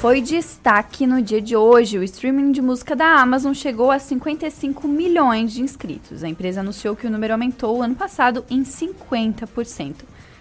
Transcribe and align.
Foi 0.00 0.22
destaque 0.22 1.06
no 1.06 1.20
dia 1.20 1.42
de 1.42 1.54
hoje. 1.54 1.98
O 1.98 2.02
streaming 2.02 2.52
de 2.52 2.62
música 2.62 2.96
da 2.96 3.20
Amazon 3.20 3.52
chegou 3.52 3.90
a 3.90 3.98
55 3.98 4.88
milhões 4.88 5.52
de 5.52 5.60
inscritos. 5.60 6.24
A 6.24 6.28
empresa 6.28 6.60
anunciou 6.60 6.96
que 6.96 7.06
o 7.06 7.10
número 7.10 7.34
aumentou 7.34 7.82
ano 7.82 7.94
passado 7.94 8.42
em 8.48 8.62
50%. 8.62 9.96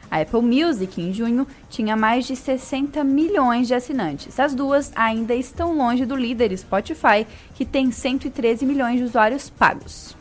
A 0.10 0.22
Apple 0.22 0.42
Music, 0.42 1.02
em 1.02 1.12
junho, 1.12 1.46
tinha 1.70 1.98
mais 1.98 2.26
de 2.26 2.38
60 2.38 3.04
milhões 3.04 3.68
de 3.68 3.74
assinantes. 3.74 4.40
As 4.40 4.56
duas 4.56 4.94
ainda 4.96 5.36
estão 5.36 5.76
longe 5.76 6.06
do 6.06 6.16
líder 6.16 6.58
Spotify, 6.58 7.28
que 7.54 7.66
tem 7.66 7.92
113 7.92 8.66
milhões 8.66 9.00
de 9.00 9.04
usuários 9.04 9.50
pagos. 9.50 10.16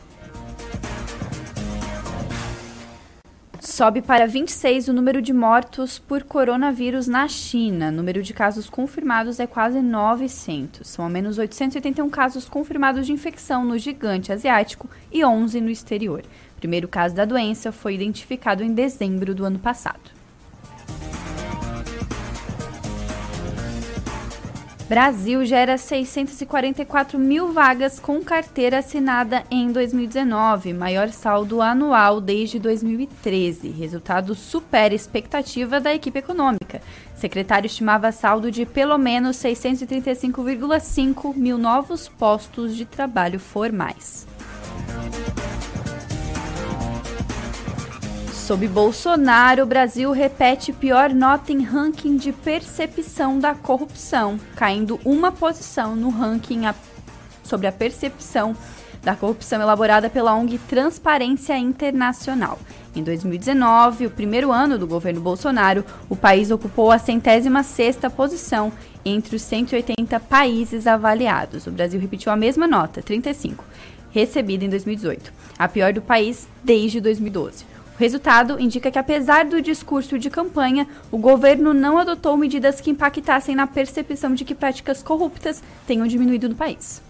Sobe 3.69 4.01
para 4.01 4.25
26 4.25 4.87
o 4.87 4.93
número 4.93 5.21
de 5.21 5.31
mortos 5.31 5.99
por 5.99 6.23
coronavírus 6.23 7.07
na 7.07 7.27
China. 7.27 7.89
O 7.89 7.91
número 7.91 8.23
de 8.23 8.33
casos 8.33 8.67
confirmados 8.67 9.39
é 9.39 9.45
quase 9.45 9.79
900. 9.79 10.87
São 10.87 11.05
ao 11.05 11.11
menos 11.11 11.37
881 11.37 12.09
casos 12.09 12.49
confirmados 12.49 13.05
de 13.05 13.13
infecção 13.13 13.63
no 13.63 13.77
gigante 13.77 14.33
asiático 14.33 14.89
e 15.11 15.23
11 15.23 15.61
no 15.61 15.69
exterior. 15.69 16.23
O 16.57 16.59
primeiro 16.59 16.87
caso 16.87 17.13
da 17.13 17.25
doença 17.25 17.71
foi 17.71 17.93
identificado 17.93 18.63
em 18.63 18.73
dezembro 18.73 19.35
do 19.35 19.45
ano 19.45 19.59
passado. 19.59 20.18
Brasil 24.89 25.45
gera 25.45 25.77
644 25.77 27.19
mil 27.19 27.53
vagas 27.53 27.99
com 27.99 28.23
carteira 28.23 28.79
assinada 28.79 29.43
em 29.51 29.71
2019, 29.71 30.73
maior 30.73 31.09
saldo 31.09 31.61
anual 31.61 32.19
desde 32.19 32.57
2013. 32.57 33.69
Resultado 33.69 34.33
supera 34.33 34.95
expectativa 34.95 35.79
da 35.79 35.93
equipe 35.93 36.17
econômica. 36.17 36.81
Secretário 37.13 37.67
estimava 37.67 38.11
saldo 38.11 38.49
de 38.49 38.65
pelo 38.65 38.97
menos 38.97 39.37
635,5 39.37 41.35
mil 41.35 41.59
novos 41.59 42.07
postos 42.09 42.75
de 42.75 42.83
trabalho 42.83 43.39
formais. 43.39 44.25
Sob 48.49 48.67
Bolsonaro, 48.67 49.61
o 49.61 49.65
Brasil 49.67 50.11
repete 50.11 50.73
pior 50.73 51.13
nota 51.13 51.51
em 51.51 51.61
ranking 51.61 52.17
de 52.17 52.31
percepção 52.31 53.37
da 53.37 53.53
corrupção, 53.53 54.39
caindo 54.55 54.99
uma 55.05 55.31
posição 55.31 55.95
no 55.95 56.09
ranking 56.09 56.65
a... 56.65 56.73
sobre 57.43 57.67
a 57.67 57.71
percepção 57.71 58.57
da 59.03 59.15
corrupção 59.15 59.61
elaborada 59.61 60.09
pela 60.09 60.33
ONG 60.33 60.57
Transparência 60.67 61.55
Internacional. 61.59 62.57
Em 62.95 63.03
2019, 63.03 64.07
o 64.07 64.09
primeiro 64.09 64.51
ano 64.51 64.79
do 64.79 64.87
governo 64.87 65.21
Bolsonaro, 65.21 65.85
o 66.09 66.15
país 66.15 66.49
ocupou 66.49 66.91
a 66.91 66.97
centésima 66.97 67.61
sexta 67.61 68.09
posição 68.09 68.73
entre 69.05 69.35
os 69.35 69.43
180 69.43 70.19
países 70.21 70.87
avaliados. 70.87 71.67
O 71.67 71.71
Brasil 71.71 71.99
repetiu 71.99 72.31
a 72.31 72.35
mesma 72.35 72.65
nota, 72.65 72.99
35, 72.99 73.63
recebida 74.09 74.65
em 74.65 74.69
2018, 74.69 75.31
a 75.59 75.67
pior 75.67 75.93
do 75.93 76.01
país 76.01 76.47
desde 76.63 76.99
2012. 76.99 77.77
O 77.99 78.01
resultado 78.01 78.57
indica 78.61 78.89
que, 78.89 78.97
apesar 78.97 79.43
do 79.43 79.61
discurso 79.61 80.17
de 80.17 80.29
campanha, 80.29 80.87
o 81.11 81.17
governo 81.17 81.73
não 81.73 81.97
adotou 81.97 82.37
medidas 82.37 82.79
que 82.79 82.89
impactassem 82.89 83.53
na 83.53 83.67
percepção 83.67 84.33
de 84.33 84.45
que 84.45 84.55
práticas 84.55 85.03
corruptas 85.03 85.61
tenham 85.85 86.07
diminuído 86.07 86.47
no 86.47 86.55
país. 86.55 87.01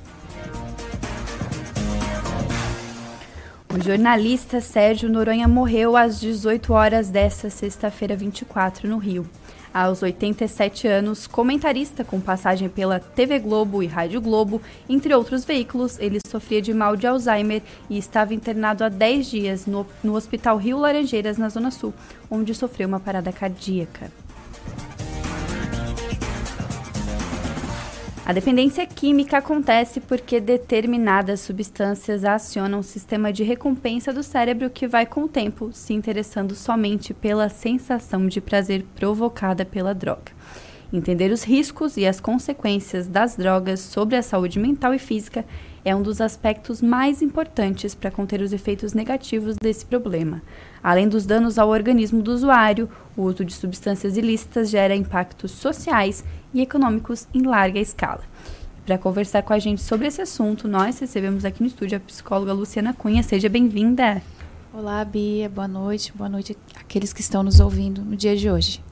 O 3.71 3.79
jornalista 3.79 4.59
Sérgio 4.59 5.07
Noronha 5.07 5.47
morreu 5.47 5.95
às 5.95 6.19
18 6.19 6.73
horas 6.73 7.11
desta 7.11 7.51
sexta-feira 7.51 8.15
24 8.15 8.89
no 8.89 8.97
Rio 8.97 9.29
aos 9.73 10.01
87 10.01 10.87
anos, 10.87 11.27
comentarista 11.27 12.03
com 12.03 12.19
passagem 12.19 12.69
pela 12.69 12.99
TV 12.99 13.39
Globo 13.39 13.81
e 13.83 13.87
Rádio 13.87 14.21
Globo, 14.21 14.61
entre 14.87 15.13
outros 15.13 15.45
veículos, 15.45 15.97
ele 15.99 16.19
sofria 16.25 16.61
de 16.61 16.73
mal 16.73 16.95
de 16.95 17.07
Alzheimer 17.07 17.61
e 17.89 17.97
estava 17.97 18.33
internado 18.33 18.83
há 18.83 18.89
10 18.89 19.29
dias 19.29 19.65
no, 19.65 19.85
no 20.03 20.15
Hospital 20.15 20.57
Rio 20.57 20.77
Laranjeiras, 20.79 21.37
na 21.37 21.49
Zona 21.49 21.71
Sul, 21.71 21.93
onde 22.29 22.53
sofreu 22.53 22.87
uma 22.87 22.99
parada 22.99 23.31
cardíaca. 23.31 24.11
A 28.29 28.31
dependência 28.31 28.85
química 28.85 29.39
acontece 29.39 29.99
porque 29.99 30.39
determinadas 30.39 31.39
substâncias 31.39 32.23
acionam 32.23 32.77
o 32.77 32.83
sistema 32.83 33.33
de 33.33 33.43
recompensa 33.43 34.13
do 34.13 34.21
cérebro 34.21 34.69
que 34.69 34.87
vai 34.87 35.03
com 35.03 35.23
o 35.23 35.27
tempo 35.27 35.71
se 35.73 35.95
interessando 35.95 36.53
somente 36.53 37.11
pela 37.11 37.49
sensação 37.49 38.27
de 38.27 38.39
prazer 38.39 38.85
provocada 38.95 39.65
pela 39.65 39.95
droga. 39.95 40.31
Entender 40.93 41.31
os 41.31 41.43
riscos 41.43 41.97
e 41.97 42.05
as 42.05 42.19
consequências 42.19 43.07
das 43.07 43.35
drogas 43.35 43.79
sobre 43.79 44.15
a 44.15 44.21
saúde 44.21 44.59
mental 44.59 44.93
e 44.93 44.99
física 44.99 45.43
é 45.83 45.95
um 45.95 46.01
dos 46.03 46.21
aspectos 46.21 46.83
mais 46.83 47.23
importantes 47.23 47.95
para 47.95 48.11
conter 48.11 48.41
os 48.41 48.53
efeitos 48.53 48.93
negativos 48.93 49.55
desse 49.55 49.85
problema. 49.85 50.41
Além 50.83 51.07
dos 51.07 51.25
danos 51.25 51.57
ao 51.57 51.69
organismo 51.69 52.21
do 52.21 52.31
usuário, 52.31 52.89
o 53.17 53.23
uso 53.23 53.43
de 53.43 53.53
substâncias 53.53 54.17
ilícitas 54.17 54.69
gera 54.69 54.95
impactos 54.95 55.51
sociais 55.51 56.23
e 56.53 56.61
econômicos 56.61 57.27
em 57.33 57.43
larga 57.43 57.79
escala. 57.79 58.21
Para 58.85 58.97
conversar 58.97 59.43
com 59.43 59.53
a 59.53 59.59
gente 59.59 59.81
sobre 59.81 60.07
esse 60.07 60.21
assunto, 60.21 60.67
nós 60.67 60.99
recebemos 60.99 61.45
aqui 61.45 61.61
no 61.61 61.67
estúdio 61.67 61.97
a 61.97 61.99
psicóloga 61.99 62.53
Luciana 62.53 62.93
Cunha. 62.93 63.21
Seja 63.21 63.47
bem-vinda. 63.47 64.21
Olá, 64.73 65.03
Bia. 65.05 65.49
Boa 65.49 65.67
noite. 65.67 66.11
Boa 66.15 66.29
noite 66.29 66.57
àqueles 66.75 67.13
que 67.13 67.21
estão 67.21 67.43
nos 67.43 67.59
ouvindo 67.59 68.01
no 68.03 68.15
dia 68.15 68.35
de 68.35 68.49
hoje. 68.49 68.83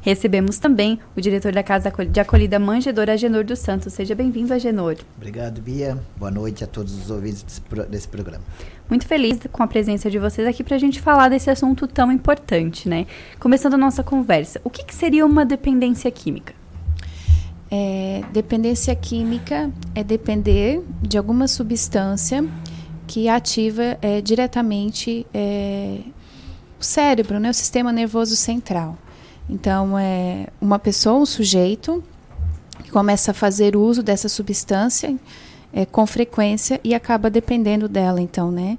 Recebemos 0.00 0.58
também 0.58 0.98
o 1.16 1.20
diretor 1.20 1.52
da 1.52 1.62
Casa 1.62 1.90
de 1.90 2.20
Acolhida 2.20 2.58
Manjedora, 2.58 3.12
Agenor 3.12 3.44
dos 3.44 3.58
Santos. 3.58 3.92
Seja 3.92 4.14
bem-vindo, 4.14 4.52
Agenor. 4.52 4.96
Obrigado, 5.16 5.60
Bia. 5.60 5.98
Boa 6.16 6.30
noite 6.30 6.64
a 6.64 6.66
todos 6.66 6.94
os 6.94 7.10
ouvintes 7.10 7.42
desse, 7.42 7.62
desse 7.88 8.08
programa. 8.08 8.44
Muito 8.88 9.06
feliz 9.06 9.38
com 9.50 9.62
a 9.62 9.66
presença 9.66 10.10
de 10.10 10.18
vocês 10.18 10.46
aqui 10.46 10.64
para 10.64 10.76
a 10.76 10.78
gente 10.78 11.00
falar 11.00 11.28
desse 11.28 11.50
assunto 11.50 11.86
tão 11.86 12.10
importante, 12.10 12.88
né? 12.88 13.06
Começando 13.38 13.74
a 13.74 13.78
nossa 13.78 14.02
conversa, 14.02 14.60
o 14.64 14.70
que, 14.70 14.84
que 14.84 14.94
seria 14.94 15.24
uma 15.24 15.44
dependência 15.44 16.10
química? 16.10 16.61
É, 17.74 18.20
dependência 18.30 18.94
química 18.94 19.70
é 19.94 20.04
depender 20.04 20.82
de 21.00 21.16
alguma 21.16 21.48
substância 21.48 22.46
que 23.06 23.30
ativa 23.30 23.96
é, 24.02 24.20
diretamente 24.20 25.26
é, 25.32 26.00
o 26.78 26.84
cérebro, 26.84 27.40
né, 27.40 27.48
o 27.48 27.54
sistema 27.54 27.90
nervoso 27.90 28.36
central. 28.36 28.98
Então, 29.48 29.98
é 29.98 30.48
uma 30.60 30.78
pessoa, 30.78 31.18
um 31.18 31.24
sujeito, 31.24 32.04
que 32.84 32.90
começa 32.90 33.30
a 33.30 33.34
fazer 33.34 33.74
uso 33.74 34.02
dessa 34.02 34.28
substância 34.28 35.16
é, 35.72 35.86
com 35.86 36.06
frequência 36.06 36.78
e 36.84 36.94
acaba 36.94 37.30
dependendo 37.30 37.88
dela, 37.88 38.20
então, 38.20 38.50
né? 38.50 38.76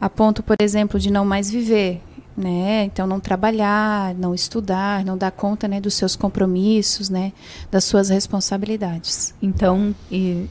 A 0.00 0.10
ponto, 0.10 0.42
por 0.42 0.56
exemplo, 0.60 0.98
de 0.98 1.08
não 1.08 1.24
mais 1.24 1.48
viver, 1.48 2.02
né? 2.36 2.84
Então 2.84 3.06
não 3.06 3.20
trabalhar, 3.20 4.14
não 4.14 4.34
estudar, 4.34 5.04
não 5.04 5.16
dar 5.16 5.30
conta, 5.30 5.68
né, 5.68 5.80
dos 5.80 5.94
seus 5.94 6.16
compromissos, 6.16 7.08
né, 7.08 7.32
das 7.70 7.84
suas 7.84 8.08
responsabilidades. 8.08 9.34
Então, 9.40 9.94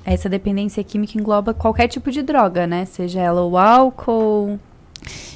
essa 0.06 0.30
dependência 0.30 0.84
química 0.84 1.18
engloba 1.18 1.54
qualquer 1.54 1.88
tipo 1.88 2.10
de 2.12 2.22
droga, 2.22 2.66
né? 2.66 2.86
Seja 2.86 3.20
ela 3.20 3.44
o 3.44 3.58
álcool, 3.58 4.60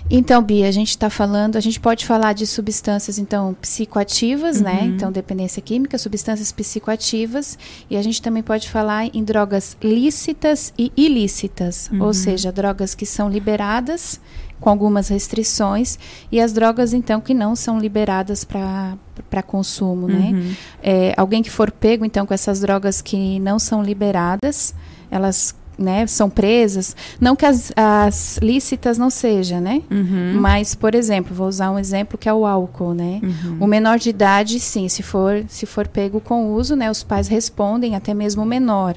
então, 0.10 0.42
Bia, 0.42 0.68
a 0.68 0.72
gente 0.72 0.90
está 0.90 1.10
falando, 1.10 1.58
a 1.58 1.60
gente 1.60 1.80
pode 1.80 2.06
falar 2.06 2.34
de 2.34 2.48
substâncias, 2.48 3.18
então, 3.18 3.56
psicoativas, 3.62 4.62
né? 4.62 4.72
uhum. 4.72 4.78
né? 4.78 4.86
Então, 4.96 5.12
dependência 5.12 5.62
química, 5.62 5.98
substâncias 5.98 6.52
psicoativas. 6.52 7.58
E 7.90 7.98
a 7.98 8.02
gente 8.02 8.22
também 8.22 8.42
pode 8.42 8.70
falar 8.70 9.06
em 9.14 9.24
drogas 9.24 9.78
lícitas 9.84 10.74
e 10.78 10.92
ilícitas, 10.96 11.90
uhum. 11.92 12.04
ou 12.04 12.14
seja, 12.14 12.52
drogas 12.52 12.96
que 12.96 13.06
são 13.06 13.30
liberadas 13.30 14.20
com 14.60 14.70
algumas 14.72 15.08
restrições 15.10 16.00
e 16.32 16.42
as 16.42 16.52
drogas, 16.52 16.94
então, 16.94 17.22
que 17.22 17.34
não 17.34 17.56
são 17.56 17.78
liberadas 17.78 18.44
para 18.44 19.44
consumo, 19.46 20.08
né? 20.08 20.32
uhum. 20.34 20.54
É, 20.82 21.14
alguém 21.18 21.44
que 21.44 21.50
for 21.50 21.70
pego, 21.70 22.06
então, 22.06 22.26
com 22.26 22.34
essas 22.34 22.62
drogas 22.62 23.02
que 23.02 23.40
não 23.40 23.60
são 23.60 23.84
liberadas, 23.84 24.74
elas 25.12 25.54
né, 25.78 26.08
são 26.08 26.30
presas, 26.30 26.96
não 27.20 27.36
que 27.36 27.46
as, 27.46 27.72
as 27.76 28.40
lícitas 28.42 28.98
não 28.98 29.10
sejam, 29.10 29.62
né? 29.62 29.82
Uhum. 29.92 30.40
Mas, 30.40 30.74
por 30.74 30.96
exemplo, 30.96 31.36
vou 31.36 31.48
usar 31.48 31.72
um 31.72 31.78
exemplo 31.78 32.18
que 32.18 32.28
é 32.28 32.34
o 32.34 32.46
álcool, 32.46 32.94
né? 32.94 33.20
Uhum. 33.24 33.58
O 33.62 33.68
menor 33.68 34.00
de 34.00 34.10
idade, 34.10 34.60
sim, 34.60 34.90
se 34.90 35.04
for, 35.04 35.44
se 35.48 35.66
for 35.66 35.88
pego 35.88 36.20
com 36.20 36.54
uso, 36.54 36.76
né, 36.76 36.90
os 36.90 37.04
pais 37.04 37.28
respondem, 37.28 37.96
até 37.96 38.14
mesmo 38.14 38.44
o 38.44 38.46
menor. 38.46 38.96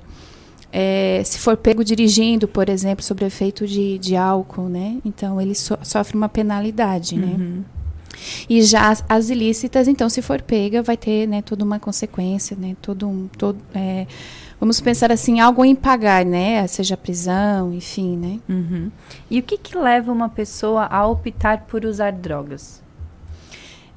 É, 0.72 1.22
se 1.24 1.38
for 1.38 1.56
pego 1.56 1.84
dirigindo, 1.84 2.46
por 2.46 2.68
exemplo, 2.68 3.04
sob 3.04 3.24
efeito 3.24 3.66
de, 3.66 3.98
de 3.98 4.14
álcool, 4.16 4.68
né? 4.68 4.98
Então 5.04 5.40
ele 5.40 5.54
so, 5.54 5.76
sofre 5.82 6.16
uma 6.16 6.28
penalidade, 6.28 7.16
né? 7.16 7.26
uhum. 7.26 7.56
né? 7.56 7.64
E 8.48 8.62
já 8.62 8.90
as, 8.90 9.04
as, 9.08 9.30
ilícitas, 9.30 9.88
então, 9.88 10.08
se 10.08 10.20
for 10.20 10.42
pega, 10.42 10.82
vai 10.82 10.96
ter 10.96 11.26
né, 11.26 11.42
toda 11.42 11.64
uma 11.64 11.78
consequência, 11.78 12.56
né? 12.56 12.76
Todo 12.80 13.08
um, 13.08 13.28
todo, 13.28 13.58
é, 13.74 14.06
vamos 14.60 14.80
pensar 14.80 15.10
assim, 15.10 15.40
algo 15.40 15.64
em 15.64 15.74
pagar, 15.74 16.24
né? 16.24 16.66
Seja 16.66 16.96
prisão, 16.96 17.72
enfim, 17.72 18.16
né? 18.16 18.38
Uhum. 18.46 18.90
E 19.30 19.40
o 19.40 19.42
que, 19.42 19.56
que 19.56 19.76
leva 19.76 20.12
uma 20.12 20.28
pessoa 20.28 20.84
a 20.84 21.06
optar 21.06 21.62
por 21.62 21.86
usar 21.86 22.12
drogas? 22.12 22.82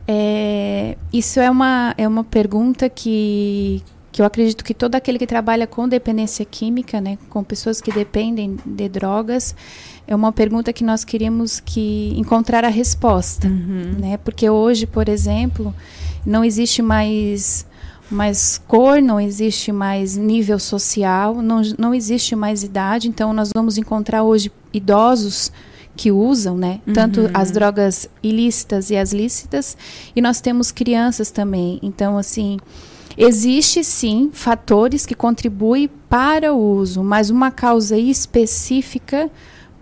É, 0.07 0.98
isso 1.12 1.39
é 1.39 1.51
uma, 1.51 1.94
é 1.98 2.07
uma 2.07 2.24
pergunta 2.24 2.89
que, 2.89 3.83
que 4.12 4.21
eu 4.21 4.25
acredito 4.25 4.63
que 4.63 4.74
todo 4.74 4.95
aquele 4.95 5.19
que 5.19 5.27
trabalha 5.27 5.68
com 5.68 5.88
dependência 5.88 6.45
química, 6.45 7.00
né, 7.01 7.18
com 7.30 7.44
pessoas 7.44 7.81
que 7.81 7.92
dependem 7.92 8.57
de 8.66 8.89
drogas, 8.89 9.56
é 10.07 10.16
uma 10.16 10.31
pergunta 10.31 10.71
que 10.74 10.83
nós 10.83 11.04
queríamos 11.04 11.59
que 11.59 12.13
encontrar 12.18 12.63
a 12.66 12.69
resposta, 12.69 13.48
uhum. 13.48 13.95
né? 14.00 14.18
Porque 14.18 14.50
hoje, 14.50 14.86
por 14.86 15.07
exemplo, 15.07 15.74
não 16.25 16.44
existe 16.44 16.81
mais 16.81 17.66
mais 18.10 18.62
cor, 18.68 19.02
não 19.02 19.20
existe 19.20 19.72
mais 19.72 20.16
nível 20.16 20.60
social, 20.60 21.42
não, 21.42 21.62
não 21.78 21.94
existe 21.94 22.36
mais 22.36 22.64
idade. 22.64 23.08
Então, 23.08 23.34
nós 23.34 23.50
vamos 23.56 23.78
encontrar 23.78 24.24
hoje 24.24 24.52
idosos 24.74 25.52
que 25.96 26.12
usam, 26.12 26.58
né? 26.58 26.82
Uhum. 26.88 26.94
Tanto 26.94 27.30
as 27.34 27.52
drogas 27.52 28.10
ilícitas 28.22 28.90
e 28.90 28.98
as 28.98 29.14
lícitas. 29.14 29.78
E 30.16 30.22
nós 30.22 30.42
temos 30.42 30.72
crianças 30.72 31.32
também. 31.32 31.80
Então, 31.82 32.18
assim, 32.18 32.58
existe 33.18 33.84
sim 33.84 34.30
fatores 34.34 35.06
que 35.06 35.16
contribuem 35.16 35.90
para 36.10 36.54
o 36.54 36.78
uso, 36.78 37.04
mas 37.04 37.30
uma 37.30 37.52
causa 37.52 37.98
específica 37.98 39.30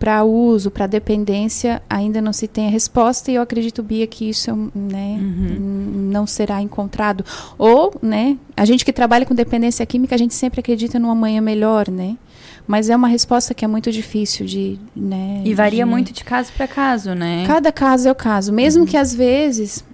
para 0.01 0.23
uso, 0.23 0.71
para 0.71 0.87
dependência, 0.87 1.79
ainda 1.87 2.19
não 2.19 2.33
se 2.33 2.47
tem 2.47 2.65
a 2.65 2.71
resposta 2.71 3.29
e 3.29 3.35
eu 3.35 3.41
acredito, 3.43 3.83
Bia, 3.83 4.07
que 4.07 4.27
isso 4.27 4.51
né, 4.73 5.19
uhum. 5.21 6.09
não 6.11 6.25
será 6.25 6.59
encontrado. 6.59 7.23
Ou, 7.55 7.93
né, 8.01 8.35
a 8.57 8.65
gente 8.65 8.83
que 8.83 8.91
trabalha 8.91 9.27
com 9.27 9.35
dependência 9.35 9.85
química, 9.85 10.15
a 10.15 10.17
gente 10.17 10.33
sempre 10.33 10.59
acredita 10.59 10.97
numa 10.97 11.13
manhã 11.13 11.39
melhor, 11.39 11.87
né? 11.87 12.17
Mas 12.65 12.89
é 12.89 12.95
uma 12.95 13.07
resposta 13.07 13.53
que 13.53 13.63
é 13.63 13.67
muito 13.67 13.91
difícil 13.91 14.43
de, 14.43 14.79
né? 14.95 15.43
E 15.45 15.53
varia 15.53 15.85
de... 15.85 15.91
muito 15.91 16.11
de 16.11 16.23
caso 16.23 16.51
para 16.53 16.67
caso, 16.67 17.13
né? 17.13 17.43
Cada 17.45 17.71
caso 17.71 18.07
é 18.07 18.11
o 18.11 18.15
caso, 18.15 18.51
mesmo 18.51 18.81
uhum. 18.81 18.87
que 18.87 18.97
às 18.97 19.13
vezes 19.13 19.85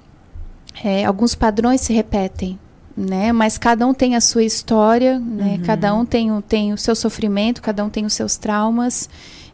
é, 0.85 1.03
alguns 1.03 1.35
padrões 1.35 1.81
se 1.81 1.91
repetem, 1.91 2.57
né? 2.95 3.33
Mas 3.33 3.57
cada 3.57 3.85
um 3.85 3.93
tem 3.93 4.15
a 4.15 4.21
sua 4.21 4.45
história, 4.45 5.19
né? 5.19 5.57
Uhum. 5.57 5.65
Cada 5.65 5.93
um 5.93 6.05
tem 6.05 6.31
o, 6.31 6.41
tem 6.41 6.71
o 6.71 6.77
seu 6.77 6.95
sofrimento, 6.95 7.61
cada 7.61 7.83
um 7.83 7.89
tem 7.89 8.05
os 8.05 8.13
seus 8.13 8.37
traumas 8.37 9.09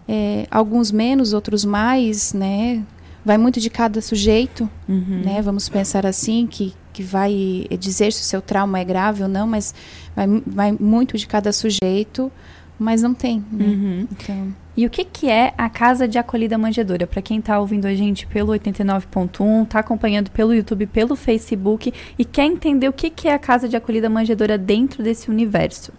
é, 0.07 0.47
alguns 0.49 0.91
menos, 0.91 1.33
outros 1.33 1.63
mais, 1.65 2.33
né? 2.33 2.83
Vai 3.25 3.37
muito 3.37 3.59
de 3.59 3.69
cada 3.69 4.01
sujeito, 4.01 4.69
uhum. 4.87 5.21
né? 5.23 5.41
Vamos 5.41 5.69
pensar 5.69 6.05
assim, 6.05 6.45
que, 6.45 6.73
que 6.91 7.01
vai 7.01 7.65
dizer 7.79 8.11
se 8.11 8.21
o 8.21 8.25
seu 8.25 8.41
trauma 8.41 8.79
é 8.79 8.83
grave 8.83 9.23
ou 9.23 9.29
não, 9.29 9.47
mas 9.47 9.73
vai, 10.15 10.27
vai 10.45 10.71
muito 10.71 11.17
de 11.17 11.25
cada 11.25 11.53
sujeito, 11.53 12.31
mas 12.77 13.01
não 13.01 13.13
tem, 13.13 13.43
né? 13.51 13.65
Uhum. 13.65 14.07
Então... 14.11 14.63
E 14.75 14.87
o 14.87 14.89
que, 14.89 15.05
que 15.05 15.29
é 15.29 15.53
a 15.55 15.69
Casa 15.69 16.07
de 16.07 16.17
Acolhida 16.17 16.57
Manjedora? 16.57 17.05
Para 17.05 17.21
quem 17.21 17.37
está 17.37 17.59
ouvindo 17.59 17.85
a 17.85 17.93
gente 17.93 18.25
pelo 18.25 18.51
89.1, 18.53 19.63
está 19.63 19.79
acompanhando 19.79 20.31
pelo 20.31 20.51
YouTube, 20.51 20.87
pelo 20.87 21.15
Facebook 21.15 21.93
e 22.17 22.25
quer 22.25 22.45
entender 22.45 22.89
o 22.89 22.93
que, 22.93 23.11
que 23.11 23.27
é 23.27 23.33
a 23.33 23.39
Casa 23.39 23.69
de 23.69 23.77
Acolhida 23.77 24.09
Manjedora 24.09 24.57
dentro 24.57 25.03
desse 25.03 25.29
universo. 25.29 25.93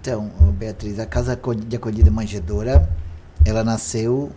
Então, 0.00 0.30
Beatriz, 0.56 0.98
a 0.98 1.04
Casa 1.04 1.38
de 1.66 1.76
Acolhida 1.76 2.10
Manjedora, 2.10 2.88
ela 3.44 3.62
nasceu 3.62 4.32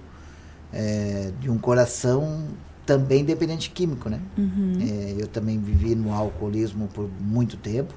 é, 0.73 1.31
de 1.39 1.49
um 1.49 1.57
coração 1.57 2.49
também 2.85 3.23
dependente 3.23 3.69
químico, 3.69 4.09
né? 4.09 4.19
Uhum. 4.37 4.77
É, 4.81 5.15
eu 5.17 5.27
também 5.27 5.57
vivi 5.57 5.95
no 5.95 6.11
alcoolismo 6.11 6.89
por 6.89 7.09
muito 7.17 7.55
tempo. 7.55 7.93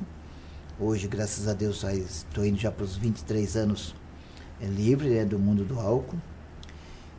Hoje, 0.78 1.08
graças 1.08 1.48
a 1.48 1.54
Deus, 1.54 1.82
estou 1.82 2.46
indo 2.46 2.56
já 2.56 2.70
para 2.70 2.84
os 2.84 2.96
23 2.96 3.56
anos 3.56 3.96
é, 4.60 4.66
livre 4.66 5.08
né, 5.08 5.24
do 5.24 5.36
mundo 5.36 5.64
do 5.64 5.80
álcool. 5.80 6.18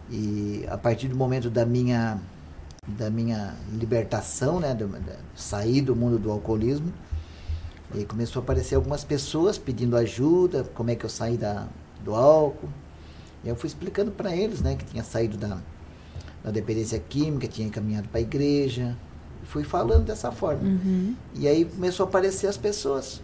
E 0.10 0.66
a 0.70 0.78
partir 0.78 1.10
do 1.10 1.16
momento 1.16 1.50
da 1.50 1.66
minha 1.66 2.20
da 2.88 3.10
minha 3.10 3.54
libertação, 3.74 4.62
né, 4.62 4.74
do, 4.74 4.88
da, 4.88 5.18
sair 5.36 5.82
do 5.82 5.94
mundo 5.94 6.18
do 6.18 6.32
alcoolismo, 6.32 6.94
e 7.94 8.00
aí 8.00 8.06
começou 8.06 8.42
a 8.42 8.44
aparecer 8.44 8.76
algumas 8.76 9.04
pessoas 9.04 9.58
pedindo 9.58 9.96
ajuda, 9.96 10.64
como 10.74 10.92
é 10.92 10.96
que 10.96 11.06
eu 11.06 11.10
saí 11.10 11.38
da, 11.38 11.68
do 12.04 12.14
álcool. 12.14 12.70
E 13.44 13.50
eu 13.50 13.56
fui 13.56 13.68
explicando 13.68 14.12
para 14.12 14.36
eles, 14.36 14.62
né, 14.62 14.76
que 14.76 14.86
tinha 14.86 15.04
saído 15.04 15.38
da, 15.38 15.60
da 16.44 16.52
dependência 16.52 17.00
química, 17.00 17.48
tinha 17.48 17.70
caminhado 17.70 18.10
para 18.10 18.20
a 18.20 18.22
igreja. 18.22 18.96
Fui 19.44 19.64
falando 19.64 20.06
dessa 20.06 20.32
forma. 20.32 20.64
Uhum. 20.64 21.16
E 21.34 21.48
aí 21.48 21.64
começou 21.64 22.06
a 22.06 22.10
aparecer 22.10 22.48
as 22.48 22.58
pessoas 22.58 23.22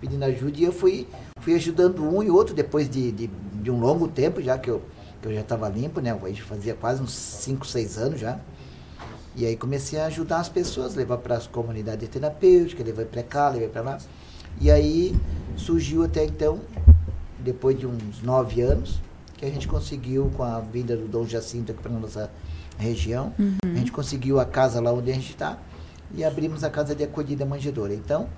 pedindo 0.00 0.22
ajuda 0.24 0.58
e 0.58 0.64
eu 0.64 0.72
fui, 0.72 1.08
fui 1.40 1.54
ajudando 1.54 2.04
um 2.04 2.22
e 2.22 2.30
outro 2.30 2.54
depois 2.54 2.88
de, 2.88 3.10
de, 3.10 3.30
de 3.54 3.70
um 3.70 3.80
longo 3.80 4.06
tempo 4.06 4.40
já 4.40 4.56
que 4.58 4.70
eu, 4.70 4.82
que 5.20 5.26
eu 5.28 5.34
já 5.34 5.40
estava 5.40 5.68
limpo, 5.68 6.00
né? 6.00 6.16
Gente 6.26 6.42
fazia 6.42 6.74
quase 6.74 7.02
uns 7.02 7.12
5, 7.12 7.66
6 7.66 7.98
anos 7.98 8.20
já. 8.20 8.38
E 9.36 9.44
aí 9.44 9.56
comecei 9.56 9.98
a 9.98 10.06
ajudar 10.06 10.38
as 10.38 10.48
pessoas, 10.48 10.94
levar 10.94 11.18
para 11.18 11.36
as 11.36 11.46
comunidades 11.46 12.08
terapêuticas, 12.08 12.86
levar 12.86 13.04
para 13.06 13.22
cá, 13.22 13.48
levar 13.48 13.68
para 13.68 13.82
lá. 13.82 13.98
E 14.60 14.70
aí 14.70 15.14
surgiu 15.56 16.04
até 16.04 16.24
então, 16.24 16.60
depois 17.40 17.78
de 17.78 17.86
uns 17.86 18.22
nove 18.22 18.60
anos, 18.60 19.00
que 19.36 19.44
a 19.44 19.50
gente 19.50 19.66
conseguiu, 19.66 20.30
com 20.36 20.44
a 20.44 20.60
vinda 20.60 20.96
do 20.96 21.08
Dom 21.08 21.26
Jacinto 21.26 21.72
aqui 21.72 21.82
para 21.82 21.90
nossa 21.92 22.30
região, 22.78 23.32
uhum. 23.38 23.56
a 23.64 23.76
gente 23.76 23.90
conseguiu 23.90 24.38
a 24.38 24.44
casa 24.44 24.80
lá 24.80 24.92
onde 24.92 25.10
a 25.10 25.14
gente 25.14 25.30
está 25.30 25.58
e 26.14 26.24
abrimos 26.24 26.62
a 26.62 26.70
casa 26.70 26.94
de 26.94 27.02
acolhida 27.02 27.44
manjedora. 27.44 27.92
Então, 27.92 28.28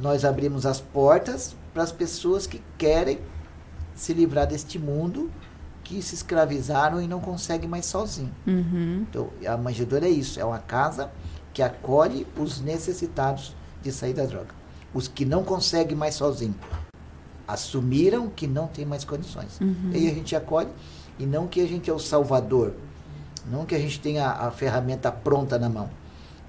nós 0.00 0.24
abrimos 0.24 0.64
as 0.64 0.80
portas 0.80 1.56
para 1.74 1.82
as 1.82 1.90
pessoas 1.90 2.46
que 2.46 2.62
querem 2.76 3.18
se 3.94 4.12
livrar 4.12 4.46
deste 4.46 4.78
mundo 4.78 5.28
que 5.88 6.02
se 6.02 6.14
escravizaram 6.14 7.00
e 7.00 7.08
não 7.08 7.18
conseguem 7.18 7.66
mais 7.66 7.86
sozinho. 7.86 8.30
Uhum. 8.46 9.06
Então, 9.08 9.30
a 9.46 9.56
manjedoura 9.56 10.06
é 10.06 10.10
isso, 10.10 10.38
é 10.38 10.44
uma 10.44 10.58
casa 10.58 11.10
que 11.54 11.62
acolhe 11.62 12.26
os 12.38 12.60
necessitados 12.60 13.56
de 13.82 13.90
sair 13.90 14.12
da 14.12 14.26
droga. 14.26 14.50
Os 14.92 15.08
que 15.08 15.24
não 15.24 15.42
conseguem 15.42 15.96
mais 15.96 16.14
sozinho 16.14 16.54
assumiram 17.46 18.28
que 18.28 18.46
não 18.46 18.66
tem 18.66 18.84
mais 18.84 19.02
condições. 19.02 19.58
Uhum. 19.62 19.90
E 19.92 19.96
aí 19.96 20.10
a 20.10 20.14
gente 20.14 20.36
acolhe 20.36 20.68
e 21.18 21.24
não 21.24 21.46
que 21.46 21.58
a 21.62 21.66
gente 21.66 21.88
é 21.88 21.92
o 21.92 21.98
salvador, 21.98 22.74
não 23.50 23.64
que 23.64 23.74
a 23.74 23.78
gente 23.78 23.98
tenha 23.98 24.26
a, 24.26 24.48
a 24.48 24.50
ferramenta 24.50 25.10
pronta 25.10 25.58
na 25.58 25.70
mão, 25.70 25.88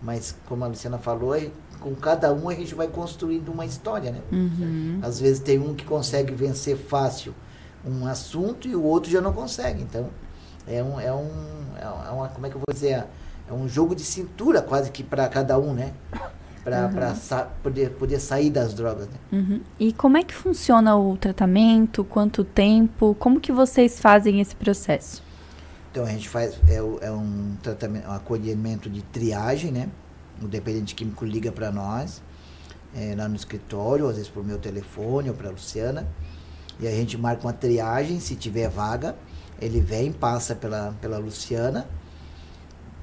mas 0.03 0.35
como 0.47 0.65
a 0.65 0.67
Luciana 0.67 0.97
falou, 0.97 1.33
é, 1.33 1.49
com 1.79 1.95
cada 1.95 2.33
um 2.33 2.49
a 2.49 2.53
gente 2.53 2.75
vai 2.75 2.89
construindo 2.89 3.49
uma 3.53 3.65
história, 3.65 4.11
né? 4.11 4.19
Uhum. 4.33 4.99
Às 5.01 5.21
vezes 5.21 5.39
tem 5.39 5.57
um 5.57 5.73
que 5.73 5.85
consegue 5.85 6.33
vencer 6.33 6.75
fácil 6.75 7.33
um 7.85 8.05
assunto 8.05 8.67
e 8.67 8.75
o 8.75 8.83
outro 8.83 9.11
já 9.11 9.21
não 9.21 9.33
consegue. 9.33 9.81
Então, 9.81 10.09
é 10.67 10.83
um, 10.83 10.99
é 10.99 11.13
um, 11.13 11.29
é 11.81 12.11
uma, 12.11 12.27
como 12.29 12.45
é 12.45 12.49
que 12.49 12.55
eu 12.55 12.61
vou 12.65 12.73
dizer? 12.73 13.05
É 13.49 13.53
um 13.53 13.67
jogo 13.67 13.95
de 13.95 14.03
cintura 14.03 14.61
quase 14.61 14.91
que 14.91 15.03
para 15.03 15.27
cada 15.27 15.57
um, 15.57 15.73
né? 15.73 15.93
Para 16.63 16.87
uhum. 16.87 17.47
poder, 17.63 17.89
poder 17.91 18.19
sair 18.19 18.49
das 18.49 18.73
drogas. 18.73 19.07
Né? 19.07 19.15
Uhum. 19.31 19.61
E 19.79 19.91
como 19.93 20.17
é 20.17 20.23
que 20.23 20.35
funciona 20.35 20.95
o 20.95 21.17
tratamento? 21.17 22.03
Quanto 22.03 22.43
tempo? 22.43 23.15
Como 23.17 23.39
que 23.39 23.51
vocês 23.51 23.99
fazem 23.99 24.39
esse 24.39 24.55
processo? 24.55 25.23
Então 25.91 26.03
a 26.03 26.09
gente 26.09 26.29
faz 26.29 26.59
é, 26.67 26.75
é 26.75 27.11
um 27.11 27.55
tratamento, 27.63 28.07
um 28.07 28.11
acolhimento 28.11 28.89
de 28.89 29.01
triagem, 29.01 29.71
né? 29.71 29.89
O 30.41 30.47
dependente 30.47 30.93
químico 30.93 31.25
liga 31.25 31.51
para 31.51 31.71
nós 31.71 32.21
é, 32.95 33.15
lá 33.15 33.27
no 33.27 33.35
escritório, 33.35 34.07
às 34.07 34.15
vezes 34.15 34.29
por 34.29 34.43
meu 34.43 34.57
telefone 34.57 35.29
ou 35.29 35.35
para 35.35 35.49
Luciana, 35.49 36.07
e 36.79 36.87
a 36.87 36.91
gente 36.91 37.17
marca 37.17 37.45
uma 37.45 37.53
triagem, 37.53 38.19
se 38.19 38.35
tiver 38.35 38.69
vaga, 38.69 39.15
ele 39.61 39.81
vem, 39.81 40.11
passa 40.11 40.55
pela, 40.55 40.93
pela 41.01 41.17
Luciana, 41.17 41.87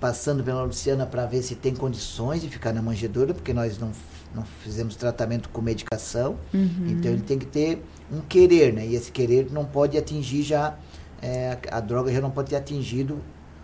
passando 0.00 0.42
pela 0.42 0.62
Luciana 0.62 1.06
para 1.06 1.26
ver 1.26 1.42
se 1.42 1.54
tem 1.54 1.75
condições 1.75 2.42
de 2.42 2.49
ficar 2.49 2.73
na 2.73 2.83
manjedoura, 2.83 3.35
porque 3.35 3.52
nós 3.52 3.78
não, 3.78 3.90
não 4.35 4.45
fizemos 4.62 4.97
tratamento 4.97 5.49
com 5.49 5.61
medicação, 5.61 6.37
Uhum. 6.52 6.87
então 6.88 7.11
ele 7.11 7.23
tem 7.23 7.38
que 7.38 7.47
ter 7.47 7.83
um 8.12 8.21
querer, 8.21 8.73
né? 8.73 8.87
E 8.87 8.95
esse 8.95 9.11
querer 9.11 9.50
não 9.50 9.64
pode 9.64 9.97
atingir 9.99 10.42
já, 10.42 10.76
é, 11.21 11.59
a 11.71 11.80
droga 11.80 12.12
já 12.12 12.21
não 12.21 12.30
pode 12.30 12.50
ter 12.50 12.56
atingido 12.56 13.18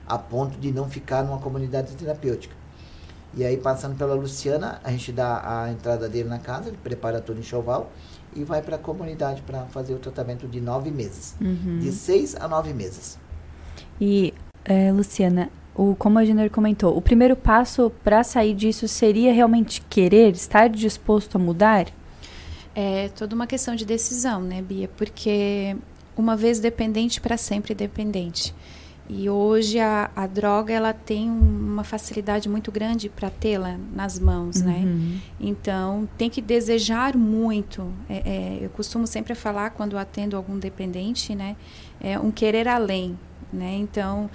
a 0.06 0.18
ponto 0.18 0.58
de 0.58 0.72
não 0.72 0.88
ficar 0.88 1.22
numa 1.22 1.38
comunidade 1.38 1.94
terapêutica. 1.94 2.54
E 3.34 3.44
aí, 3.44 3.56
passando 3.56 3.96
pela 3.96 4.14
Luciana, 4.14 4.78
a 4.84 4.90
gente 4.90 5.10
dá 5.10 5.62
a 5.62 5.70
entrada 5.72 6.06
dele 6.08 6.28
na 6.28 6.38
casa, 6.38 6.68
ele 6.68 6.76
prepara 6.82 7.18
todo 7.20 7.38
o 7.38 7.40
enxoval 7.40 7.90
e 8.34 8.44
vai 8.44 8.62
para 8.62 8.76
a 8.76 8.78
comunidade 8.78 9.42
para 9.42 9.66
fazer 9.66 9.94
o 9.94 9.98
tratamento 9.98 10.46
de 10.46 10.60
nove 10.60 10.90
meses. 10.90 11.36
Uhum. 11.40 11.78
De 11.80 11.92
seis 11.92 12.34
a 12.36 12.48
nove 12.48 12.72
meses. 12.72 13.18
E, 14.00 14.32
é, 14.64 14.90
Luciana, 14.92 15.50
o, 15.74 15.94
como 15.94 16.18
a 16.18 16.24
Jenner 16.24 16.50
comentou, 16.50 16.96
o 16.96 17.00
primeiro 17.00 17.36
passo 17.36 17.90
para 18.02 18.22
sair 18.22 18.54
disso 18.54 18.86
seria 18.88 19.32
realmente 19.32 19.80
querer, 19.88 20.32
estar 20.32 20.68
disposto 20.68 21.36
a 21.36 21.38
mudar? 21.38 21.86
É 22.74 23.08
toda 23.08 23.34
uma 23.34 23.46
questão 23.46 23.74
de 23.74 23.84
decisão, 23.84 24.40
né, 24.40 24.62
Bia? 24.62 24.88
Porque 24.96 25.76
uma 26.16 26.36
vez 26.36 26.60
dependente, 26.60 27.20
para 27.20 27.36
sempre 27.36 27.74
dependente. 27.74 28.54
E 29.08 29.28
hoje 29.28 29.78
a, 29.78 30.10
a 30.14 30.26
droga 30.26 30.72
ela 30.72 30.92
tem 30.92 31.28
uma 31.28 31.84
facilidade 31.84 32.48
muito 32.48 32.70
grande 32.70 33.08
para 33.08 33.28
tê-la 33.28 33.76
nas 33.94 34.18
mãos, 34.18 34.62
né? 34.62 34.82
Uhum. 34.84 35.18
Então 35.40 36.08
tem 36.16 36.30
que 36.30 36.40
desejar 36.40 37.16
muito. 37.16 37.92
É, 38.08 38.22
é, 38.24 38.58
eu 38.62 38.70
costumo 38.70 39.06
sempre 39.06 39.34
falar 39.34 39.70
quando 39.70 39.98
atendo 39.98 40.36
algum 40.36 40.58
dependente, 40.58 41.34
né? 41.34 41.56
É 42.00 42.18
um 42.18 42.30
querer 42.30 42.66
além, 42.68 43.18
né? 43.52 43.74
Então 43.74 44.30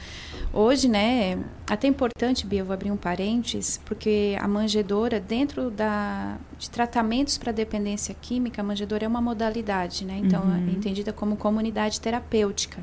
hoje, 0.53 0.87
né? 0.87 1.39
Até 1.67 1.87
importante, 1.87 2.45
Bia, 2.45 2.59
eu 2.59 2.65
vou 2.65 2.73
abrir 2.73 2.91
um 2.91 2.97
parênteses, 2.97 3.79
porque 3.85 4.37
a 4.39 4.47
manjedora 4.47 5.19
dentro 5.19 5.71
da 5.71 6.37
de 6.59 6.69
tratamentos 6.69 7.37
para 7.37 7.51
dependência 7.51 8.15
química, 8.21 8.61
a 8.61 8.63
manjedora 8.65 9.05
é 9.05 9.07
uma 9.07 9.21
modalidade, 9.21 10.05
né? 10.05 10.19
Então 10.23 10.43
Uhum. 10.43 10.67
é 10.67 10.71
entendida 10.71 11.11
como 11.13 11.35
comunidade 11.37 11.99
terapêutica. 12.01 12.81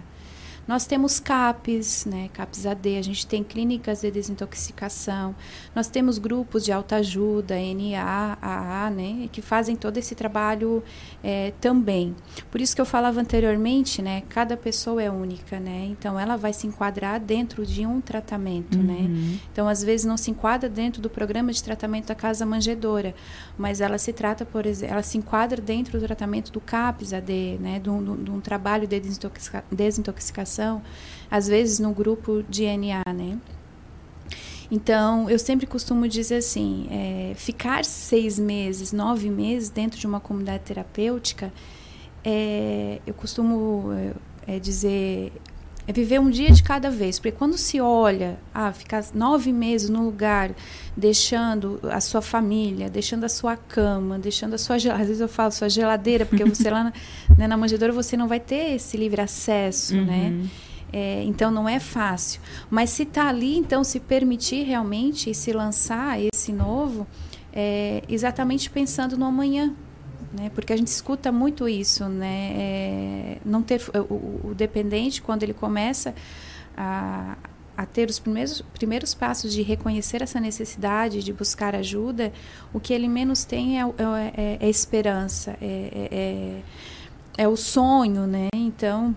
Nós 0.66 0.87
temos 0.87 1.21
CAPs, 1.21 2.06
né, 2.06 2.30
CAPs 2.33 2.64
AD, 2.66 2.97
a 2.97 3.02
gente 3.02 3.26
tem 3.26 3.44
clínicas 3.44 4.00
de 4.00 4.11
desintoxicação, 4.11 5.35
nós 5.75 5.88
temos 5.88 6.16
grupos 6.18 6.64
de 6.64 6.73
autoajuda, 6.73 7.54
NA, 7.59 8.38
AA, 8.40 8.90
né, 8.90 9.28
que 9.30 9.42
fazem 9.42 9.76
todo 9.76 9.99
esse 9.99 10.14
trabalho 10.14 10.83
eh, 11.23 11.52
também. 11.61 12.14
Por 12.50 12.61
isso 12.61 12.75
que 12.75 12.80
eu 12.80 12.87
falava 12.87 13.21
anteriormente, 13.21 14.00
né, 14.00 14.23
cada 14.28 14.56
pessoa 14.56 15.02
é 15.02 15.11
única, 15.11 15.61
né, 15.61 15.87
então 15.90 16.18
ela 16.18 16.37
vai 16.37 16.52
se 16.52 16.66
enquadrar 16.66 17.21
dentro 17.21 17.66
de 17.66 17.85
um 17.87 18.00
tratamento, 18.00 18.78
né. 18.78 18.94
Uhum. 19.09 19.38
Então, 19.52 19.68
às 19.68 19.83
vezes, 19.83 20.06
não 20.06 20.16
se 20.16 20.30
enquadra 20.30 20.68
dentro 20.68 21.02
do 21.02 21.11
programa 21.11 21.52
de 21.52 21.62
tratamento 21.62 22.06
da 22.09 22.14
casa 22.14 22.47
manjedora, 22.47 23.14
mas 23.59 23.80
ela 23.80 23.99
se 23.99 24.12
trata, 24.12 24.44
por 24.47 24.64
exemplo, 24.66 24.94
ela 24.94 25.02
se 25.02 25.18
enquadra 25.18 25.61
dentro 25.61 25.99
do 25.99 26.04
tratamento 26.06 26.50
do 26.50 26.61
CAPS 26.61 27.12
AD, 27.12 27.59
né, 27.61 27.78
de 27.78 27.90
um, 27.90 28.02
de 28.23 28.30
um- 28.30 28.40
trabalho 28.40 28.87
de 28.87 29.00
desintoxica- 29.00 29.64
às 31.30 31.46
vezes 31.46 31.78
no 31.78 31.92
grupo 31.92 32.42
de 32.49 32.64
NA, 32.64 33.12
né. 33.12 33.38
Então, 34.70 35.28
eu 35.28 35.38
sempre 35.38 35.66
costumo 35.66 36.08
dizer 36.08 36.37
assim, 36.37 36.88
é, 36.90 37.32
ficar 37.37 37.84
seis 37.84 38.38
meses, 38.38 38.92
nove 38.92 39.30
meses 39.30 39.68
dentro 39.68 39.99
de 39.99 40.06
uma 40.06 40.20
comunidade 40.20 40.64
terapêutica, 40.64 41.52
é, 42.25 43.00
eu 43.06 43.12
costumo 43.12 43.92
é, 44.46 44.56
é, 44.56 44.58
dizer, 44.58 45.32
é 45.86 45.92
viver 45.92 46.18
um 46.18 46.30
dia 46.30 46.50
de 46.50 46.62
cada 46.62 46.90
vez. 46.90 47.18
Porque 47.18 47.32
quando 47.32 47.56
se 47.58 47.80
olha, 47.80 48.38
ah, 48.54 48.72
ficar 48.72 49.04
nove 49.14 49.52
meses 49.52 49.88
no 49.88 50.04
lugar, 50.04 50.52
deixando 50.96 51.78
a 51.84 52.00
sua 52.00 52.22
família, 52.22 52.88
deixando 52.88 53.24
a 53.24 53.28
sua 53.28 53.56
cama, 53.56 54.18
deixando 54.18 54.54
a 54.54 54.58
sua 54.58 54.78
geladeira, 54.78 55.02
às 55.02 55.08
vezes 55.08 55.20
eu 55.20 55.28
falo 55.28 55.52
sua 55.52 55.68
geladeira, 55.68 56.24
porque 56.24 56.44
você 56.44 56.70
lá 56.70 56.84
na, 56.84 56.92
né, 57.36 57.46
na 57.46 57.56
manjedoura 57.56 57.92
você 57.92 58.16
não 58.16 58.28
vai 58.28 58.40
ter 58.40 58.74
esse 58.74 58.96
livre 58.96 59.20
acesso, 59.20 59.94
né? 59.96 60.30
Uhum. 60.30 60.48
É, 60.92 61.24
então 61.24 61.50
não 61.50 61.68
é 61.68 61.80
fácil. 61.80 62.40
Mas 62.70 62.90
se 62.90 63.02
está 63.02 63.28
ali, 63.28 63.58
então 63.58 63.82
se 63.82 63.98
permitir 63.98 64.62
realmente 64.62 65.28
e 65.28 65.34
se 65.34 65.52
lançar 65.52 66.20
esse 66.20 66.52
novo, 66.52 67.04
é, 67.52 68.02
exatamente 68.08 68.70
pensando 68.70 69.16
no 69.16 69.24
amanhã. 69.24 69.74
Né? 70.36 70.50
Porque 70.54 70.72
a 70.72 70.76
gente 70.76 70.88
escuta 70.88 71.30
muito 71.30 71.68
isso, 71.68 72.08
né? 72.08 72.52
É, 72.56 73.38
não 73.44 73.62
ter 73.62 73.80
o, 74.10 74.48
o- 74.48 74.54
dependente 74.54 75.22
quando 75.22 75.44
ele 75.44 75.54
começa 75.54 76.12
a, 76.76 77.36
a 77.76 77.86
ter 77.86 78.08
os 78.10 78.18
primeiros, 78.18 78.60
primeiros 78.60 79.14
passos 79.14 79.52
de 79.52 79.62
reconhecer 79.62 80.22
essa 80.22 80.40
necessidade 80.40 81.22
de 81.22 81.32
buscar 81.32 81.74
ajuda, 81.76 82.32
o 82.72 82.80
que 82.80 82.92
ele 82.92 83.06
menos 83.08 83.44
tem 83.44 83.80
é, 83.80 83.84
é, 83.84 83.88
é- 84.36 84.58
é 84.60 84.68
esperança, 84.68 85.56
é, 85.62 86.08
é, 86.10 86.62
é, 87.38 87.44
é 87.44 87.48
o 87.48 87.56
sonho, 87.56 88.26
né? 88.26 88.48
Então 88.56 89.14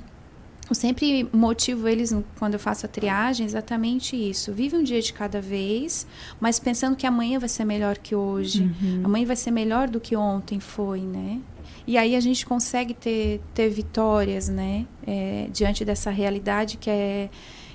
eu 0.70 0.76
sempre 0.76 1.28
motivo 1.34 1.88
eles, 1.88 2.14
quando 2.38 2.54
eu 2.56 2.60
faço 2.60 2.86
a 2.86 2.90
triagem, 2.90 3.46
exatamente 3.46 4.16
isso. 4.16 4.52
Vive 4.54 4.76
um 4.76 4.84
dia 4.84 5.02
de 5.02 5.14
cada 5.14 5.40
vez, 5.42 6.06
mas 6.40 6.60
pensando 6.60 6.96
que 6.96 7.06
amanhã 7.08 7.40
vai 7.40 7.50
ser 7.50 7.66
melhor 7.66 7.98
que 7.98 8.16
hoje. 8.16 8.64
Uhum. 8.82 9.02
Amanhã 9.04 9.26
vai 9.26 9.36
ser 9.36 9.52
melhor 9.52 9.88
do 9.88 10.00
que 10.00 10.16
ontem 10.16 10.60
foi, 10.60 11.02
né? 11.02 11.40
E 11.86 11.98
aí 11.98 12.16
a 12.16 12.20
gente 12.20 12.46
consegue 12.46 12.94
ter, 12.94 13.42
ter 13.54 13.70
vitórias, 13.70 14.50
né? 14.50 14.86
É, 15.06 15.48
diante 15.54 15.86
dessa 15.86 16.10
realidade 16.12 16.76
que 16.78 16.90
é, 16.90 17.30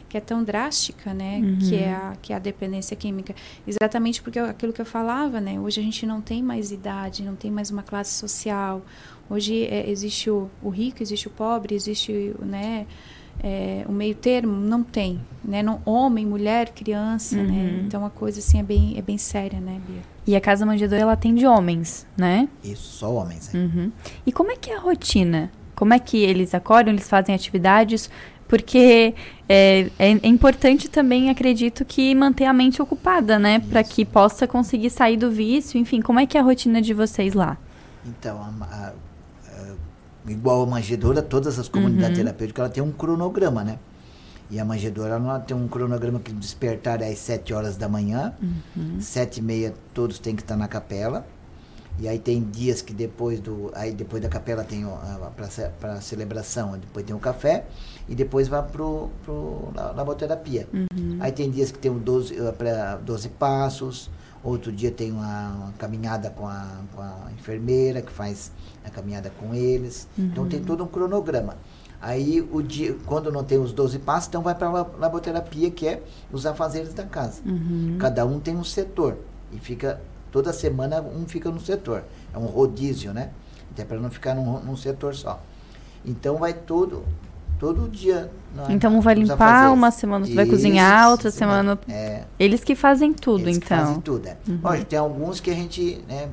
que 0.06 0.18
é 0.18 0.20
tão 0.20 0.44
drástica, 0.44 1.14
né? 1.14 1.40
Uhum. 1.42 1.58
Que, 1.58 1.76
é 1.76 1.92
a, 1.94 2.12
que 2.20 2.32
é 2.34 2.36
a 2.36 2.38
dependência 2.38 2.94
química. 2.94 3.34
Exatamente 3.66 4.20
porque 4.20 4.38
eu- 4.38 4.44
aquilo 4.44 4.70
que 4.70 4.80
eu 4.82 4.84
falava, 4.84 5.40
né? 5.40 5.58
Hoje 5.58 5.80
a 5.80 5.82
gente 5.82 6.04
não 6.04 6.20
tem 6.20 6.42
mais 6.42 6.70
idade, 6.70 7.22
não 7.22 7.34
tem 7.34 7.50
mais 7.50 7.70
uma 7.70 7.82
classe 7.82 8.12
social. 8.12 8.82
Hoje 9.32 9.64
é, 9.64 9.88
existe 9.88 10.28
o, 10.28 10.50
o 10.62 10.68
rico, 10.68 11.02
existe 11.02 11.26
o 11.26 11.30
pobre, 11.30 11.74
existe 11.74 12.34
né, 12.40 12.86
é, 13.42 13.82
o 13.88 13.92
meio 13.92 14.14
termo, 14.14 14.52
não 14.54 14.82
tem. 14.82 15.18
Né? 15.42 15.62
Não, 15.62 15.80
homem, 15.86 16.26
mulher, 16.26 16.68
criança, 16.74 17.36
né? 17.42 17.50
Uhum. 17.50 17.84
Então 17.86 18.04
a 18.04 18.10
coisa 18.10 18.40
assim 18.40 18.58
é 18.60 18.62
bem, 18.62 18.94
é 18.98 19.00
bem 19.00 19.16
séria, 19.16 19.58
né, 19.58 19.80
Bia? 19.86 20.02
E 20.26 20.36
a 20.36 20.40
Casa 20.40 20.66
Manjedora, 20.66 21.00
ela 21.00 21.12
atende 21.12 21.46
homens, 21.46 22.06
né? 22.16 22.46
Isso, 22.62 22.98
só 22.98 23.10
homens. 23.12 23.50
né? 23.52 23.60
Uhum. 23.60 23.92
E 24.26 24.30
como 24.32 24.50
é 24.50 24.56
que 24.56 24.70
é 24.70 24.76
a 24.76 24.80
rotina? 24.80 25.50
Como 25.74 25.94
é 25.94 25.98
que 25.98 26.18
eles 26.18 26.54
acordam, 26.54 26.92
eles 26.92 27.08
fazem 27.08 27.34
atividades? 27.34 28.10
Porque 28.46 29.14
é, 29.48 29.80
é, 29.98 30.10
é 30.22 30.28
importante 30.28 30.88
também, 30.90 31.30
acredito, 31.30 31.86
que 31.86 32.14
manter 32.14 32.44
a 32.44 32.52
mente 32.52 32.82
ocupada, 32.82 33.38
né? 33.38 33.60
Para 33.70 33.82
que 33.82 34.04
possa 34.04 34.46
conseguir 34.46 34.90
sair 34.90 35.16
do 35.16 35.30
vício. 35.30 35.80
Enfim, 35.80 36.02
como 36.02 36.20
é 36.20 36.26
que 36.26 36.36
é 36.36 36.40
a 36.40 36.44
rotina 36.44 36.82
de 36.82 36.92
vocês 36.92 37.32
lá? 37.32 37.56
Então, 38.04 38.36
a- 38.38 38.64
a- 38.64 38.92
igual 40.26 40.62
a 40.62 40.66
manjedora, 40.66 41.22
todas 41.22 41.58
as 41.58 41.68
comunidades 41.68 42.18
Uhum. 42.18 42.24
terapêuticas 42.24 42.64
ela 42.64 42.72
tem 42.72 42.82
um 42.82 42.92
cronograma, 42.92 43.64
né? 43.64 43.78
E 44.50 44.60
a 44.60 44.64
manjedora 44.64 45.14
ela 45.14 45.40
tem 45.40 45.56
um 45.56 45.66
cronograma 45.66 46.20
que 46.20 46.32
despertar 46.32 47.00
é 47.02 47.08
às 47.10 47.18
7 47.18 47.54
horas 47.54 47.76
da 47.76 47.88
manhã, 47.88 48.34
Uhum. 48.76 49.00
sete 49.00 49.38
e 49.38 49.42
meia 49.42 49.72
todos 49.94 50.18
têm 50.18 50.36
que 50.36 50.42
estar 50.42 50.56
na 50.56 50.68
capela. 50.68 51.24
E 51.98 52.08
aí 52.08 52.18
tem 52.18 52.42
dias 52.42 52.80
que 52.80 52.92
depois 52.94 53.38
do 53.40 53.70
aí 53.74 53.92
depois 53.92 54.22
da 54.22 54.28
capela 54.28 54.64
tem 54.64 54.86
para 55.78 56.00
celebração, 56.00 56.72
depois 56.78 57.04
tem 57.04 57.14
o 57.14 57.18
café 57.18 57.64
e 58.08 58.14
depois 58.14 58.48
vai 58.48 58.62
pro 58.62 59.10
pro 59.24 59.68
la- 59.74 59.92
laboterapia. 59.92 60.66
Uhum. 60.72 61.18
Aí 61.20 61.30
tem 61.32 61.50
dias 61.50 61.70
que 61.70 61.78
tem 61.78 61.90
um 61.90 61.98
12 61.98 62.34
eh, 62.38 62.52
pra 62.52 62.96
12 62.96 63.28
passos, 63.30 64.10
outro 64.42 64.72
dia 64.72 64.90
tem 64.90 65.12
uma, 65.12 65.48
uma 65.50 65.72
caminhada 65.72 66.30
com 66.30 66.46
a, 66.46 66.80
com 66.94 67.00
a 67.00 67.28
enfermeira 67.38 68.02
que 68.02 68.12
faz 68.12 68.50
a 68.84 68.90
caminhada 68.90 69.30
com 69.38 69.54
eles. 69.54 70.08
Então 70.18 70.46
tem 70.48 70.62
todo 70.62 70.82
um 70.84 70.86
cronograma. 70.86 71.56
Aí 72.00 72.40
o 72.50 72.60
dia 72.60 72.96
quando 73.06 73.30
não 73.30 73.44
tem 73.44 73.58
os 73.58 73.72
12 73.72 74.00
passos, 74.00 74.28
então 74.28 74.42
vai 74.42 74.54
para 74.54 74.66
a 74.66 74.86
laboterapia, 74.98 75.70
que 75.70 75.86
é 75.86 76.02
os 76.32 76.44
afazeres 76.44 76.92
da 76.92 77.04
casa. 77.04 77.40
Uhum. 77.46 77.96
Cada 78.00 78.26
um 78.26 78.40
tem 78.40 78.56
um 78.56 78.64
setor 78.64 79.18
e 79.52 79.58
fica 79.58 80.00
toda 80.32 80.52
semana 80.52 81.00
um 81.00 81.26
fica 81.28 81.48
no 81.50 81.60
setor. 81.60 82.02
É 82.34 82.38
um 82.38 82.46
rodízio, 82.46 83.12
né? 83.12 83.30
Até 83.70 83.84
para 83.84 83.98
não 83.98 84.10
ficar 84.10 84.34
num, 84.34 84.60
num 84.60 84.76
setor 84.76 85.14
só. 85.14 85.40
Então 86.04 86.36
vai 86.38 86.52
todo 86.52 87.04
todo 87.62 87.88
dia. 87.88 88.28
na- 88.56 88.72
Então 88.72 88.92
um 88.96 89.00
vai 89.00 89.14
limpar, 89.14 89.72
uma 89.72 89.92
semana 89.92 90.26
você 90.26 90.34
vai 90.34 90.44
Isso, 90.44 90.52
cozinhar, 90.52 91.10
outra 91.10 91.30
semana. 91.30 91.78
É, 91.88 92.24
Eles 92.36 92.64
que 92.64 92.74
fazem 92.74 93.12
tudo, 93.12 93.44
eles 93.44 93.56
que 93.58 93.64
então. 93.64 93.78
fazem 93.78 94.00
tudo, 94.00 94.26
é. 94.26 94.36
Lógico, 94.60 94.86
tem 94.86 94.98
alguns 94.98 95.38
que 95.38 95.48
a 95.48 95.54
gente, 95.54 96.02
né, 96.08 96.28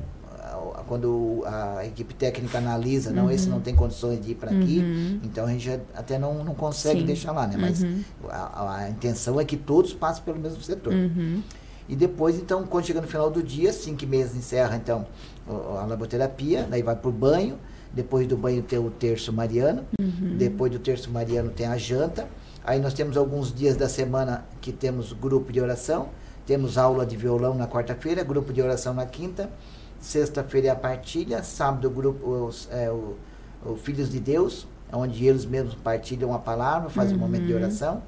quando 0.88 1.42
a 1.46 1.86
equipe 1.86 2.12
técnica 2.14 2.58
analisa, 2.58 3.12
não, 3.12 3.30
esse 3.30 3.48
não 3.48 3.60
tem 3.60 3.74
condições 3.76 4.20
de 4.20 4.32
ir 4.32 4.34
para 4.34 4.50
aqui, 4.50 4.80
Uhum. 4.80 5.20
então 5.22 5.46
a 5.46 5.48
gente 5.50 5.70
até 5.94 6.18
não, 6.18 6.42
não 6.42 6.52
consegue 6.54 7.00
Sim. 7.00 7.06
deixar 7.06 7.30
lá, 7.32 7.46
né? 7.46 7.54
Mas 7.56 7.80
Uhum. 7.82 8.02
a, 8.28 8.74
a 8.78 8.90
intenção 8.90 9.38
é 9.40 9.44
que 9.44 9.56
todos 9.56 9.92
passem 9.94 10.22
pelo 10.24 10.38
mesmo 10.40 10.60
setor. 10.60 10.92
Uhum. 10.92 11.42
E 11.88 11.94
depois, 11.94 12.36
então, 12.38 12.64
quando 12.64 12.86
chega 12.86 13.00
no 13.00 13.06
final 13.06 13.30
do 13.30 13.40
dia, 13.42 13.72
5 13.72 14.02
e 14.02 14.06
meia 14.06 14.24
encerra, 14.24 14.76
então, 14.76 15.06
o- 15.48 15.76
a 15.78 15.86
laboterapia, 15.86 16.66
daí 16.68 16.82
vai 16.82 16.96
pro 16.96 17.10
banho, 17.12 17.56
depois 17.92 18.26
do 18.26 18.36
banho 18.36 18.62
tem 18.62 18.78
o 18.78 18.90
terço 18.90 19.32
mariano, 19.32 19.84
Uhum. 20.00 20.36
depois 20.36 20.70
do 20.72 20.78
terço 20.78 21.10
mariano 21.10 21.50
tem 21.50 21.66
a 21.66 21.76
janta, 21.76 22.28
aí 22.64 22.78
nós 22.80 22.94
temos 22.94 23.16
alguns 23.16 23.52
dias 23.54 23.76
da 23.76 23.88
semana 23.88 24.44
que 24.60 24.72
temos 24.72 25.12
grupo 25.12 25.52
de 25.52 25.60
oração, 25.60 26.08
temos 26.46 26.76
aula 26.78 27.04
de 27.06 27.16
violão 27.16 27.54
na 27.54 27.66
quarta-feira, 27.66 28.22
grupo 28.24 28.52
de 28.52 28.60
oração 28.62 28.94
na 28.94 29.06
quinta, 29.06 29.50
sexta-feira 30.00 30.68
é 30.68 30.70
a 30.70 30.76
partilha, 30.76 31.42
sábado 31.42 31.88
grupo, 31.90 32.26
os, 32.46 32.68
é, 32.72 32.90
o, 32.90 33.16
o 33.64 33.76
Filhos 33.76 34.10
de 34.10 34.18
Deus, 34.20 34.66
onde 34.92 35.26
eles 35.26 35.44
mesmos 35.44 35.74
partilham 35.74 36.34
a 36.34 36.38
palavra, 36.38 36.88
fazem 36.90 37.16
um 37.16 37.20
momento 37.20 37.46
de 37.46 37.54
oração, 37.54 38.02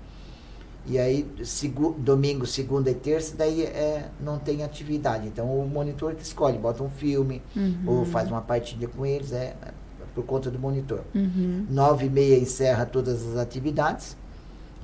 e 0.87 0.99
aí, 0.99 1.27
segu- 1.45 1.95
domingo, 1.99 2.45
segunda 2.47 2.91
e 2.91 2.95
terça, 2.95 3.37
daí 3.37 3.63
é, 3.63 4.09
não 4.21 4.39
tem 4.39 4.63
atividade. 4.65 5.29
Então, 5.29 5.47
o 5.47 5.69
monitor 5.69 6.15
que 6.15 6.23
escolhe, 6.23 6.59
bota 6.59 6.83
um 6.83 6.91
filme, 6.91 7.41
ou 7.87 8.05
faz 8.05 8.29
uma 8.29 8.41
partilha 8.41 8.89
com 8.89 9.07
eles, 9.07 9.33
é, 9.33 9.55
é 9.63 9.73
por 10.15 10.25
conta 10.25 10.51
do 10.51 10.59
monitor. 10.59 11.01
Uhum. 11.15 11.67
Nove 11.71 12.07
e 12.07 12.11
meia 12.11 12.37
encerra 12.39 12.85
todas 12.85 13.27
as 13.27 13.37
atividades. 13.37 14.17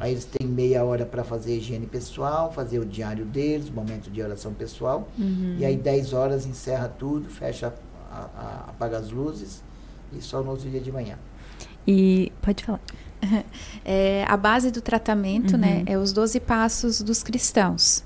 Aí 0.00 0.12
eles 0.12 0.24
têm 0.24 0.46
meia 0.46 0.84
hora 0.84 1.04
para 1.04 1.24
fazer 1.24 1.56
higiene 1.56 1.86
pessoal, 1.86 2.52
fazer 2.52 2.78
o 2.78 2.86
diário 2.86 3.24
deles, 3.24 3.68
momento 3.68 4.08
de 4.08 4.22
oração 4.22 4.54
pessoal. 4.54 5.08
Uhum. 5.18 5.56
E 5.58 5.64
aí, 5.64 5.76
10 5.76 6.12
horas 6.12 6.46
encerra 6.46 6.88
tudo, 6.88 7.28
fecha, 7.28 7.74
a- 8.10 8.28
a- 8.36 8.64
apaga 8.70 8.96
as 8.98 9.10
luzes 9.10 9.62
e 10.12 10.22
só 10.22 10.40
no 10.40 10.50
outro 10.52 10.70
dia 10.70 10.80
de 10.80 10.92
manhã. 10.92 11.18
E 11.86 12.30
pode 12.40 12.62
falar. 12.64 12.80
É, 13.90 14.24
a 14.28 14.36
base 14.36 14.70
do 14.70 14.82
tratamento, 14.82 15.52
Uhum. 15.54 15.58
né, 15.60 15.82
é 15.86 15.96
os 15.96 16.12
12 16.12 16.38
passos 16.40 17.00
dos 17.00 17.22
cristãos. 17.22 18.04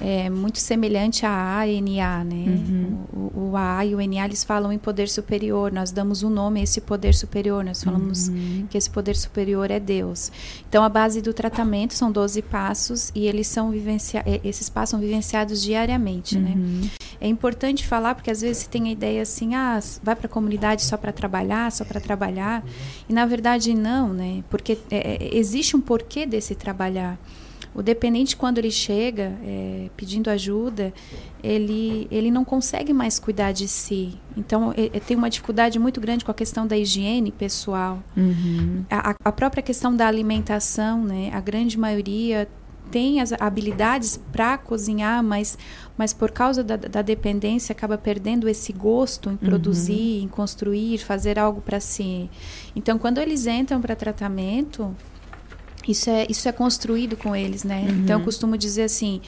É 0.00 0.30
muito 0.30 0.58
semelhante 0.58 1.26
a 1.26 1.58
A 1.58 1.66
e 1.66 1.80
NA, 1.80 2.24
né? 2.24 2.44
Uhum. 2.46 2.98
O, 3.12 3.50
o 3.50 3.56
A 3.56 3.84
e 3.84 3.94
o 3.94 3.98
NA, 4.00 4.24
eles 4.24 4.44
falam 4.44 4.72
em 4.72 4.78
poder 4.78 5.08
superior. 5.08 5.72
Nós 5.72 5.90
damos 5.90 6.22
um 6.22 6.30
nome 6.30 6.60
a 6.60 6.62
esse 6.62 6.80
poder 6.80 7.14
superior. 7.14 7.64
Nós 7.64 7.82
falamos 7.82 8.28
Uhum. 8.28 8.66
que 8.70 8.78
esse 8.78 8.88
poder 8.88 9.16
superior 9.16 9.70
é 9.70 9.80
Deus. 9.80 10.30
Então, 10.68 10.84
a 10.84 10.88
base 10.88 11.20
do 11.20 11.32
tratamento 11.34 11.94
são 11.94 12.12
12 12.12 12.42
passos 12.42 13.10
e 13.14 13.26
eles 13.26 13.46
são 13.48 13.70
vivencia 13.70 14.22
eh, 14.24 14.40
esses 14.44 14.68
passos 14.68 14.90
são 14.90 15.00
vivenciados 15.00 15.62
diariamente, 15.62 16.38
né? 16.38 16.54
Uhum. 16.56 16.88
É 17.20 17.26
importante 17.26 17.84
falar 17.86 18.14
porque 18.14 18.30
às 18.30 18.40
vezes 18.40 18.66
tem 18.66 18.88
a 18.88 18.92
ideia 18.92 19.22
assim, 19.22 19.54
ah, 19.54 19.80
vai 20.02 20.14
para 20.14 20.26
a 20.26 20.30
comunidade 20.30 20.82
só 20.82 20.96
para 20.96 21.12
trabalhar, 21.12 21.72
só 21.72 21.84
para 21.84 22.00
trabalhar, 22.00 22.64
e 23.08 23.12
na 23.12 23.26
verdade 23.26 23.74
não, 23.74 24.12
né? 24.12 24.44
Porque 24.48 24.78
é, 24.90 24.96
é, 25.24 25.36
existe 25.36 25.76
um 25.76 25.80
porquê 25.80 26.24
desse 26.24 26.54
trabalhar. 26.54 27.18
O 27.78 27.82
dependente 27.82 28.36
quando 28.36 28.58
ele 28.58 28.72
chega 28.72 29.38
é, 29.44 29.88
pedindo 29.96 30.28
ajuda, 30.30 30.92
ele 31.40 32.08
ele 32.10 32.28
não 32.28 32.44
consegue 32.44 32.92
mais 32.92 33.20
cuidar 33.20 33.52
de 33.52 33.68
si. 33.68 34.18
Então 34.36 34.74
é, 34.76 34.86
é, 34.86 34.98
tem 34.98 35.16
uma 35.16 35.30
dificuldade 35.30 35.78
muito 35.78 36.00
grande 36.00 36.24
com 36.24 36.30
a 36.32 36.34
questão 36.34 36.66
da 36.66 36.76
higiene 36.76 37.30
pessoal. 37.30 38.02
Uhum. 38.16 38.84
A, 38.90 39.14
a 39.24 39.30
própria 39.30 39.62
questão 39.62 39.94
da 39.94 40.08
alimentação, 40.08 41.04
né? 41.04 41.30
A 41.32 41.40
grande 41.40 41.78
maioria 41.78 42.48
tem 42.90 43.20
as 43.20 43.32
habilidades 43.32 44.18
para 44.32 44.58
cozinhar, 44.58 45.22
mas, 45.22 45.56
mas 45.96 46.12
por 46.12 46.32
causa 46.32 46.64
da, 46.64 46.74
da 46.74 47.02
dependência 47.02 47.72
acaba 47.72 47.96
perdendo 47.96 48.48
esse 48.48 48.72
gosto 48.72 49.30
em 49.30 49.36
produzir, 49.36 50.22
em 50.22 50.26
construir, 50.26 50.98
fazer 50.98 51.38
algo 51.38 51.60
para 51.60 51.78
si. 51.78 52.28
Então, 52.74 52.98
quando 52.98 53.18
eles 53.18 53.46
entram 53.46 53.80
para 53.80 53.94
tratamento, 53.94 54.96
isso 55.88 56.10
é, 56.10 56.26
isso 56.28 56.48
é 56.48 56.52
construído 56.52 57.16
com 57.16 57.34
eles, 57.34 57.64
né? 57.64 57.86
Então, 57.88 58.18
eu 58.18 58.24
costumo 58.24 58.56
dizer 58.56 58.82
assim, 58.82 59.20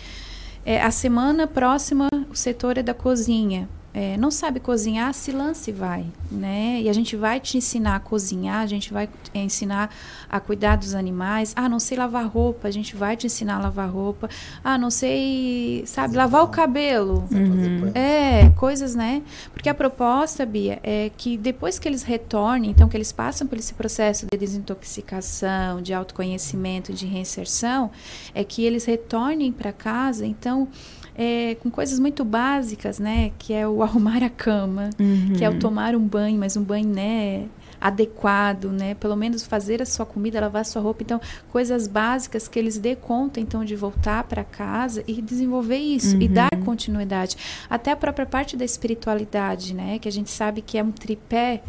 é, 0.65 0.81
a 0.83 0.91
semana 0.91 1.47
próxima 1.47 2.09
o 2.31 2.35
setor 2.35 2.79
é 2.79 2.83
da 2.83 2.95
cozinha. 2.95 3.69
É, 3.93 4.17
não 4.17 4.31
sabe 4.31 4.61
cozinhar, 4.61 5.13
se 5.13 5.33
lance 5.33 5.71
e 5.71 5.75
vai, 5.75 6.07
né? 6.31 6.81
E 6.81 6.89
a 6.89 6.93
gente 6.93 7.17
vai 7.17 7.41
te 7.41 7.59
ensinar 7.59 7.97
a 7.97 8.01
cozinhar, 8.01 8.61
a 8.61 8.67
gente 8.67 8.93
vai 8.93 9.09
te 9.09 9.37
ensinar 9.37 9.93
a 10.29 10.39
cuidar 10.39 10.77
dos 10.77 10.95
animais. 10.95 11.53
Ah, 11.57 11.69
não 11.69 11.81
sei 11.81 11.99
lavar 11.99 12.27
roupa, 12.29 12.69
a 12.69 12.71
gente 12.71 12.95
vai 12.95 13.17
te 13.17 13.27
ensinar 13.27 13.57
a 13.57 13.59
lavar 13.59 13.91
roupa. 13.91 14.31
Ah, 14.63 14.79
não 14.79 14.91
sei, 14.91 15.83
sabe, 15.87 16.17
lavar 16.17 16.45
o 16.45 16.49
cabelo. 16.49 17.25
Pano. 17.29 17.91
É, 17.95 18.51
coisas, 18.51 18.95
né? 18.95 19.23
Porque 19.53 19.69
a 19.69 19.75
proposta, 19.75 20.47
Bia, 20.47 20.79
é 20.85 21.11
que 21.17 21.37
depois 21.37 21.79
que 21.79 21.89
eles 21.89 22.05
retornem, 22.05 22.71
então 22.71 22.89
que 22.89 22.97
eles 22.97 23.11
passam 23.11 23.47
por 23.47 23.59
esse 23.59 23.75
processo 23.75 24.27
de 24.31 24.39
desintoxicação, 24.39 25.83
de 25.83 25.93
autoconhecimento, 25.93 26.93
de 26.93 27.07
reinserção, 27.07 27.91
é 28.35 28.45
que 28.45 28.65
eles 28.65 28.85
retornem 28.85 29.51
para 29.51 29.73
casa, 29.73 30.25
então, 30.25 30.69
é, 31.17 31.55
com 31.57 31.71
coisas 31.71 31.99
muito 31.99 32.25
básicas, 32.25 32.99
né? 32.99 33.33
Que 33.39 33.53
é 33.53 33.67
o 33.69 33.83
arrumar 33.85 34.23
a 34.23 34.31
cama, 34.31 34.91
Uhum. 34.99 35.33
que 35.37 35.45
é 35.45 35.51
o 35.51 35.59
tomar 35.59 35.95
um 35.95 36.01
banho, 36.07 36.39
mas 36.39 36.57
um 36.57 36.63
banho, 36.63 36.89
né? 36.89 37.47
adequado, 37.83 38.67
né? 38.71 38.93
Pelo 38.95 39.17
menos 39.17 39.43
fazer 39.43 39.81
a 39.81 39.87
sua 39.87 40.05
comida, 40.05 40.39
lavar 40.39 40.61
a 40.61 40.65
sua 40.65 40.83
roupa, 40.83 41.03
então 41.03 41.19
coisas 41.51 41.87
básicas 41.89 42.47
que 42.47 42.59
eles 42.59 42.77
dê 42.77 42.95
conta 42.95 43.41
então 43.41 43.65
de 43.65 43.75
voltar 43.75 44.25
para 44.25 44.45
casa 44.45 45.03
e 45.09 45.23
desenvolver 45.23 45.79
isso 45.79 46.15
e 46.21 46.27
Uhum. 46.27 46.33
dar 46.35 46.51
continuidade. 46.63 47.37
Até 47.71 47.91
a 47.93 47.97
própria 47.97 48.27
parte 48.27 48.55
da 48.55 48.67
espiritualidade, 48.67 49.75
né? 49.75 49.99
Que 49.99 50.09
a 50.09 50.13
gente 50.13 50.29
sabe 50.31 50.61
que 50.61 50.77
é 50.77 50.85
um 50.85 50.93
tripé. 50.93 51.63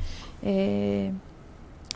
é, 0.44 1.12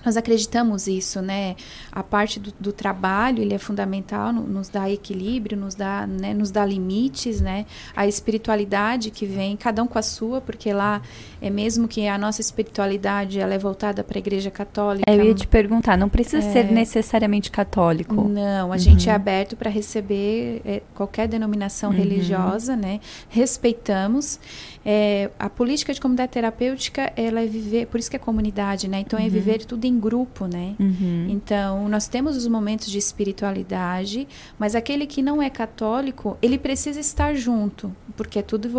nós 0.06 0.16
acreditamos 0.16 0.88
isso, 0.88 1.22
né? 1.22 1.56
A 1.92 2.04
parte 2.04 2.40
do, 2.40 2.54
do 2.60 2.72
trabalho, 2.72 3.42
ele 3.42 3.54
é 3.54 3.58
fundamental, 3.58 4.32
no- 4.32 4.44
nos 4.48 4.70
dá 4.70 4.90
equilíbrio, 4.90 5.58
nos 5.58 5.74
dá, 5.76 6.06
né, 6.08 6.34
nos 6.34 6.52
dá 6.52 6.64
limites, 6.66 7.42
né? 7.42 7.66
A 7.96 8.06
espiritualidade 8.08 9.10
que 9.12 9.26
vem, 9.26 9.58
cada 9.58 9.82
um 9.82 9.88
com 9.88 9.98
a 9.98 10.02
sua, 10.02 10.40
porque 10.42 10.72
lá 10.72 11.02
é 11.42 11.50
mesmo 11.50 11.88
que 11.88 12.08
a 12.08 12.18
nossa 12.18 12.42
espiritualidade 12.42 13.40
ela 13.40 13.54
é 13.54 13.58
voltada 13.58 14.04
para 14.04 14.18
a 14.18 14.20
Igreja 14.20 14.52
Católica. 14.52 15.12
Eu 15.12 15.26
ia 15.26 15.34
te 15.34 15.48
perguntar, 15.48 15.98
não 15.98 16.08
precisa 16.10 16.46
É. 16.48 16.52
ser 16.54 16.72
necessariamente 16.72 17.50
católico. 17.50 18.28
Não, 18.28 18.72
a 18.72 18.78
gente 18.78 19.08
é 19.10 19.12
Uhum. 19.12 19.16
aberto 19.16 19.56
para 19.58 19.70
receber 19.70 20.62
é, 20.66 20.82
qualquer 20.94 21.28
denominação 21.28 21.90
Uhum. 21.92 21.98
religiosa, 21.98 22.76
né? 22.76 23.00
Respeitamos. 23.30 24.40
É, 24.88 25.32
a 25.40 25.50
política 25.50 25.92
de 25.92 26.00
comunidade 26.00 26.32
terapêutica, 26.32 27.12
ela 27.16 27.42
é 27.42 27.48
viver, 27.48 27.88
por 27.88 28.00
isso 28.00 28.08
que 28.08 28.16
é 28.16 28.20
comunidade, 28.20 28.88
né? 28.88 29.00
Então 29.00 29.18
é 29.18 29.28
viver 29.28 29.66
tudo 29.66 29.86
em 29.86 30.00
grupo, 30.00 30.46
né? 30.46 30.76
Uhum. 30.80 31.26
Então, 31.28 31.90
nós 31.90 32.08
temos 32.08 32.38
os 32.38 32.48
momentos 32.48 32.92
de 32.92 33.00
espiritualidade, 33.00 34.28
mas 34.60 34.76
aquele 34.76 35.08
que 35.08 35.24
não 35.24 35.42
é 35.42 35.50
católico, 35.50 36.38
ele 36.40 36.60
precisa 36.60 37.00
estar 37.00 37.34
junto, 37.34 37.92
porque 38.16 38.38
é 38.38 38.42
tudo 38.44 38.70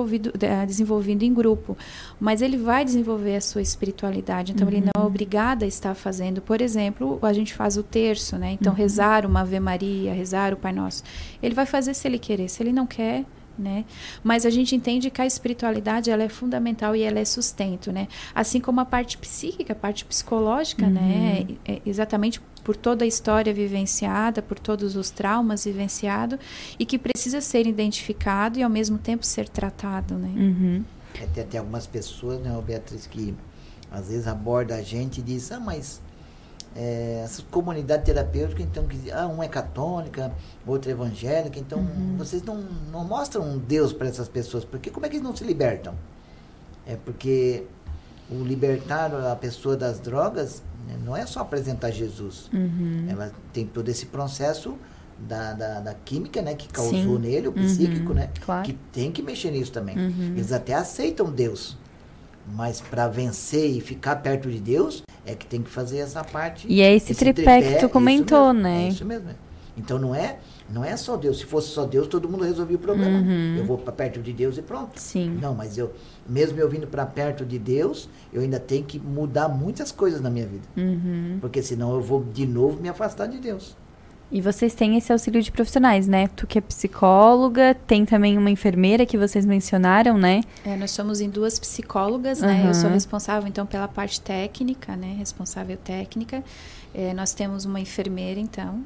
eh, 0.40 0.66
desenvolvido 0.66 1.24
em 1.24 1.34
grupo. 1.34 1.76
Mas 2.20 2.40
ele 2.40 2.56
vai 2.56 2.84
desenvolver 2.84 3.34
a 3.34 3.40
sua 3.40 3.60
espiritualidade, 3.60 4.52
então 4.52 4.68
ele 4.68 4.80
não 4.80 5.02
é 5.02 5.04
obrigado 5.04 5.64
a 5.64 5.66
estar 5.66 5.94
fazendo. 5.96 6.40
Por 6.40 6.60
exemplo, 6.60 7.18
a 7.20 7.32
gente 7.32 7.52
faz 7.52 7.76
o 7.76 7.82
terço, 7.82 8.36
né? 8.38 8.52
Então, 8.52 8.72
rezar 8.72 9.26
uma 9.26 9.40
Ave 9.40 9.58
Maria, 9.58 10.12
rezar 10.14 10.52
o 10.52 10.56
Pai 10.56 10.72
Nosso. 10.72 11.02
Ele 11.42 11.54
vai 11.54 11.66
fazer 11.66 11.94
se 11.94 12.06
ele 12.06 12.18
querer, 12.18 12.48
se 12.48 12.62
ele 12.62 12.72
não 12.72 12.86
quer, 12.86 13.24
né? 13.58 13.84
Mas 14.22 14.46
a 14.46 14.50
gente 14.50 14.74
entende 14.74 15.10
que 15.10 15.20
a 15.20 15.26
espiritualidade 15.26 16.10
ela 16.10 16.22
é 16.22 16.28
fundamental 16.28 16.94
e 16.94 17.02
ela 17.02 17.18
é 17.18 17.24
sustento, 17.24 17.92
né? 17.92 18.08
Assim 18.34 18.60
como 18.60 18.80
a 18.80 18.84
parte 18.84 19.18
psíquica, 19.18 19.72
a 19.72 19.76
parte 19.76 20.04
psicológica, 20.04 20.88
né? 20.88 21.46
É 21.64 21.80
exatamente 21.84 22.40
por 22.62 22.76
toda 22.76 23.04
a 23.04 23.06
história 23.06 23.54
vivenciada, 23.54 24.42
por 24.42 24.58
todos 24.58 24.96
os 24.96 25.08
traumas 25.10 25.64
vivenciados 25.64 26.38
e 26.78 26.84
que 26.84 26.98
precisa 26.98 27.40
ser 27.40 27.64
identificado 27.64 28.58
e 28.58 28.62
ao 28.62 28.70
mesmo 28.70 28.98
tempo 28.98 29.24
ser 29.24 29.48
tratado, 29.48 30.14
né? 30.14 30.32
Uhum. 30.36 30.84
É, 31.14 31.26
tem 31.26 31.44
até 31.44 31.58
algumas 31.58 31.86
pessoas, 31.86 32.40
né, 32.40 32.60
Beatriz, 32.66 33.06
que 33.06 33.34
às 33.90 34.08
vezes 34.08 34.26
aborda 34.26 34.74
a 34.74 34.82
gente 34.82 35.20
e 35.20 35.22
diz, 35.22 35.52
ah, 35.52 35.60
mas 35.60 36.00
é, 36.76 37.22
essa 37.24 37.42
comunidade 37.50 38.04
terapêutica, 38.04 38.62
então, 38.62 38.86
que, 38.86 39.10
ah, 39.10 39.26
um 39.26 39.42
é 39.42 39.48
católica, 39.48 40.30
outro 40.66 40.90
é 40.90 40.92
evangélica, 40.92 41.58
então 41.58 41.84
vocês 42.18 42.42
não, 42.42 42.62
não 42.92 43.04
mostram 43.04 43.42
um 43.42 43.58
Deus 43.58 43.92
para 43.92 44.06
essas 44.08 44.28
pessoas, 44.28 44.64
porque 44.64 44.90
como 44.90 45.06
é 45.06 45.08
que 45.08 45.16
eles 45.16 45.24
não 45.26 45.34
se 45.34 45.42
libertam? 45.44 45.94
É 46.86 46.94
porque 46.96 47.64
o 48.30 48.42
libertar 48.42 49.12
a 49.14 49.34
pessoa 49.36 49.76
das 49.76 49.98
drogas 49.98 50.62
né, 50.86 50.96
não 51.04 51.16
é 51.16 51.24
só 51.26 51.40
apresentar 51.40 51.90
Jesus. 51.90 52.50
Uhum. 52.52 53.06
Ela 53.08 53.32
tem 53.52 53.66
todo 53.66 53.88
esse 53.88 54.06
processo 54.06 54.76
da, 55.18 55.54
da, 55.54 55.80
da 55.80 55.94
química, 55.94 56.42
né, 56.42 56.54
que 56.54 56.68
causou 56.68 57.16
Sim. 57.16 57.18
nele, 57.18 57.48
o 57.48 57.50
Uhum, 57.50 57.64
psíquico, 57.64 58.12
né? 58.12 58.30
claro. 58.44 58.64
Que 58.64 58.74
tem 58.92 59.10
que 59.10 59.22
mexer 59.22 59.50
nisso 59.50 59.72
também. 59.72 59.96
Uhum. 59.96 60.34
Eles 60.36 60.52
até 60.52 60.74
aceitam 60.74 61.30
Deus. 61.30 61.76
Mas 62.54 62.80
para 62.80 63.08
vencer 63.08 63.70
e 63.70 63.80
ficar 63.80 64.16
perto 64.16 64.50
de 64.50 64.60
Deus, 64.60 65.02
é 65.24 65.34
que 65.34 65.46
tem 65.46 65.62
que 65.62 65.70
fazer 65.70 65.98
essa 65.98 66.22
parte. 66.22 66.66
E 66.70 66.80
é 66.80 66.94
esse 66.94 67.14
tripé 67.14 67.60
que 67.60 67.80
tu 67.80 67.88
comentou, 67.88 68.52
mesmo, 68.52 68.62
né? 68.62 68.84
É 68.84 68.88
isso 68.88 69.04
mesmo. 69.04 69.30
Então 69.76 69.98
não 69.98 70.14
é, 70.14 70.38
não 70.72 70.84
é 70.84 70.96
só 70.96 71.16
Deus. 71.16 71.38
Se 71.38 71.44
fosse 71.44 71.68
só 71.68 71.84
Deus, 71.84 72.06
todo 72.06 72.28
mundo 72.28 72.44
resolvia 72.44 72.76
o 72.76 72.78
problema. 72.78 73.18
Uhum. 73.18 73.56
Eu 73.58 73.64
vou 73.64 73.76
para 73.76 73.92
perto 73.92 74.22
de 74.22 74.32
Deus 74.32 74.56
e 74.56 74.62
pronto. 74.62 74.98
Sim. 74.98 75.38
Não, 75.40 75.54
mas 75.54 75.76
eu, 75.76 75.92
mesmo 76.26 76.58
eu 76.58 76.68
vindo 76.68 76.86
para 76.86 77.04
perto 77.04 77.44
de 77.44 77.58
Deus, 77.58 78.08
eu 78.32 78.40
ainda 78.40 78.58
tenho 78.58 78.84
que 78.84 78.98
mudar 78.98 79.48
muitas 79.48 79.92
coisas 79.92 80.20
na 80.20 80.30
minha 80.30 80.46
vida. 80.46 80.66
Uhum. 80.76 81.38
Porque 81.40 81.62
senão 81.62 81.94
eu 81.94 82.00
vou 82.00 82.24
de 82.24 82.46
novo 82.46 82.80
me 82.80 82.88
afastar 82.88 83.26
de 83.26 83.38
Deus. 83.38 83.76
E 84.30 84.40
vocês 84.40 84.74
têm 84.74 84.96
esse 84.96 85.12
auxílio 85.12 85.40
de 85.40 85.52
profissionais, 85.52 86.08
né? 86.08 86.26
Tu 86.34 86.46
que 86.46 86.58
é 86.58 86.60
psicóloga, 86.60 87.76
tem 87.86 88.04
também 88.04 88.36
uma 88.36 88.50
enfermeira 88.50 89.06
que 89.06 89.16
vocês 89.16 89.46
mencionaram, 89.46 90.18
né? 90.18 90.40
É, 90.64 90.76
nós 90.76 90.90
somos 90.90 91.20
em 91.20 91.30
duas 91.30 91.58
psicólogas, 91.60 92.40
né? 92.40 92.64
Eu 92.68 92.74
sou 92.74 92.88
Uhum. 92.88 92.94
responsável, 92.94 93.48
então, 93.48 93.64
pela 93.64 93.86
parte 93.86 94.20
técnica, 94.20 94.96
né? 94.96 95.14
Responsável 95.18 95.76
técnica. 95.76 96.42
É, 96.92 97.14
nós 97.14 97.32
temos 97.34 97.64
uma 97.64 97.78
enfermeira, 97.78 98.40
então. 98.40 98.84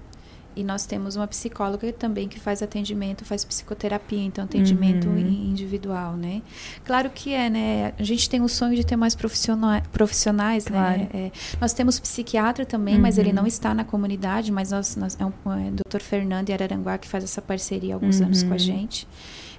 E 0.61 0.65
nós 0.65 0.85
temos 0.85 1.17
uma 1.17 1.27
psicóloga 1.27 1.91
também 1.93 2.29
que 2.29 2.39
faz 2.39 2.63
atendimento, 2.63 3.25
faz 3.25 3.45
psicoterapia, 3.45 4.23
então 4.23 4.45
atendimento 4.45 5.09
Uhum. 5.09 5.19
in- 5.19 5.49
individual, 5.51 6.17
né? 6.17 6.43
Claro 6.85 7.09
que 7.11 7.33
é, 7.33 7.49
né? 7.49 7.95
A 7.99 8.03
gente 8.03 8.29
tem 8.29 8.43
o 8.43 8.49
sonho 8.49 8.77
de 8.77 8.85
ter 8.85 8.97
mais 8.97 9.15
profissionais, 9.15 9.83
profissionais 9.91 10.65
Claro. 10.67 10.99
né? 10.99 11.09
É, 11.15 11.31
nós 11.61 11.73
temos 11.73 11.99
psiquiatra 11.99 12.67
também, 12.67 12.99
mas 12.99 13.17
ele 13.17 13.31
Uhum. 13.31 13.37
não 13.37 13.47
está 13.47 13.73
na 13.73 13.85
comunidade, 13.85 14.53
mas 14.53 14.71
nós, 14.71 14.97
nós 14.97 15.17
é 15.19 15.25
o 15.25 15.33
é, 15.53 15.71
Dr. 15.71 16.01
Fernando 16.01 16.51
Araranguá 16.53 16.99
que 16.99 17.09
faz 17.09 17.25
essa 17.25 17.41
parceria 17.41 17.95
há 17.95 17.97
alguns 17.97 18.21
anos 18.21 18.43
com 18.43 18.51
a 18.51 18.53
Uhum. 18.53 18.59
gente. 18.59 19.09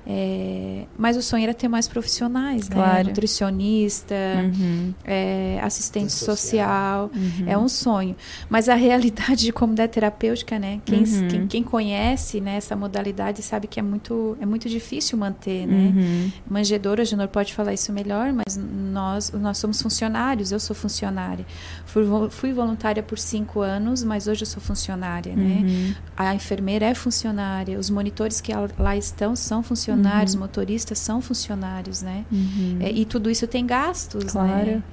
É, 0.06 0.84
mas 0.98 1.16
o 1.16 1.22
sonho 1.22 1.44
era 1.44 1.54
ter 1.54 1.68
mais 1.68 1.88
profissionais, 1.88 2.68
né? 2.70 2.76
Claro. 2.76 3.08
Nutricionista, 3.10 4.16
Uhum. 4.44 4.94
é, 5.06 5.60
assistente 5.62 5.82
Assistente 5.82 6.12
social. 6.12 7.10
Uhum. 7.14 7.46
É 7.48 7.58
um 7.58 7.68
sonho. 7.68 8.16
Mas 8.50 8.70
a 8.70 8.76
realidade 8.76 9.44
de 9.46 9.52
comunidade 9.52 9.92
terapêutica, 9.94 10.58
né? 10.60 10.80
Quem, 10.86 11.04
Uhum. 11.04 11.28
quem, 11.28 11.48
quem 11.48 11.64
conhece 11.64 12.40
né, 12.40 12.56
essa 12.56 12.76
modalidade 12.76 13.42
sabe 13.42 13.68
que 13.68 13.80
é 13.80 13.84
muito, 13.84 14.38
é 14.40 14.46
muito 14.46 14.70
difícil 14.70 15.18
manter, 15.18 15.66
né? 15.68 15.94
Uhum. 15.96 16.32
Manjedora, 16.50 17.02
o 17.04 17.06
Junor 17.06 17.28
pode 17.28 17.54
falar 17.54 17.74
isso 17.74 17.92
melhor, 17.92 18.32
mas 18.32 18.58
nós, 18.58 19.32
nós 19.32 19.58
somos 19.58 19.82
funcionários, 19.82 20.52
eu 20.52 20.60
sou 20.60 20.76
funcionária. 20.76 21.46
Fui, 21.86 22.04
fui 22.30 22.54
voluntária 22.54 23.02
por 23.04 23.18
cinco 23.20 23.62
anos, 23.62 24.04
mas 24.04 24.28
hoje 24.28 24.44
eu 24.44 24.48
sou 24.48 24.62
funcionária, 24.62 25.36
né? 25.36 25.62
Uhum. 25.64 25.94
A 26.16 26.34
enfermeira 26.36 26.86
é 26.86 26.94
funcionária, 26.96 27.78
os 27.80 27.90
monitores 27.90 28.40
que 28.40 28.52
lá 28.78 28.96
estão 28.96 29.36
são 29.36 29.62
funcionários, 29.64 29.91
motoristas 30.36 31.00
são 31.00 31.22
funcionários, 31.22 32.02
né? 32.02 32.26
Uhum. 32.32 32.78
É, 32.80 32.92
e 32.92 33.06
tudo 33.06 33.30
isso 33.30 33.48
tem 33.48 33.66
gastos, 33.66 34.26
Claro. 34.26 34.48
né? 34.66 34.84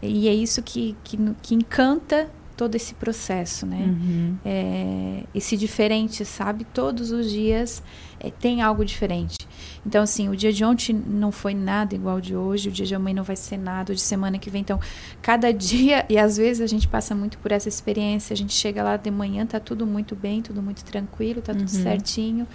E 0.03 0.27
é 0.29 0.35
isso 0.35 0.61
que, 0.61 0.97
que, 1.05 1.17
que 1.41 1.55
encanta 1.55 2.29
todo 2.57 2.75
esse 2.75 2.95
processo, 2.95 3.67
né? 3.67 3.77
Uhum. 3.87 4.37
é, 4.45 5.25
esse 5.35 5.57
diferente, 5.57 6.25
sabe? 6.25 6.65
Todos 6.73 7.11
os 7.11 7.31
dias 7.31 7.83
é, 8.21 8.31
tem 8.31 8.63
algo 8.63 8.85
diferente. 8.85 9.39
Então, 9.87 10.03
assim, 10.03 10.29
o 10.29 10.37
dia 10.37 10.53
de 10.53 10.65
ontem 10.65 10.93
não 10.93 11.31
foi 11.33 11.53
nada 11.55 11.95
igual 11.95 12.21
de 12.21 12.35
hoje, 12.37 12.69
o 12.69 12.73
dia 12.73 12.87
de 12.87 12.95
amanhã 12.95 13.17
não 13.17 13.25
vai 13.25 13.37
ser 13.37 13.57
nada, 13.59 13.93
o 13.93 13.95
de 13.95 14.01
semana 14.01 14.39
que 14.39 14.49
vem. 14.51 14.61
Então, 14.61 14.79
cada 15.21 15.53
dia, 15.53 16.07
e 16.09 16.17
às 16.17 16.37
vezes 16.37 16.61
a 16.63 16.67
gente 16.67 16.87
passa 16.89 17.15
muito 17.15 17.39
por 17.39 17.51
essa 17.53 17.69
experiência, 17.69 18.33
a 18.33 18.37
gente 18.37 18.53
chega 18.55 18.83
lá 18.83 18.97
de 18.97 19.11
manhã, 19.11 19.45
tá 19.45 19.59
tudo 19.61 19.85
muito 19.87 20.15
bem, 20.15 20.41
tudo 20.41 20.63
muito 20.63 20.85
tranquilo, 20.85 21.43
tá 21.43 21.53
tudo 21.53 21.63
Uhum. 21.63 21.83
certinho. 21.83 22.47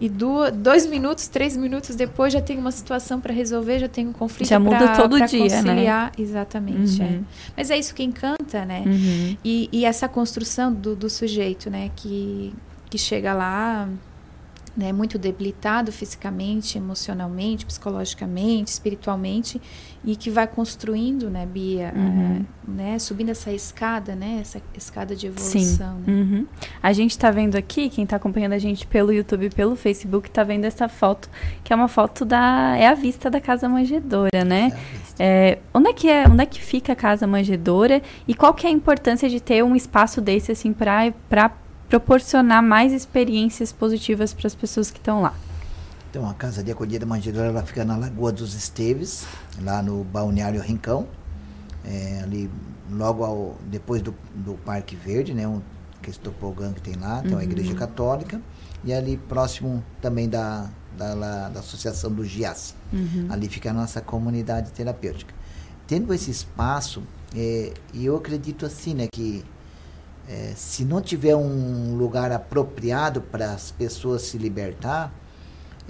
E 0.00 0.08
do, 0.08 0.50
dois 0.50 0.86
minutos, 0.86 1.28
três 1.28 1.56
minutos 1.56 1.94
depois 1.94 2.32
já 2.32 2.40
tem 2.40 2.58
uma 2.58 2.72
situação 2.72 3.20
para 3.20 3.32
resolver, 3.32 3.78
já 3.78 3.88
tem 3.88 4.06
um 4.08 4.12
conflito 4.12 4.48
Já 4.48 4.58
muda 4.58 4.76
pra- 4.76 4.96
todo 4.96 5.16
pra 5.16 5.26
dia, 5.26 5.38
né? 5.48 5.62
conciliar. 5.62 6.12
Exatamente. 6.18 7.00
é. 7.00 7.04
Uhum. 7.04 7.24
Mas 7.56 7.70
é 7.70 7.78
isso 7.78 7.94
que 7.94 8.02
encanta, 8.02 8.64
né? 8.64 8.82
Uhum. 8.84 9.36
E, 9.44 9.68
e 9.72 9.84
essa 9.84 10.08
construção 10.08 10.72
do, 10.72 10.96
do 10.96 11.08
sujeito, 11.08 11.70
né, 11.70 11.90
que, 11.94 12.52
que 12.90 12.98
chega 12.98 13.32
lá, 13.32 13.88
né, 14.76 14.92
muito 14.92 15.18
debilitado 15.18 15.92
fisicamente, 15.92 16.78
emocionalmente, 16.78 17.64
psicologicamente, 17.64 18.72
espiritualmente, 18.72 19.60
e 20.04 20.16
que 20.16 20.28
vai 20.30 20.46
construindo, 20.46 21.30
né, 21.30 21.46
Bia, 21.46 21.92
Uhum. 21.96 22.44
eh, 22.68 22.70
né, 22.70 22.98
subindo 22.98 23.30
essa 23.30 23.50
escada, 23.52 24.14
né, 24.14 24.38
essa 24.40 24.60
escada 24.76 25.14
de 25.16 25.28
evolução, 25.28 25.98
né? 26.00 26.04
Uhum. 26.12 26.46
A 26.82 26.92
gente 26.92 27.16
tá 27.16 27.30
vendo 27.30 27.56
aqui, 27.56 27.88
quem 27.88 28.04
tá 28.04 28.16
acompanhando 28.16 28.52
a 28.52 28.58
gente 28.58 28.86
pelo 28.86 29.12
YouTube 29.12 29.46
e 29.46 29.50
pelo 29.50 29.76
Facebook, 29.76 30.30
tá 30.30 30.42
vendo 30.44 30.64
essa 30.64 30.88
foto, 30.88 31.30
que 31.62 31.72
é 31.72 31.76
uma 31.76 31.88
foto 31.88 32.24
da. 32.24 32.76
É 32.76 32.86
a 32.88 32.94
vista 32.94 33.30
da 33.30 33.40
Casa 33.40 33.68
Manjedora, 33.68 34.44
né? 34.44 34.72
É, 35.18 35.58
onde, 35.72 35.88
é 35.88 35.92
que 35.92 36.10
é, 36.10 36.26
onde 36.28 36.42
é 36.42 36.46
que 36.46 36.60
fica 36.60 36.92
a 36.92 36.96
Casa 36.96 37.26
Manjedora 37.26 38.02
e 38.26 38.34
qual 38.34 38.52
que 38.52 38.66
é 38.66 38.70
a 38.70 38.72
importância 38.72 39.28
de 39.28 39.40
ter 39.40 39.62
um 39.62 39.76
espaço 39.76 40.20
desse, 40.20 40.50
assim, 40.52 40.72
pra, 40.72 41.12
pra 41.28 41.50
proporcionar 41.98 42.60
mais 42.60 42.92
experiências 42.92 43.70
positivas 43.70 44.34
para 44.34 44.48
as 44.48 44.54
pessoas 44.54 44.90
que 44.90 44.98
estão 44.98 45.22
lá? 45.22 45.32
Então, 46.10 46.28
a 46.28 46.34
Casa 46.34 46.60
de 46.62 46.72
Acolhida 46.72 47.06
Manjedora, 47.06 47.46
ela 47.46 47.62
fica 47.62 47.84
na 47.84 47.96
Lagoa 47.96 48.32
dos 48.32 48.52
Esteves, 48.54 49.24
lá 49.62 49.80
no 49.80 50.02
Balneário 50.02 50.60
Rincão, 50.60 51.06
é, 51.84 52.20
ali 52.24 52.50
logo 52.90 53.22
ao, 53.24 53.56
depois 53.70 54.02
do, 54.02 54.12
do 54.34 54.54
Parque 54.54 54.96
Verde, 54.96 55.32
né, 55.34 55.46
um, 55.46 55.60
que 56.02 56.10
esse 56.10 56.18
que 56.74 56.80
tem 56.80 56.94
lá, 56.96 57.22
tem 57.22 57.30
uma 57.32 57.44
igreja 57.44 57.74
católica, 57.74 58.40
e 58.84 58.92
ali 58.92 59.16
próximo 59.16 59.82
também 60.02 60.28
da, 60.28 60.68
da, 60.98 61.14
lá- 61.14 61.48
da 61.48 61.60
Associação 61.60 62.10
do 62.10 62.24
GIAS. 62.24 62.74
Ali 63.30 63.48
fica 63.48 63.70
a 63.70 63.72
nossa 63.72 64.00
comunidade 64.00 64.72
terapêutica. 64.72 65.32
Tendo 65.86 66.12
esse 66.12 66.30
espaço, 66.30 67.04
é, 67.36 67.72
e 67.92 68.04
eu 68.04 68.16
acredito 68.16 68.66
assim, 68.66 68.94
né, 68.94 69.06
que 69.12 69.44
é, 70.28 70.52
se 70.56 70.84
não 70.84 71.00
tiver 71.00 71.36
um 71.36 71.96
lugar 71.96 72.32
apropriado 72.32 73.20
para 73.20 73.52
as 73.52 73.70
pessoas 73.70 74.22
se 74.22 74.38
libertar, 74.38 75.12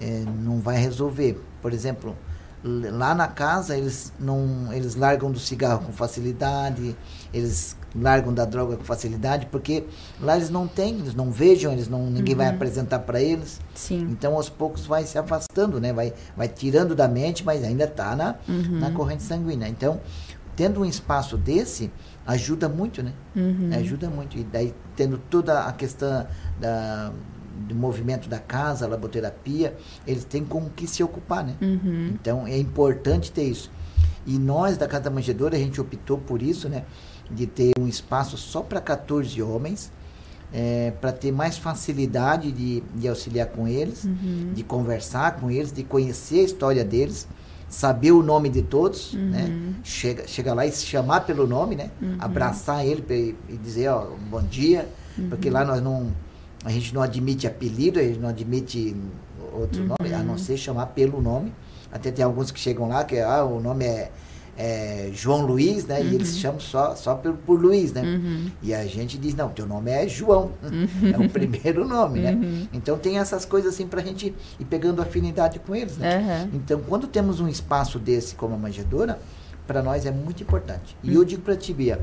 é, 0.00 0.24
não 0.42 0.60
vai 0.60 0.76
resolver. 0.76 1.40
Por 1.62 1.72
exemplo, 1.72 2.16
lá 2.64 3.14
na 3.14 3.28
casa 3.28 3.76
eles 3.76 4.12
não 4.18 4.72
eles 4.72 4.96
largam 4.96 5.30
do 5.30 5.38
cigarro 5.38 5.84
com 5.84 5.92
facilidade, 5.92 6.96
eles 7.32 7.76
largam 7.94 8.34
da 8.34 8.44
droga 8.44 8.76
com 8.76 8.82
facilidade, 8.82 9.46
porque 9.46 9.84
lá 10.20 10.36
eles 10.36 10.50
não 10.50 10.66
têm, 10.66 10.98
eles 10.98 11.14
não 11.14 11.30
vejam, 11.30 11.72
eles 11.72 11.88
não 11.88 12.10
ninguém 12.10 12.34
vai 12.34 12.48
apresentar 12.48 13.00
para 13.00 13.20
eles. 13.22 13.60
Sim. 13.74 14.08
Então 14.10 14.34
aos 14.34 14.48
poucos 14.48 14.86
vai 14.86 15.04
se 15.04 15.16
afastando, 15.18 15.80
né? 15.80 15.92
Vai 15.92 16.12
vai 16.36 16.48
tirando 16.48 16.94
da 16.94 17.06
mente, 17.06 17.44
mas 17.44 17.62
ainda 17.62 17.84
está 17.84 18.16
na 18.16 18.36
na 18.48 18.90
corrente 18.90 19.22
sanguínea. 19.22 19.68
Então, 19.68 20.00
tendo 20.56 20.80
um 20.80 20.84
espaço 20.84 21.36
desse, 21.36 21.90
ajuda 22.26 22.68
muito, 22.68 23.02
né? 23.02 23.12
Uhum. 23.36 23.70
Ajuda 23.74 24.08
muito. 24.08 24.38
E 24.38 24.44
daí, 24.44 24.74
tendo 24.96 25.18
toda 25.18 25.64
a 25.66 25.72
questão 25.72 26.26
da, 26.60 27.12
do 27.68 27.74
movimento 27.74 28.28
da 28.28 28.38
casa, 28.38 28.86
laboterapia, 28.86 29.76
eles 30.06 30.24
têm 30.24 30.44
com 30.44 30.58
o 30.58 30.70
que 30.70 30.86
se 30.86 31.02
ocupar, 31.02 31.44
né? 31.44 31.54
Uhum. 31.60 32.10
Então, 32.14 32.46
é 32.46 32.58
importante 32.58 33.30
ter 33.30 33.44
isso. 33.44 33.70
E 34.26 34.38
nós, 34.38 34.78
da 34.78 34.86
Casa 34.88 35.04
da 35.04 35.10
Manjedora, 35.10 35.56
a 35.56 35.58
gente 35.58 35.80
optou 35.80 36.16
por 36.18 36.40
isso, 36.42 36.68
né? 36.68 36.84
De 37.30 37.46
ter 37.46 37.72
um 37.78 37.86
espaço 37.86 38.36
só 38.36 38.62
para 38.62 38.80
14 38.80 39.42
homens, 39.42 39.92
é, 40.52 40.92
para 41.00 41.12
ter 41.12 41.32
mais 41.32 41.58
facilidade 41.58 42.50
de, 42.52 42.80
de 42.94 43.08
auxiliar 43.08 43.48
com 43.48 43.66
eles, 43.68 44.04
Uhum. 44.04 44.52
de 44.54 44.62
conversar 44.62 45.36
com 45.36 45.50
eles, 45.50 45.72
de 45.72 45.82
conhecer 45.82 46.40
a 46.40 46.42
história 46.44 46.84
deles, 46.84 47.26
saber 47.74 48.12
o 48.12 48.22
nome 48.22 48.48
de 48.48 48.62
todos, 48.62 49.14
né? 49.14 49.50
Chega, 49.82 50.28
chega 50.28 50.54
lá 50.54 50.64
e 50.64 50.70
se 50.70 50.86
chamar 50.86 51.22
pelo 51.22 51.44
nome, 51.46 51.74
né? 51.74 51.90
Abraçar 52.20 52.86
ele 52.86 53.36
e 53.48 53.56
dizer, 53.56 53.88
ó, 53.88 54.06
bom 54.30 54.42
dia, 54.42 54.88
porque 55.28 55.50
lá 55.50 55.64
nós 55.64 55.82
não, 55.82 56.12
a 56.64 56.70
gente 56.70 56.94
não 56.94 57.02
admite 57.02 57.46
apelido, 57.48 57.98
a 57.98 58.02
gente 58.02 58.20
não 58.20 58.28
admite 58.28 58.96
outro 59.52 59.82
nome, 59.82 60.14
a 60.14 60.22
não 60.22 60.38
ser 60.38 60.56
chamar 60.56 60.86
pelo 60.86 61.20
nome. 61.20 61.52
Até 61.92 62.12
tem 62.12 62.24
alguns 62.24 62.50
que 62.52 62.60
chegam 62.60 62.88
lá 62.88 63.04
que 63.04 63.18
ah, 63.18 63.44
o 63.44 63.60
nome 63.60 63.84
é, 63.84 64.10
é 64.56 65.10
João 65.12 65.44
Luiz, 65.44 65.86
né? 65.86 66.02
E 66.02 66.14
eles 66.14 66.38
chamam 66.38 66.60
só, 66.60 66.94
só 66.94 67.14
por, 67.14 67.32
por 67.34 67.60
Luiz, 67.60 67.92
né? 67.92 68.02
Uhum. 68.02 68.50
E 68.62 68.72
a 68.74 68.86
gente 68.86 69.18
diz, 69.18 69.34
não, 69.34 69.48
teu 69.48 69.66
nome 69.66 69.90
é 69.90 70.08
João. 70.08 70.52
É 71.14 71.18
o 71.18 71.28
primeiro 71.28 71.86
nome, 71.86 72.20
né? 72.20 72.32
Uhum. 72.32 72.68
Então 72.72 72.98
tem 72.98 73.18
essas 73.18 73.44
coisas 73.44 73.74
assim 73.74 73.86
pra 73.86 74.00
gente 74.00 74.34
ir 74.58 74.64
pegando 74.64 75.02
afinidade 75.02 75.58
com 75.58 75.74
eles, 75.74 75.96
né? 75.96 76.48
Então, 76.52 76.80
quando 76.80 77.06
temos 77.06 77.40
um 77.40 77.48
espaço 77.48 77.98
desse 77.98 78.34
como 78.34 78.54
a 78.54 78.58
manjedoura, 78.58 79.18
para 79.66 79.82
nós 79.82 80.06
é 80.06 80.10
muito 80.10 80.42
importante. 80.42 80.96
E 81.02 81.14
eu 81.14 81.24
digo 81.24 81.42
para 81.42 81.56
ti, 81.56 81.72
Bia, 81.72 82.00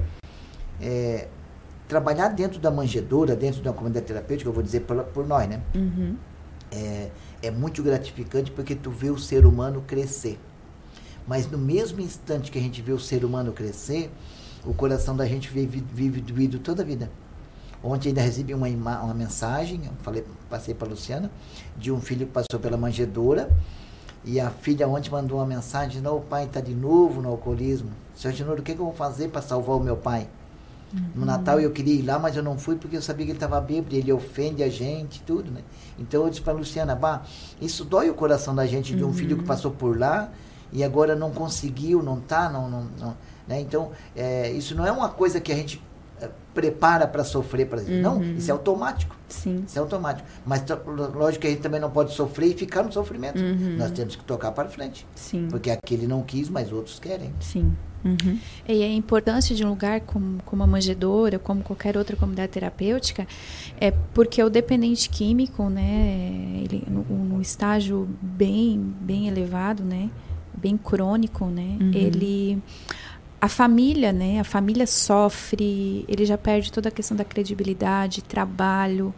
é, 0.82 1.28
trabalhar 1.88 2.30
dentro 2.30 2.60
da 2.60 2.72
manjedoura, 2.72 3.36
dentro 3.36 3.62
da 3.62 3.74
comunidade 3.74 4.06
terapêutica, 4.06 4.50
eu 4.50 4.54
vou 4.54 4.64
dizer 4.64 4.82
por, 4.82 5.04
por 5.06 5.28
nós, 5.28 5.48
né? 5.48 5.62
Uhum. 5.76 6.16
É, 6.72 7.10
é 7.44 7.52
muito 7.52 7.84
gratificante 7.84 8.52
porque 8.52 8.76
tu 8.76 8.90
vê 8.90 9.10
o 9.10 9.18
ser 9.18 9.46
humano 9.46 9.84
crescer. 9.86 10.40
Mas 11.32 11.50
no 11.50 11.58
mesmo 11.58 12.02
instante 12.02 12.52
que 12.52 12.60
a 12.60 12.62
gente 12.62 12.82
vê 12.82 12.92
o 12.92 13.00
ser 13.00 13.24
humano 13.24 13.54
crescer, 13.54 14.12
o 14.66 14.74
coração 14.74 15.16
da 15.16 15.26
gente 15.26 15.48
vive, 15.48 15.82
vive 15.94 16.20
doído 16.20 16.60
toda 16.60 16.82
a 16.82 16.86
vida. 16.86 17.10
Ontem 17.82 18.10
ainda 18.10 18.20
recebi 18.20 18.54
uma, 18.54 18.68
uma 18.68 19.14
mensagem, 19.14 19.82
falei, 20.02 20.26
passei 20.50 20.74
para 20.74 20.90
a 20.90 20.92
Luciana, 20.92 21.32
de 21.78 21.90
um 21.90 22.02
filho 22.02 22.28
que 22.28 22.34
passou 22.34 22.60
pela 22.60 22.76
manjedoura, 22.76 23.50
e 24.26 24.42
a 24.42 24.50
filha 24.50 24.86
ontem 24.90 25.10
mandou 25.10 25.38
uma 25.38 25.46
mensagem, 25.46 26.02
não, 26.02 26.18
o 26.18 26.22
pai 26.22 26.44
está 26.44 26.60
de 26.60 26.76
novo 26.76 27.22
no 27.22 27.30
alcoolismo. 27.30 27.92
Senhor 28.14 28.34
Genoro, 28.34 28.60
o 28.60 28.62
que, 28.62 28.76
que 28.76 28.82
eu 28.82 28.86
vou 28.86 28.94
fazer 28.94 29.30
para 29.30 29.42
salvar 29.42 29.78
o 29.78 29.80
meu 29.80 29.96
pai? 29.96 30.28
No 31.16 31.26
Natal 31.26 31.62
eu 31.62 31.72
queria 31.72 31.94
ir 31.94 32.02
lá, 32.02 32.20
mas 32.20 32.36
eu 32.36 32.44
não 32.44 32.58
fui 32.58 32.76
porque 32.76 32.98
eu 32.98 33.02
sabia 33.02 33.26
que 33.26 33.32
ele 33.32 33.38
estava 33.38 33.62
bêbado, 33.62 33.96
ele 33.96 34.12
ofende 34.12 34.62
a 34.64 34.70
gente, 34.70 35.22
tudo, 35.22 35.50
né? 35.50 35.62
Então 35.98 36.24
eu 36.24 36.30
disse 36.30 36.42
para 36.42 36.52
Luciana, 36.52 36.94
bah, 36.94 37.24
isso 37.62 37.86
dói 37.86 38.10
o 38.10 38.14
coração 38.14 38.54
da 38.54 38.66
gente 38.66 38.94
de 38.94 39.02
um 39.02 39.14
filho 39.14 39.38
que 39.38 39.46
passou 39.46 39.72
por 39.72 39.98
lá 39.98 40.30
e 40.72 40.84
agora 40.84 41.16
não 41.16 41.32
conseguiu, 41.32 42.02
não 42.02 42.20
tá, 42.20 42.50
não, 42.50 42.70
não, 42.70 42.88
não 43.00 43.18
né? 43.48 43.60
Então 43.60 43.92
é, 44.16 44.52
isso 44.52 44.76
não 44.76 44.86
é 44.86 44.92
uma 44.92 45.10
coisa 45.10 45.40
que 45.40 45.52
a 45.52 45.56
gente 45.56 45.82
é, 46.22 46.30
prepara 46.54 47.08
para 47.08 47.24
sofrer, 47.24 47.68
para 47.68 47.82
não, 47.82 48.24
isso 48.24 48.50
é 48.50 48.54
automático. 48.54 49.16
Sim. 49.28 49.64
Isso 49.68 49.78
é 49.78 49.82
automático. 49.82 50.28
Mas 50.46 50.64
lógico 51.14 51.42
que 51.42 51.48
a 51.48 51.50
gente 51.50 51.62
também 51.62 51.80
não 51.80 51.90
pode 51.90 52.14
sofrer 52.14 52.48
e 52.48 52.54
ficar 52.54 52.84
no 52.84 52.92
sofrimento. 52.92 53.42
Nós 53.78 53.92
temos 53.92 54.16
que 54.16 54.24
tocar 54.24 54.52
para 54.52 54.68
frente. 54.68 55.08
Sim. 55.16 55.48
Porque 55.50 55.72
aquele 55.72 56.06
não 56.06 56.22
quis, 56.22 56.50
mas 56.50 56.72
outros 56.72 57.00
querem. 57.00 57.34
Sim. 57.40 57.74
Uhum. 58.04 58.40
E 58.68 58.84
a 58.84 58.88
importância 58.92 59.56
de 59.56 59.66
um 59.66 59.70
lugar 59.70 60.02
como, 60.02 60.42
como 60.44 60.64
a 60.64 60.68
manjedoura, 60.68 61.38
como 61.38 61.62
qualquer 61.62 61.98
outra 61.98 62.16
comunidade 62.16 62.52
terapêutica, 62.52 63.28
é 63.80 63.92
porque 64.14 64.44
o 64.44 64.50
dependente 64.50 65.10
químico, 65.10 65.70
né, 65.70 66.62
ele, 66.64 66.84
no, 66.88 67.04
no 67.04 67.42
estágio 67.42 68.10
bem, 68.22 68.80
bem 69.02 69.28
elevado, 69.28 69.84
né, 69.84 70.10
bem 70.62 70.78
crônico, 70.78 71.46
né, 71.46 71.78
Uhum. 71.80 71.92
ele 71.94 72.62
a 73.42 73.50
família, 73.50 74.14
né, 74.14 74.40
a 74.40 74.44
família 74.44 74.86
sofre, 74.86 76.06
ele 76.08 76.26
já 76.26 76.38
perde 76.38 76.72
toda 76.72 76.90
a 76.90 76.92
questão 76.92 77.18
da 77.18 77.26
credibilidade, 77.26 78.22
trabalho, 78.22 79.12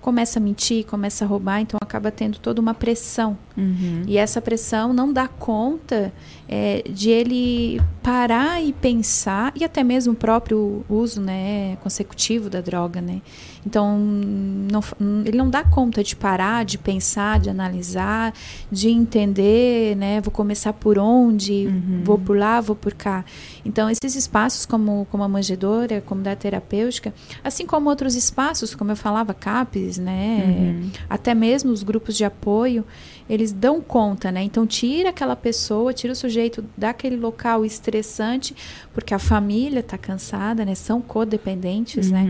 começa 0.00 0.38
a 0.38 0.42
mentir, 0.42 0.86
começa 0.86 1.24
a 1.24 1.28
roubar, 1.28 1.60
então 1.60 1.78
acaba 1.82 2.10
tendo 2.10 2.38
toda 2.38 2.60
uma 2.60 2.74
pressão. 2.74 3.36
Uhum. 3.56 4.04
E 4.06 4.18
essa 4.18 4.40
pressão 4.40 4.92
não 4.92 5.12
dá 5.12 5.26
conta 5.26 6.12
é, 6.48 6.82
de 6.88 7.10
ele 7.10 7.80
parar 8.02 8.62
e 8.62 8.72
pensar, 8.72 9.52
e 9.56 9.64
até 9.64 9.82
mesmo 9.82 10.12
o 10.12 10.16
próprio 10.16 10.84
uso 10.88 11.20
né, 11.20 11.76
consecutivo 11.82 12.48
da 12.48 12.60
droga. 12.60 13.00
Né? 13.00 13.20
Então, 13.66 13.98
não, 13.98 14.80
ele 15.24 15.36
não 15.36 15.50
dá 15.50 15.64
conta 15.64 16.04
de 16.04 16.14
parar, 16.14 16.64
de 16.64 16.78
pensar, 16.78 17.40
de 17.40 17.50
analisar, 17.50 18.32
de 18.70 18.90
entender, 18.90 19.96
né? 19.96 20.20
Vou 20.20 20.30
começar 20.30 20.72
por 20.72 20.98
onde, 20.98 21.68
vou 22.04 22.16
por 22.16 22.36
lá, 22.38 22.60
vou 22.60 22.76
por 22.76 22.94
cá. 22.94 23.24
Então, 23.64 23.90
esses 23.90 24.14
espaços 24.14 24.64
como, 24.64 25.04
como 25.10 25.24
a 25.24 25.28
manjedoura, 25.28 26.00
como 26.00 26.22
da 26.22 26.36
terapêutica, 26.36 27.12
assim 27.42 27.66
como 27.66 27.90
outros 27.90 28.14
espaços, 28.14 28.72
como 28.72 28.92
eu 28.92 28.96
falava, 28.96 29.34
CAPES, 29.34 29.85
né? 29.96 30.74
Até 31.08 31.34
mesmo 31.34 31.70
os 31.70 31.82
grupos 31.82 32.16
de 32.16 32.24
apoio, 32.24 32.84
eles 33.28 33.52
dão 33.52 33.80
conta, 33.80 34.30
né? 34.32 34.42
Então, 34.42 34.66
tira 34.66 35.10
aquela 35.10 35.36
pessoa, 35.36 35.92
tira 35.92 36.12
o 36.12 36.16
sujeito 36.16 36.64
daquele 36.76 37.16
local 37.16 37.64
estressante, 37.64 38.54
porque 38.92 39.14
a 39.14 39.18
família 39.18 39.80
está 39.80 39.96
cansada, 39.96 40.64
né? 40.64 40.74
São 40.74 41.00
codependentes, 41.00 42.10
né? 42.10 42.24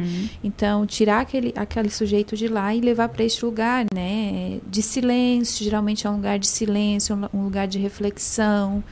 Então, 0.44 0.86
tirar 0.86 1.20
aquele, 1.20 1.52
aquele 1.56 1.90
sujeito 1.90 2.36
de 2.36 2.48
lá 2.48 2.74
e 2.74 2.80
levar 2.80 3.08
para 3.08 3.24
este 3.24 3.44
lugar, 3.44 3.86
né? 3.94 4.60
De 4.66 4.82
silêncio, 4.82 5.64
geralmente 5.64 6.06
é 6.06 6.10
um 6.10 6.16
lugar 6.16 6.38
de 6.38 6.46
silêncio, 6.46 7.18
um 7.32 7.44
lugar 7.44 7.66
de 7.66 7.78
reflexão, 7.78 8.82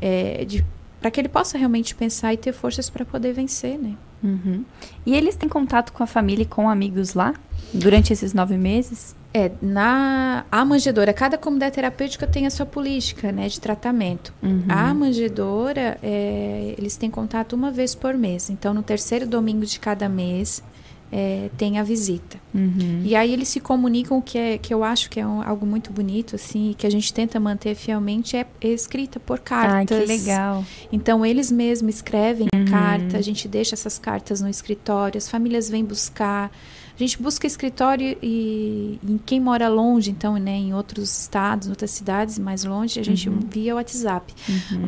é, 0.00 0.44
de, 0.44 0.64
para 1.00 1.10
que 1.10 1.20
ele 1.20 1.28
possa 1.28 1.58
realmente 1.58 1.94
pensar 1.94 2.32
e 2.32 2.36
ter 2.36 2.52
forças 2.52 2.88
para 2.88 3.04
poder 3.04 3.32
vencer, 3.32 3.78
né? 3.78 3.94
Uhum. 4.24 4.64
E 5.04 5.14
eles 5.14 5.36
têm 5.36 5.48
contato 5.48 5.92
com 5.92 6.02
a 6.02 6.06
família 6.06 6.42
e 6.42 6.46
com 6.46 6.68
amigos 6.68 7.12
lá 7.12 7.34
durante 7.72 8.12
esses 8.12 8.32
nove 8.32 8.56
meses? 8.56 9.14
É, 9.36 9.50
na 9.60 10.46
a 10.50 10.64
manjedoura, 10.64 11.12
cada 11.12 11.36
comunidade 11.36 11.74
terapêutica 11.74 12.24
tem 12.24 12.46
a 12.46 12.50
sua 12.50 12.64
política, 12.64 13.32
né, 13.32 13.48
de 13.48 13.60
tratamento. 13.60 14.32
Uhum. 14.40 14.64
A 14.68 14.94
manjedoura, 14.94 15.98
é, 16.02 16.74
eles 16.78 16.96
têm 16.96 17.10
contato 17.10 17.52
uma 17.54 17.70
vez 17.70 17.94
por 17.94 18.14
mês. 18.14 18.48
Então, 18.48 18.72
no 18.72 18.82
terceiro 18.82 19.26
domingo 19.26 19.66
de 19.66 19.80
cada 19.80 20.08
mês, 20.08 20.62
é, 21.16 21.48
tem 21.56 21.78
a 21.78 21.84
visita. 21.84 22.38
Uhum. 22.52 23.02
E 23.04 23.14
aí 23.14 23.32
eles 23.32 23.46
se 23.46 23.60
comunicam, 23.60 24.20
que, 24.20 24.36
é, 24.36 24.58
que 24.58 24.74
eu 24.74 24.82
acho 24.82 25.08
que 25.08 25.20
é 25.20 25.26
um- 25.26 25.40
algo 25.42 25.64
muito 25.64 25.92
bonito, 25.92 26.34
assim, 26.34 26.70
e 26.70 26.74
que 26.74 26.84
a 26.84 26.90
gente 26.90 27.14
tenta 27.14 27.38
manter 27.38 27.76
fielmente, 27.76 28.36
é, 28.36 28.44
é 28.60 28.68
escrita 28.68 29.20
por 29.20 29.38
cartas. 29.38 29.72
Ai, 29.72 29.86
que 29.86 29.94
legal. 30.12 30.64
Então, 30.90 31.24
eles 31.24 31.52
mesmos 31.52 31.94
escrevem 31.94 32.48
Uhum. 32.52 32.62
a 32.64 32.70
carta, 32.70 33.16
a 33.16 33.22
gente 33.22 33.46
deixa 33.46 33.76
essas 33.76 33.96
cartas 33.96 34.40
no 34.40 34.48
escritório, 34.48 35.16
as 35.16 35.28
famílias 35.28 35.68
vêm 35.70 35.84
buscar. 35.84 36.50
A 36.94 36.98
gente 36.98 37.20
busca 37.20 37.44
escritório 37.46 38.16
e 38.22 39.00
em 39.02 39.18
quem 39.18 39.40
mora 39.40 39.68
longe, 39.68 40.12
então, 40.12 40.36
né, 40.36 40.52
em 40.52 40.72
outros 40.72 41.18
estados, 41.22 41.66
em 41.66 41.70
outras 41.70 41.90
cidades 41.90 42.38
mais 42.38 42.62
longe, 42.64 43.00
a 43.00 43.02
gente 43.02 43.28
Uhum. 43.28 43.40
via 43.50 43.74
WhatsApp. 43.74 44.32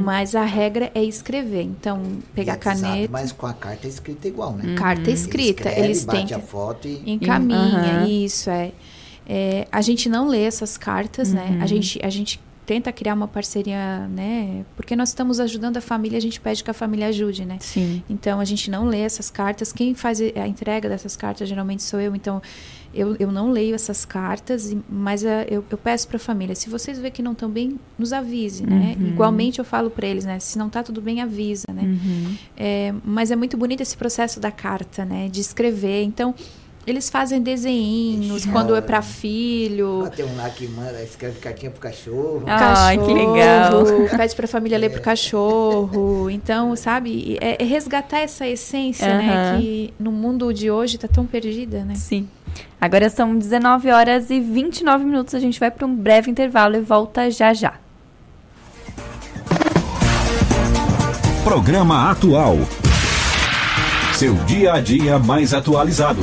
Mas 0.05 0.37
a 0.37 0.45
regra 0.45 0.90
é 0.95 1.03
escrever. 1.03 1.62
Então, 1.62 2.01
pegar 2.33 2.53
WhatsApp, 2.55 2.81
caneta, 2.81 3.12
Mas 3.12 3.33
com 3.33 3.47
a 3.47 3.53
carta 3.53 3.88
escrita 3.88 4.29
igual, 4.29 4.53
né? 4.53 4.77
carta 4.77 5.11
escrita. 5.11 5.62
Escreve, 5.69 5.81
eles 5.81 6.05
têm 6.05 6.21
bate 6.21 6.35
a 6.35 6.38
foto 6.38 6.87
e... 6.87 7.03
encaminha 7.11 7.59
Aham. 8.03 8.07
isso 8.09 8.51
é. 8.51 8.73
É, 9.29 9.66
a 9.73 9.81
gente 9.81 10.09
não 10.09 10.29
lê 10.29 10.45
essas 10.45 10.77
cartas 10.77 11.33
né 11.33 11.59
a 11.61 11.66
gente 11.66 11.99
a 12.01 12.09
gente 12.09 12.38
tenta 12.67 12.91
criar 12.93 13.15
uma 13.15 13.29
parceria 13.29 14.09
né 14.09 14.65
porque 14.77 14.97
nós 14.97 15.11
estamos 15.11 15.39
ajudando 15.41 15.77
a 15.77 15.81
família 15.81 16.19
a 16.19 16.21
gente 16.21 16.41
pede 16.41 16.65
que 16.65 16.71
a 16.71 16.75
família 16.75 17.07
ajude 17.07 17.45
né 17.45 17.59
Sim. 17.61 18.03
então 18.11 18.41
a 18.41 18.45
gente 18.45 18.71
não 18.71 18.85
lê 18.87 19.01
essas 19.01 19.31
cartas 19.31 19.73
quem 19.73 19.95
faz 19.95 20.21
a 20.21 20.47
entrega 20.49 20.89
dessas 20.89 21.17
cartas 21.17 21.49
geralmente 21.49 21.83
sou 21.83 22.01
eu 22.01 22.15
então 22.17 22.43
eu, 22.95 23.15
eu 23.19 23.31
não 23.31 23.51
leio 23.51 23.75
essas 23.75 24.05
cartas 24.07 24.75
mas 24.89 25.23
eh, 25.23 25.47
eu, 25.51 25.63
eu 25.71 25.77
peço 25.79 26.09
para 26.09 26.17
a 26.17 26.21
família 26.21 26.55
se 26.55 26.69
vocês 26.71 26.97
verem 26.99 27.13
que 27.13 27.23
não 27.23 27.33
estão 27.33 27.49
bem 27.51 27.79
nos 27.99 28.13
avise 28.13 28.65
né 28.67 28.97
Uhum. 28.99 29.09
igualmente 29.09 29.59
eu 29.59 29.65
falo 29.65 29.91
para 29.91 30.07
eles 30.07 30.25
né 30.25 30.39
se 30.41 30.59
não 30.59 30.69
tá 30.69 30.83
tudo 30.83 31.01
bem 31.01 31.21
avisa 31.23 31.67
né 31.73 31.83
Uhum. 31.83 32.37
é, 32.57 32.93
mas 33.05 33.31
é 33.31 33.37
muito 33.37 33.57
bonito 33.57 33.81
esse 33.83 33.97
processo 33.97 34.41
da 34.41 34.51
carta, 34.51 35.05
né? 35.05 35.29
De 35.29 35.41
escrever. 35.41 36.03
Então, 36.03 36.35
eles 36.87 37.11
fazem 37.11 37.42
desenhinhos 37.42 38.44
Chora. 38.44 38.53
quando 38.53 38.77
é 38.77 38.81
para 38.81 39.03
filho. 39.03 40.05
Ah, 40.07 40.11
tem 40.11 40.25
um 40.25 40.37
lá 40.37 40.49
que 40.49 40.68
manda, 40.68 41.03
escreve 41.03 41.40
cartinha 41.40 41.70
pro 41.70 41.81
cachorro. 41.81 42.44
Ah, 42.46 42.87
Ai, 42.87 42.96
que 42.99 43.05
cachorro, 43.05 43.33
legal. 43.35 43.85
Pede 44.16 44.37
para 44.37 44.44
a 44.44 44.49
família 44.49 44.79
ler 44.79 44.90
pro 44.90 45.03
cachorro. 45.03 46.31
Então, 46.31 46.77
sabe, 46.77 47.37
é, 47.40 47.61
é 47.61 47.66
resgatar 47.66 48.20
essa 48.20 48.46
essência, 48.46 49.09
né? 49.18 49.59
Que 49.59 49.92
no 49.99 50.12
mundo 50.12 50.55
de 50.55 50.70
hoje 50.70 50.96
tá 50.96 51.09
tão 51.09 51.27
perdida, 51.27 51.85
né? 51.85 51.96
Sim. 51.96 52.29
Agora 52.81 53.11
são 53.11 53.37
19 53.37 53.90
horas 53.90 54.31
e 54.31 54.40
29 54.40 55.05
minutos. 55.05 55.35
A 55.35 55.40
gente 55.40 55.59
vai 55.59 55.70
para 55.72 55.87
um 55.87 55.94
breve 55.94 56.31
intervalo 56.31 56.77
e 56.77 56.81
volta 56.81 57.29
já 57.31 57.53
já. 57.53 57.75
Programa 61.42 62.11
Atual. 62.11 62.57
Seu 64.14 64.35
dia 64.46 64.75
a 64.75 64.81
dia 64.81 65.18
mais 65.18 65.53
atualizado. 65.53 66.22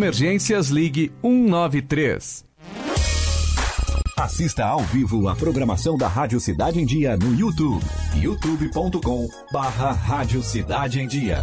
emergências, 0.00 0.68
ligue 0.68 1.12
193. 1.20 2.44
Assista 4.16 4.64
ao 4.64 4.80
vivo 4.80 5.28
a 5.28 5.36
programação 5.36 5.96
da 5.96 6.08
Rádio 6.08 6.40
Cidade 6.40 6.80
em 6.80 6.86
Dia 6.86 7.16
no 7.18 7.34
YouTube. 7.34 7.84
youtube.com 8.16 9.28
barra 9.52 9.92
Rádio 9.92 10.42
Cidade 10.42 11.00
em 11.00 11.06
Dia. 11.06 11.42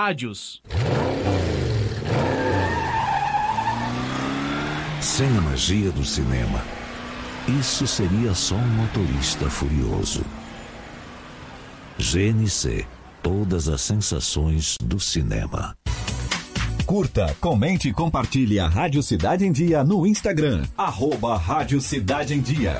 rádios. 0.01 0.63
Sem 4.99 5.27
a 5.37 5.41
magia 5.41 5.91
do 5.91 6.03
cinema, 6.03 6.59
isso 7.59 7.85
seria 7.85 8.33
só 8.33 8.55
um 8.55 8.67
motorista 8.67 9.47
furioso. 9.47 10.23
GNC 11.99 12.87
Todas 13.21 13.69
as 13.69 13.81
sensações 13.81 14.75
do 14.83 14.99
cinema. 14.99 15.77
Curta, 16.87 17.35
comente 17.39 17.89
e 17.89 17.93
compartilhe 17.93 18.59
a 18.59 18.67
Rádio 18.67 19.03
Cidade 19.03 19.45
em 19.45 19.51
Dia 19.51 19.83
no 19.83 20.07
Instagram. 20.07 20.63
Arroba 20.75 21.37
Rádio 21.37 21.79
Cidade 21.79 22.33
em 22.33 22.41
Dia. 22.41 22.79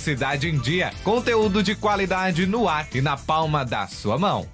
Cidade 0.01 0.49
em 0.49 0.57
Dia. 0.57 0.91
Conteúdo 1.03 1.61
de 1.61 1.75
qualidade 1.75 2.47
no 2.47 2.67
ar 2.67 2.87
e 2.93 3.01
na 3.01 3.15
palma 3.15 3.63
da 3.63 3.85
sua 3.85 4.17
mão. 4.17 4.47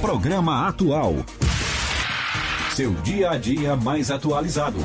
Programa 0.00 0.66
Atual. 0.66 1.24
Seu 2.74 2.92
dia 2.94 3.30
a 3.30 3.38
dia 3.38 3.76
mais 3.76 4.10
atualizado. 4.10 4.78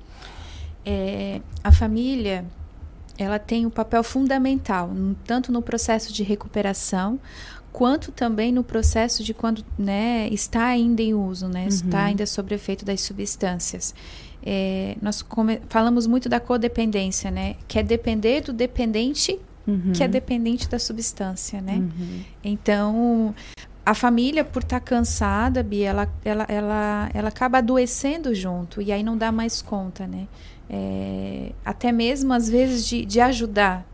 É, 0.86 1.42
a 1.64 1.72
família 1.72 2.46
ela 3.18 3.40
tem 3.40 3.66
um 3.66 3.70
papel 3.70 4.04
fundamental, 4.04 4.92
tanto 5.26 5.52
no 5.52 5.62
processo 5.62 6.12
de 6.12 6.22
recuperação, 6.22 7.20
quanto 7.76 8.10
também 8.10 8.54
no 8.54 8.64
processo 8.64 9.22
de 9.22 9.34
quando 9.34 9.62
né, 9.78 10.30
está 10.32 10.68
ainda 10.68 11.02
em 11.02 11.14
uso, 11.14 11.50
né, 11.50 11.64
uhum. 11.64 11.68
está 11.68 12.06
ainda 12.06 12.26
sob 12.26 12.56
efeito 12.56 12.86
das 12.86 13.02
substâncias. 13.02 13.94
É, 14.42 14.96
nós 15.02 15.26
falamos 15.68 16.08
muito 16.08 16.30
da 16.30 16.40
codependência, 16.40 17.30
né, 17.30 17.58
que 17.68 17.78
é 17.78 17.84
depender 17.84 18.40
do 18.40 18.54
dependente 18.54 19.38
uhum. 19.68 19.92
que 19.94 20.02
é 20.02 20.08
dependente 20.08 20.70
da 20.70 20.80
substância, 20.80 21.60
né? 21.60 21.74
Uhum. 21.74 22.22
Então, 22.42 23.36
a 23.86 23.94
família, 23.94 24.46
por 24.46 24.64
estar 24.64 24.80
tá 24.80 24.86
cansada, 24.86 25.62
Bia, 25.62 25.90
ela, 25.90 26.14
ela, 26.24 26.46
ela, 26.48 27.10
ela 27.14 27.28
acaba 27.28 27.58
adoecendo 27.58 28.34
junto 28.34 28.82
e 28.82 28.90
aí 28.92 29.04
não 29.04 29.18
dá 29.18 29.34
mais 29.34 29.62
conta, 29.62 30.08
né? 30.08 30.28
É, 30.70 31.52
até 31.66 31.92
mesmo, 31.92 32.32
às 32.32 32.48
vezes, 32.48 32.88
de, 32.88 33.04
de 33.04 33.20
ajudar. 33.20 33.86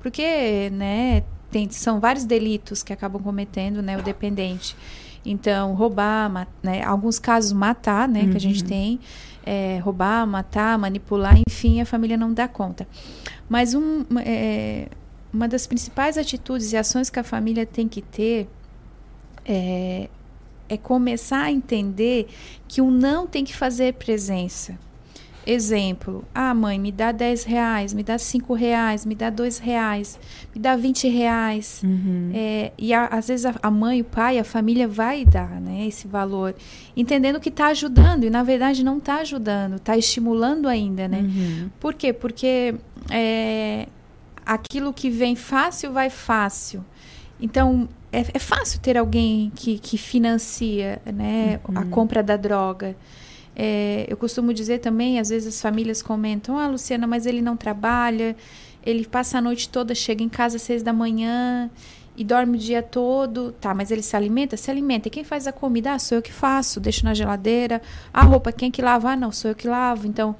Porque, 0.00 0.70
né, 0.70 1.22
tem, 1.50 1.68
são 1.70 2.00
vários 2.00 2.24
delitos 2.24 2.82
que 2.82 2.92
acabam 2.92 3.22
cometendo, 3.22 3.82
né, 3.82 3.96
o 3.98 4.02
dependente. 4.02 4.76
Então, 5.24 5.74
roubar, 5.74 6.48
né, 6.62 6.82
alguns 6.82 7.18
casos 7.18 7.52
matar, 7.52 8.08
né, 8.08 8.22
uhum. 8.22 8.30
que 8.30 8.36
a 8.36 8.40
gente 8.40 8.62
uhum. 8.62 8.68
tem, 8.68 9.00
é, 9.44 9.78
roubar, 9.78 10.26
matar, 10.26 10.78
manipular, 10.78 11.36
enfim, 11.48 11.80
a 11.80 11.86
família 11.86 12.16
não 12.16 12.32
dá 12.32 12.46
conta. 12.46 12.86
Mas 13.48 13.74
um, 13.74 14.04
é, 14.18 14.88
uma 15.32 15.48
das 15.48 15.66
principais 15.66 16.18
atitudes 16.18 16.72
e 16.72 16.76
ações 16.76 17.10
que 17.10 17.18
a 17.18 17.24
família 17.24 17.64
tem 17.64 17.88
que 17.88 18.02
ter 18.02 18.48
é, 19.44 20.08
é 20.68 20.76
começar 20.76 21.44
a 21.44 21.50
entender 21.50 22.28
que 22.66 22.80
o 22.80 22.90
não 22.90 23.26
tem 23.26 23.44
que 23.44 23.56
fazer 23.56 23.94
presença. 23.94 24.78
Exemplo, 25.48 26.22
ah, 26.34 26.52
mãe, 26.52 26.78
me 26.78 26.92
dá 26.92 27.10
10 27.10 27.44
reais, 27.44 27.94
me 27.94 28.02
dá 28.02 28.18
5 28.18 28.52
reais, 28.52 29.06
me 29.06 29.14
dá 29.14 29.30
2 29.30 29.58
reais, 29.58 30.20
me 30.54 30.60
dá 30.60 30.76
20 30.76 31.08
reais. 31.08 31.80
Uhum. 31.82 32.30
É, 32.34 32.70
e 32.76 32.92
a, 32.92 33.06
às 33.06 33.28
vezes 33.28 33.46
a, 33.46 33.54
a, 33.62 33.70
mãe, 33.70 34.02
o 34.02 34.04
pai, 34.04 34.38
a 34.38 34.44
família 34.44 34.86
vai 34.86 35.24
dar 35.24 35.58
né, 35.58 35.86
esse 35.86 36.06
valor, 36.06 36.54
entendendo 36.94 37.40
que 37.40 37.48
está 37.48 37.68
ajudando, 37.68 38.24
e 38.24 38.30
na 38.30 38.42
verdade 38.42 38.84
não 38.84 38.98
está 38.98 39.20
ajudando, 39.20 39.76
está 39.76 39.96
estimulando 39.96 40.68
ainda, 40.68 41.08
né? 41.08 41.20
Uhum. 41.20 41.70
Por 41.80 41.94
quê? 41.94 42.12
Porque 42.12 42.74
é, 43.10 43.88
aquilo 44.44 44.92
que 44.92 45.08
vem 45.08 45.34
fácil 45.34 45.92
vai 45.92 46.10
fácil. 46.10 46.84
Então, 47.40 47.88
é, 48.12 48.20
é 48.34 48.38
fácil 48.38 48.80
ter 48.80 48.98
alguém 48.98 49.50
que, 49.54 49.78
que 49.78 49.96
financia 49.96 51.00
né, 51.06 51.58
Uhum. 51.66 51.78
a 51.78 51.84
compra 51.86 52.22
da 52.22 52.36
droga. 52.36 52.94
É, 53.60 54.06
eu 54.08 54.16
costumo 54.16 54.54
dizer 54.54 54.78
também, 54.78 55.18
às 55.18 55.30
vezes 55.30 55.52
as 55.56 55.60
famílias 55.60 56.00
comentam, 56.00 56.56
ah, 56.56 56.68
Luciana, 56.68 57.08
mas 57.08 57.26
ele 57.26 57.42
não 57.42 57.56
trabalha, 57.56 58.36
ele 58.86 59.04
passa 59.04 59.38
a 59.38 59.40
noite 59.40 59.68
toda, 59.68 59.96
chega 59.96 60.22
em 60.22 60.28
casa 60.28 60.54
às 60.56 60.62
seis 60.62 60.80
da 60.80 60.92
manhã 60.92 61.68
e 62.16 62.22
dorme 62.22 62.56
o 62.56 62.60
dia 62.60 62.82
todo. 62.82 63.50
Tá, 63.60 63.74
mas 63.74 63.90
ele 63.90 64.02
se 64.02 64.14
alimenta? 64.14 64.56
Se 64.56 64.70
alimenta. 64.70 65.08
E 65.08 65.10
quem 65.10 65.24
faz 65.24 65.46
a 65.48 65.52
comida? 65.52 65.92
Ah, 65.92 65.98
sou 65.98 66.16
eu 66.18 66.22
que 66.22 66.32
faço, 66.32 66.78
deixo 66.78 67.04
na 67.04 67.14
geladeira. 67.14 67.82
A 68.14 68.22
roupa, 68.22 68.52
quem 68.52 68.70
que 68.70 68.80
lava? 68.80 69.10
Ah, 69.10 69.16
não, 69.16 69.32
sou 69.32 69.50
eu 69.50 69.54
que 69.56 69.66
lavo. 69.66 70.06
Então, 70.06 70.36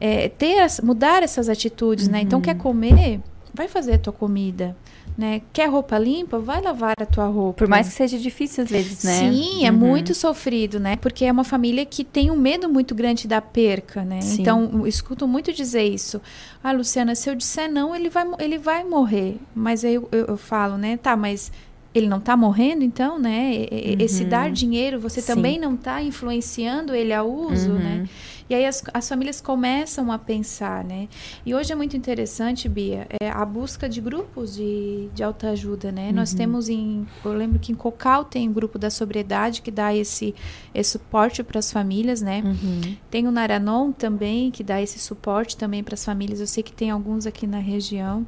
é, 0.00 0.28
ter, 0.28 0.60
as- 0.60 0.80
mudar 0.80 1.22
essas 1.24 1.48
atitudes, 1.48 2.06
né? 2.08 2.20
Então, 2.20 2.40
quer 2.40 2.56
comer? 2.56 3.20
Vai 3.52 3.66
fazer 3.68 3.94
a 3.94 3.98
tua 3.98 4.12
comida. 4.12 4.76
Né? 5.16 5.42
Quer 5.52 5.68
roupa 5.68 5.98
limpa? 5.98 6.38
Vai 6.38 6.62
lavar 6.62 6.94
a 6.98 7.04
tua 7.04 7.26
roupa. 7.26 7.58
Por 7.58 7.68
mais 7.68 7.86
que 7.88 7.92
seja 7.94 8.18
difícil 8.18 8.64
às 8.64 8.70
vezes, 8.70 9.04
né? 9.04 9.12
Sim, 9.12 9.66
é 9.66 9.70
Uhum. 9.70 9.76
muito 9.76 10.14
sofrido, 10.14 10.80
né? 10.80 10.96
Porque 10.96 11.24
é 11.26 11.30
uma 11.30 11.44
família 11.44 11.84
que 11.84 12.02
tem 12.02 12.30
um 12.30 12.36
medo 12.36 12.66
muito 12.68 12.94
grande 12.94 13.28
da 13.28 13.40
perca, 13.40 14.02
né? 14.04 14.22
Sim. 14.22 14.40
Então, 14.40 14.86
escuto 14.86 15.28
muito 15.28 15.52
dizer 15.52 15.82
isso. 15.84 16.20
Ah, 16.64 16.72
Luciana, 16.72 17.14
se 17.14 17.28
eu 17.28 17.34
disser 17.34 17.70
não, 17.70 17.94
ele 17.94 18.08
vai, 18.08 18.24
ele 18.38 18.56
vai 18.58 18.84
morrer. 18.84 19.36
Mas 19.54 19.84
aí 19.84 19.94
eu, 19.94 20.08
eu, 20.10 20.24
eu 20.26 20.36
falo, 20.38 20.78
né? 20.78 20.96
Tá, 20.96 21.14
mas 21.14 21.52
ele 21.94 22.06
não 22.08 22.20
tá 22.20 22.36
morrendo, 22.36 22.82
então, 22.84 23.18
né? 23.18 23.66
Esse 23.98 24.22
Uhum. 24.24 24.28
dar 24.30 24.50
dinheiro, 24.50 24.98
você 24.98 25.20
Sim. 25.20 25.34
também 25.34 25.58
não 25.58 25.76
tá 25.76 26.02
influenciando 26.02 26.94
ele 26.94 27.12
ao 27.12 27.30
uso, 27.30 27.70
Uhum. 27.72 27.78
né? 27.78 28.08
E 28.50 28.54
aí 28.54 28.66
as, 28.66 28.82
as 28.92 29.08
famílias 29.08 29.40
começam 29.40 30.10
a 30.12 30.18
pensar, 30.18 30.84
né? 30.84 31.08
E 31.46 31.54
hoje 31.54 31.72
é 31.72 31.74
muito 31.74 31.96
interessante, 31.96 32.68
Bia, 32.68 33.06
é 33.22 33.30
a 33.30 33.44
busca 33.46 33.88
de 33.88 34.00
grupos 34.00 34.54
de, 34.54 35.08
de 35.14 35.22
autoajuda, 35.22 35.90
né? 35.92 36.12
Nós 36.12 36.32
Uhum. 36.32 36.36
temos 36.38 36.68
em... 36.68 37.06
Eu 37.24 37.32
lembro 37.32 37.58
que 37.58 37.72
em 37.72 37.74
Cocal 37.74 38.24
tem 38.24 38.48
o 38.48 38.52
grupo 38.52 38.78
da 38.78 38.90
sobriedade 38.90 39.62
que 39.62 39.70
dá 39.70 39.94
esse, 39.94 40.34
esse 40.74 40.90
suporte 40.90 41.42
para 41.42 41.58
as 41.60 41.72
famílias, 41.72 42.20
né? 42.20 42.42
Uhum. 42.44 42.96
Tem 43.10 43.26
o 43.26 43.30
Naranon 43.30 43.90
também, 43.92 44.50
que 44.50 44.62
dá 44.62 44.82
esse 44.82 44.98
suporte 44.98 45.56
também 45.56 45.82
para 45.82 45.94
as 45.94 46.04
famílias. 46.04 46.40
Eu 46.40 46.46
sei 46.46 46.62
que 46.62 46.72
tem 46.72 46.90
alguns 46.90 47.26
aqui 47.26 47.46
na 47.46 47.58
região. 47.58 48.26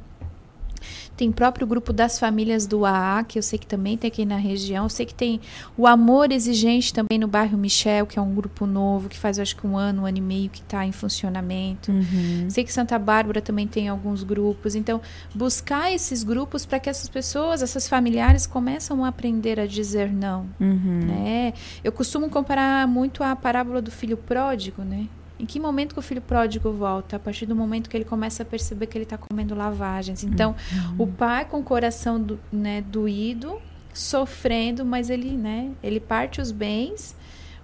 Tem 1.15 1.31
próprio 1.31 1.65
grupo 1.65 1.93
das 1.93 2.19
famílias 2.19 2.65
do 2.67 2.85
AA, 2.85 3.23
que 3.23 3.37
eu 3.37 3.43
sei 3.43 3.57
que 3.59 3.67
também 3.67 3.97
tem 3.97 4.07
aqui 4.07 4.25
na 4.25 4.37
região. 4.37 4.85
Eu 4.85 4.89
sei 4.89 5.05
que 5.05 5.13
tem 5.13 5.39
o 5.77 5.87
Amor 5.87 6.31
Exigente 6.31 6.93
também 6.93 7.17
no 7.17 7.27
bairro 7.27 7.57
Michel, 7.57 8.05
que 8.05 8.19
é 8.19 8.21
um 8.21 8.33
grupo 8.33 8.65
novo, 8.65 9.09
que 9.09 9.17
faz 9.17 9.39
acho 9.39 9.55
que 9.55 9.65
um 9.65 9.77
ano, 9.77 10.03
um 10.03 10.05
ano 10.05 10.17
e 10.17 10.21
meio 10.21 10.49
que 10.49 10.61
está 10.61 10.85
em 10.85 10.91
funcionamento. 10.91 11.91
Uhum. 11.91 12.49
Sei 12.49 12.63
que 12.63 12.71
Santa 12.71 12.97
Bárbara 12.99 13.41
também 13.41 13.67
tem 13.67 13.87
alguns 13.87 14.23
grupos. 14.23 14.75
Então, 14.75 15.01
buscar 15.33 15.91
esses 15.91 16.23
grupos 16.23 16.65
para 16.65 16.79
que 16.79 16.89
essas 16.89 17.09
pessoas, 17.09 17.61
essas 17.61 17.87
familiares, 17.87 18.45
começam 18.45 19.03
a 19.03 19.07
aprender 19.07 19.59
a 19.59 19.65
dizer 19.65 20.11
não. 20.11 20.47
Uhum. 20.59 20.99
Né? 21.05 21.53
Eu 21.83 21.91
costumo 21.91 22.29
comparar 22.29 22.87
muito 22.87 23.23
a 23.23 23.35
parábola 23.35 23.81
do 23.81 23.91
filho 23.91 24.17
pródigo, 24.17 24.83
né? 24.83 25.07
Em 25.39 25.45
que 25.45 25.59
momento 25.59 25.93
que 25.93 25.99
o 25.99 26.01
filho 26.01 26.21
pródigo 26.21 26.71
volta? 26.71 27.17
A 27.17 27.19
partir 27.19 27.45
do 27.45 27.55
momento 27.55 27.89
que 27.89 27.97
ele 27.97 28.05
começa 28.05 28.43
a 28.43 28.45
perceber 28.45 28.87
que 28.87 28.97
ele 28.97 29.03
está 29.03 29.17
comendo 29.17 29.53
lavagens. 29.53 30.23
Então, 30.23 30.55
o 30.97 31.05
pai 31.05 31.43
com 31.45 31.59
o 31.59 31.63
coração 31.63 32.21
do, 32.21 32.39
né, 32.51 32.81
doído, 32.81 33.59
sofrendo, 33.93 34.85
mas 34.85 35.09
ele, 35.09 35.31
né, 35.31 35.71
ele 35.83 35.99
parte 35.99 36.39
os 36.41 36.51
bens, 36.51 37.15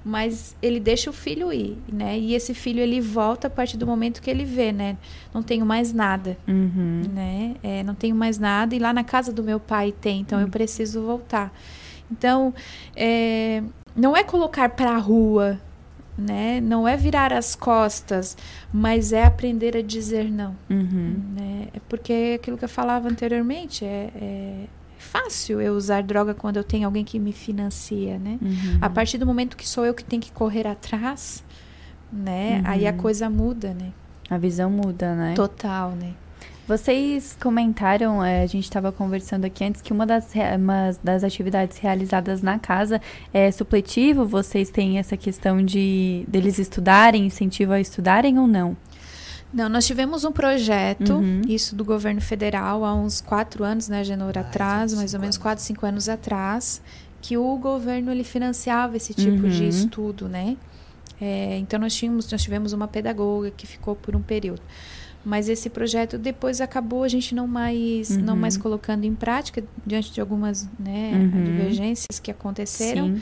mas 0.03 0.55
ele 0.61 0.79
deixa 0.79 1.09
o 1.09 1.13
filho 1.13 1.53
ir, 1.53 1.77
né? 1.91 2.17
E 2.17 2.33
esse 2.33 2.53
filho 2.55 2.79
ele 2.79 2.99
volta 2.99 3.45
a 3.47 3.49
partir 3.49 3.77
do 3.77 3.85
momento 3.85 4.21
que 4.21 4.29
ele 4.31 4.43
vê, 4.43 4.71
né? 4.71 4.97
Não 5.33 5.43
tenho 5.43 5.63
mais 5.65 5.93
nada, 5.93 6.37
Uhum. 6.47 7.03
né? 7.13 7.55
É, 7.61 7.83
não 7.83 7.93
tenho 7.93 8.15
mais 8.15 8.39
nada 8.39 8.73
e 8.75 8.79
lá 8.79 8.91
na 8.93 9.03
casa 9.03 9.31
do 9.31 9.43
meu 9.43 9.59
pai 9.59 9.91
tem, 9.91 10.21
então 10.21 10.41
eu 10.41 10.47
preciso 10.49 11.01
voltar. 11.03 11.53
Então, 12.11 12.53
é, 12.95 13.61
não 13.95 14.17
é 14.17 14.23
colocar 14.23 14.69
para 14.69 14.91
a 14.95 14.97
rua, 14.97 15.59
né? 16.21 16.61
Não 16.61 16.87
é 16.87 16.95
virar 16.95 17.33
as 17.33 17.55
costas, 17.55 18.37
mas 18.71 19.11
é 19.11 19.23
aprender 19.23 19.75
a 19.75 19.81
dizer 19.81 20.29
não, 20.31 20.55
Uhum. 20.69 21.15
né? 21.35 21.67
É 21.73 21.79
porque 21.89 22.33
aquilo 22.39 22.57
que 22.57 22.65
eu 22.65 22.69
falava 22.69 23.09
anteriormente 23.09 23.83
é, 23.83 24.09
é 24.15 24.65
fácil 24.97 25.59
eu 25.59 25.73
usar 25.73 26.03
droga 26.03 26.33
quando 26.33 26.57
eu 26.57 26.63
tenho 26.63 26.85
alguém 26.85 27.03
que 27.03 27.17
me 27.19 27.33
financia, 27.33 28.19
né? 28.19 28.37
Uhum. 28.41 28.77
A 28.79 28.89
partir 28.89 29.17
do 29.17 29.25
momento 29.25 29.57
que 29.57 29.67
sou 29.67 29.85
eu 29.85 29.93
que 29.93 30.03
tenho 30.03 30.21
que 30.21 30.31
correr 30.31 30.67
atrás, 30.67 31.43
né? 32.11 32.61
Aí 32.65 32.87
a 32.87 32.91
Uhum. 32.91 32.97
coisa 32.97 33.29
muda, 33.29 33.73
né? 33.73 33.91
A 34.29 34.37
visão 34.37 34.69
muda, 34.69 35.13
né? 35.15 35.33
Total, 35.33 35.91
né? 35.91 36.13
Vocês 36.75 37.35
comentaram, 37.37 38.23
é, 38.23 38.43
a 38.43 38.45
gente 38.45 38.63
estava 38.63 38.93
conversando 38.93 39.43
aqui 39.43 39.61
antes, 39.61 39.81
que 39.81 39.91
uma 39.91 40.05
das, 40.05 40.29
uma 40.57 40.91
das 41.03 41.21
atividades 41.21 41.77
realizadas 41.77 42.41
na 42.41 42.57
casa 42.57 43.01
é 43.33 43.51
supletivo. 43.51 44.25
Vocês 44.25 44.69
têm 44.69 44.97
essa 44.97 45.17
questão 45.17 45.61
de 45.61 46.23
deles 46.29 46.57
estudarem, 46.59 47.25
incentivo 47.25 47.73
a 47.73 47.79
estudarem 47.81 48.39
ou 48.39 48.47
não? 48.47 48.77
Não, 49.53 49.67
nós 49.67 49.85
tivemos 49.85 50.23
um 50.23 50.31
projeto, 50.31 51.15
Uhum. 51.15 51.41
isso 51.45 51.75
do 51.75 51.83
governo 51.83 52.21
federal, 52.21 52.85
há 52.85 52.95
uns 52.95 53.19
quatro 53.19 53.65
anos, 53.65 53.89
né, 53.89 54.01
Genor, 54.05 54.37
atrás, 54.37 54.93
uns 54.93 54.97
mais 54.99 55.13
ou 55.13 55.19
menos 55.19 55.37
quatro, 55.37 55.61
cinco 55.61 55.85
anos 55.85 56.07
atrás, 56.07 56.81
que 57.21 57.35
o 57.35 57.57
governo 57.57 58.09
ele 58.13 58.23
financiava 58.23 58.95
esse 58.95 59.13
tipo 59.13 59.49
de 59.49 59.63
Uhum. 59.63 59.67
estudo, 59.67 60.29
né? 60.29 60.55
É, 61.19 61.57
então 61.57 61.77
nós 61.77 61.93
tínhamos, 61.93 62.31
nós 62.31 62.41
tivemos 62.41 62.71
uma 62.71 62.87
pedagoga 62.87 63.51
que 63.51 63.67
ficou 63.67 63.93
por 63.93 64.15
um 64.15 64.21
período. 64.21 64.61
Mas 65.23 65.47
esse 65.49 65.69
projeto 65.69 66.17
depois 66.17 66.59
acabou 66.61 67.03
a 67.03 67.07
gente 67.07 67.35
não 67.35 67.47
mais 67.47 68.09
não 68.17 68.33
Uhum. 68.33 68.39
mais 68.39 68.57
colocando 68.57 69.03
em 69.05 69.13
prática 69.13 69.63
diante 69.85 70.11
de 70.11 70.19
algumas 70.21 70.67
né, 70.79 71.11
Uhum. 71.13 71.43
divergências 71.43 72.19
que 72.19 72.31
aconteceram. 72.31 73.15
Sim. 73.15 73.21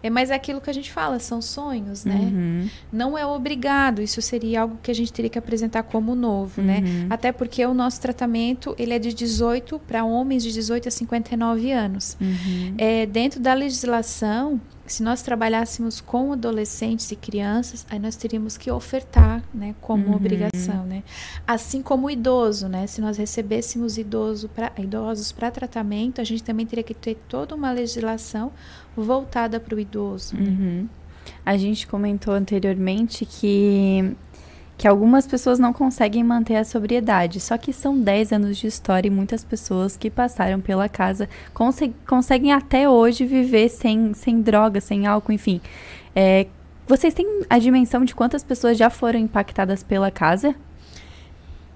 É, 0.00 0.08
mas 0.08 0.30
é 0.30 0.34
aquilo 0.36 0.60
que 0.60 0.70
a 0.70 0.72
gente 0.72 0.92
fala, 0.92 1.18
são 1.18 1.42
sonhos, 1.42 2.04
né? 2.04 2.14
Uhum. 2.32 2.68
Não 2.92 3.18
é 3.18 3.26
obrigado, 3.26 4.00
isso 4.00 4.22
seria 4.22 4.60
algo 4.62 4.78
que 4.80 4.92
a 4.92 4.94
gente 4.94 5.12
teria 5.12 5.28
que 5.28 5.36
apresentar 5.38 5.82
como 5.82 6.14
novo, 6.14 6.62
né? 6.62 6.78
Uhum. 6.86 7.06
Até 7.10 7.32
porque 7.32 7.66
o 7.66 7.74
nosso 7.74 8.00
tratamento, 8.00 8.76
ele 8.78 8.94
é 8.94 8.98
de 9.00 9.12
18 9.12 9.80
para 9.88 10.04
homens 10.04 10.44
de 10.44 10.52
18 10.52 10.86
a 10.86 10.90
59 10.92 11.72
anos. 11.72 12.16
Uhum. 12.20 12.74
É, 12.78 13.06
dentro 13.06 13.40
da 13.40 13.52
legislação, 13.54 14.60
se 14.92 15.02
nós 15.02 15.22
trabalhássemos 15.22 16.00
com 16.00 16.32
adolescentes 16.32 17.10
e 17.10 17.16
crianças, 17.16 17.86
aí 17.90 17.98
nós 17.98 18.16
teríamos 18.16 18.56
que 18.56 18.70
ofertar, 18.70 19.42
né, 19.52 19.74
como 19.80 20.08
Uhum. 20.08 20.14
obrigação, 20.16 20.84
né? 20.84 21.02
Assim 21.46 21.82
como 21.82 22.06
o 22.06 22.10
idoso, 22.10 22.68
né? 22.68 22.86
Se 22.86 23.00
nós 23.00 23.16
recebêssemos 23.16 23.98
idoso 23.98 24.48
pra, 24.48 24.72
idosos 24.78 25.32
para 25.32 25.50
tratamento, 25.50 26.20
a 26.20 26.24
gente 26.24 26.42
também 26.42 26.64
teria 26.66 26.84
que 26.84 26.94
ter 26.94 27.16
toda 27.28 27.54
uma 27.54 27.70
legislação 27.72 28.52
voltada 28.96 29.60
para 29.60 29.74
o 29.74 29.80
idoso. 29.80 30.36
né? 30.36 30.42
Uhum. 30.48 30.88
A 31.44 31.56
gente 31.56 31.86
comentou 31.86 32.32
anteriormente 32.34 33.24
que, 33.26 34.14
que 34.78 34.86
algumas 34.88 35.26
pessoas 35.26 35.58
não 35.58 35.72
conseguem 35.72 36.22
manter 36.22 36.54
a 36.56 36.64
sobriedade, 36.64 37.40
só 37.40 37.58
que 37.58 37.72
são 37.72 37.98
10 38.00 38.32
anos 38.32 38.56
de 38.56 38.68
história 38.68 39.08
e 39.08 39.10
muitas 39.10 39.42
pessoas 39.44 39.96
que 39.96 40.08
passaram 40.08 40.60
pela 40.60 40.88
casa 40.88 41.28
conse- 41.52 41.92
conseguem 42.06 42.52
até 42.52 42.88
hoje 42.88 43.26
viver 43.26 43.68
sem, 43.70 44.14
sem 44.14 44.40
droga, 44.40 44.80
sem 44.80 45.04
álcool, 45.06 45.32
enfim. 45.32 45.60
É, 46.14 46.46
vocês 46.86 47.12
têm 47.12 47.42
a 47.50 47.58
dimensão 47.58 48.04
de 48.04 48.14
quantas 48.14 48.44
pessoas 48.44 48.78
já 48.78 48.88
foram 48.88 49.18
impactadas 49.18 49.82
pela 49.82 50.10
casa? 50.12 50.54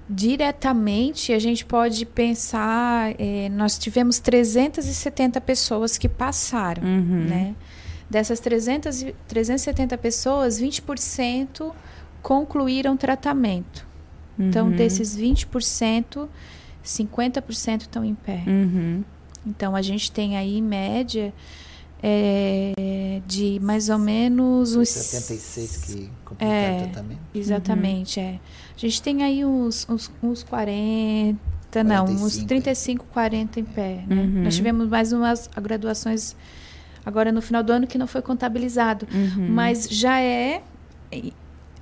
Diretamente, 0.09 1.33
a 1.33 1.39
gente 1.39 1.65
pode 1.65 2.05
pensar, 2.05 3.15
eh, 3.19 3.49
nós 3.51 3.79
tivemos 3.79 4.19
370 4.19 5.41
pessoas 5.41 5.97
que 5.97 6.09
passaram, 6.09 6.83
Uhum. 6.83 7.25
né? 7.29 7.55
Dessas 8.11 8.39
300, 8.41 9.03
e- 9.03 9.15
370 9.27 9.97
pessoas, 9.97 10.59
20% 10.61 11.73
concluíram 12.23 12.97
tratamento. 12.97 13.87
Então, 14.39 14.69
Uhum. 14.69 14.77
desses 14.77 15.15
20%, 15.17 16.29
50% 16.83 17.83
estão 17.83 18.05
em 18.05 18.15
pé. 18.15 18.43
Uhum. 18.47 19.03
Então, 19.47 19.75
a 19.77 19.83
gente 19.83 20.11
tem 20.11 20.37
aí, 20.37 20.57
em 20.59 20.63
média, 20.63 21.33
eh, 22.03 23.21
de 23.27 23.59
mais 23.61 23.89
ou 23.89 23.99
menos 23.99 24.75
uns 24.75 24.89
76 24.89 25.77
que 25.85 26.11
completaram 26.25 26.57
É. 26.75 26.77
o 26.77 26.83
tratamento. 26.91 27.21
Exatamente, 27.35 28.21
é. 28.21 28.41
A 28.75 28.79
gente 28.79 29.03
tem 29.03 29.23
aí 29.23 29.45
uns, 29.45 29.87
uns, 29.89 30.11
uns 30.23 30.43
40, 30.43 31.39
não, 31.85 32.05
uns 32.05 32.21
45, 32.37 32.47
35, 32.49 33.05
40 33.13 33.61
em 33.61 33.65
pé. 33.65 34.05
Né? 34.07 34.17
Uhum. 34.17 34.43
Nós 34.45 34.57
tivemos 34.57 34.89
mais 34.89 35.13
umas 35.13 35.49
graduações 35.61 36.35
agora 37.05 37.31
no 37.33 37.43
final 37.43 37.63
do 37.63 37.73
ano 37.73 37.87
que 37.87 37.99
não 37.99 38.07
foi 38.07 38.23
contabilizado. 38.23 39.07
Uhum. 39.13 39.49
Mas 39.51 39.89
já 39.91 40.21
é. 40.21 40.63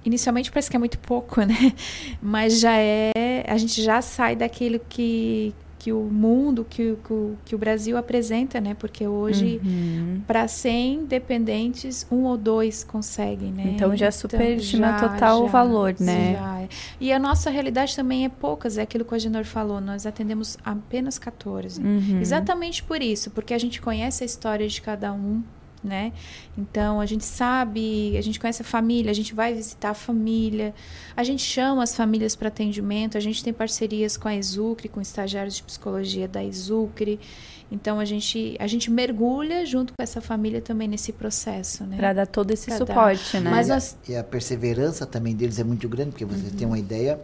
Inicialmente 0.04 0.50
parece 0.50 0.70
que 0.70 0.76
é 0.76 0.78
muito 0.78 0.98
pouco, 0.98 1.40
né? 1.42 1.72
Mas 2.22 2.60
já 2.60 2.76
é, 2.76 3.44
a 3.46 3.56
gente 3.56 3.82
já 3.82 4.00
sai 4.02 4.36
daquilo 4.36 4.80
que 4.88 5.54
que 5.80 5.92
o 5.94 6.02
mundo, 6.02 6.64
que, 6.68 6.94
que, 6.94 7.34
que 7.46 7.54
o 7.54 7.58
Brasil 7.58 7.96
apresenta, 7.96 8.60
né? 8.60 8.76
Porque 8.78 9.06
hoje, 9.06 9.58
uhum. 9.64 10.20
para 10.26 10.46
100 10.46 11.06
dependentes, 11.06 12.06
um 12.12 12.24
ou 12.24 12.36
dois 12.36 12.84
conseguem, 12.84 13.50
né? 13.50 13.72
Então 13.74 13.96
já 13.96 14.10
superestima 14.10 14.94
então, 14.98 15.08
total 15.08 15.38
já, 15.38 15.44
o 15.44 15.48
valor, 15.48 15.94
né? 15.98 16.34
Já. 16.34 16.60
É. 16.60 16.68
E 17.00 17.10
a 17.10 17.18
nossa 17.18 17.48
realidade 17.48 17.96
também 17.96 18.26
é 18.26 18.28
poucas, 18.28 18.76
é 18.76 18.82
aquilo 18.82 19.06
que 19.06 19.12
o 19.12 19.16
Agenor 19.16 19.44
falou, 19.44 19.80
nós 19.80 20.04
atendemos 20.04 20.58
apenas 20.62 21.18
14. 21.18 21.80
Uhum. 21.80 22.20
Exatamente 22.20 22.82
por 22.82 23.00
isso, 23.00 23.30
porque 23.30 23.54
a 23.54 23.58
gente 23.58 23.80
conhece 23.80 24.22
a 24.22 24.26
história 24.26 24.68
de 24.68 24.82
cada 24.82 25.14
um, 25.14 25.42
né? 25.82 26.12
Então 26.56 27.00
a 27.00 27.06
gente 27.06 27.24
sabe, 27.24 28.16
a 28.16 28.20
gente 28.20 28.38
conhece 28.38 28.62
a 28.62 28.64
família, 28.64 29.10
a 29.10 29.14
gente 29.14 29.34
vai 29.34 29.54
visitar 29.54 29.90
a 29.90 29.94
família, 29.94 30.74
a 31.16 31.24
gente 31.24 31.42
chama 31.42 31.82
as 31.82 31.94
famílias 31.94 32.36
para 32.36 32.48
atendimento, 32.48 33.16
a 33.16 33.20
gente 33.20 33.42
tem 33.42 33.52
parcerias 33.52 34.16
com 34.16 34.28
a 34.28 34.34
Exucre, 34.34 34.88
com 34.88 35.00
estagiários 35.00 35.56
de 35.56 35.62
psicologia 35.62 36.28
da 36.28 36.44
Exucre. 36.44 37.18
Então 37.72 38.00
a 38.00 38.04
gente 38.04 38.56
a 38.58 38.66
gente 38.66 38.90
mergulha 38.90 39.64
junto 39.64 39.92
com 39.92 40.02
essa 40.02 40.20
família 40.20 40.60
também 40.60 40.88
nesse 40.88 41.12
processo, 41.12 41.84
né? 41.84 41.96
Para 41.96 42.12
dar 42.12 42.26
todo 42.26 42.50
esse 42.50 42.66
pra 42.66 42.78
suporte, 42.78 43.32
dar. 43.34 43.40
né? 43.42 43.50
Mas 43.50 43.68
nós... 43.68 43.96
e 44.08 44.16
a 44.16 44.24
perseverança 44.24 45.06
também 45.06 45.34
deles 45.34 45.58
é 45.58 45.64
muito 45.64 45.88
grande, 45.88 46.10
porque 46.10 46.24
vocês 46.24 46.50
uhum. 46.52 46.58
têm 46.58 46.66
uma 46.66 46.78
ideia 46.78 47.20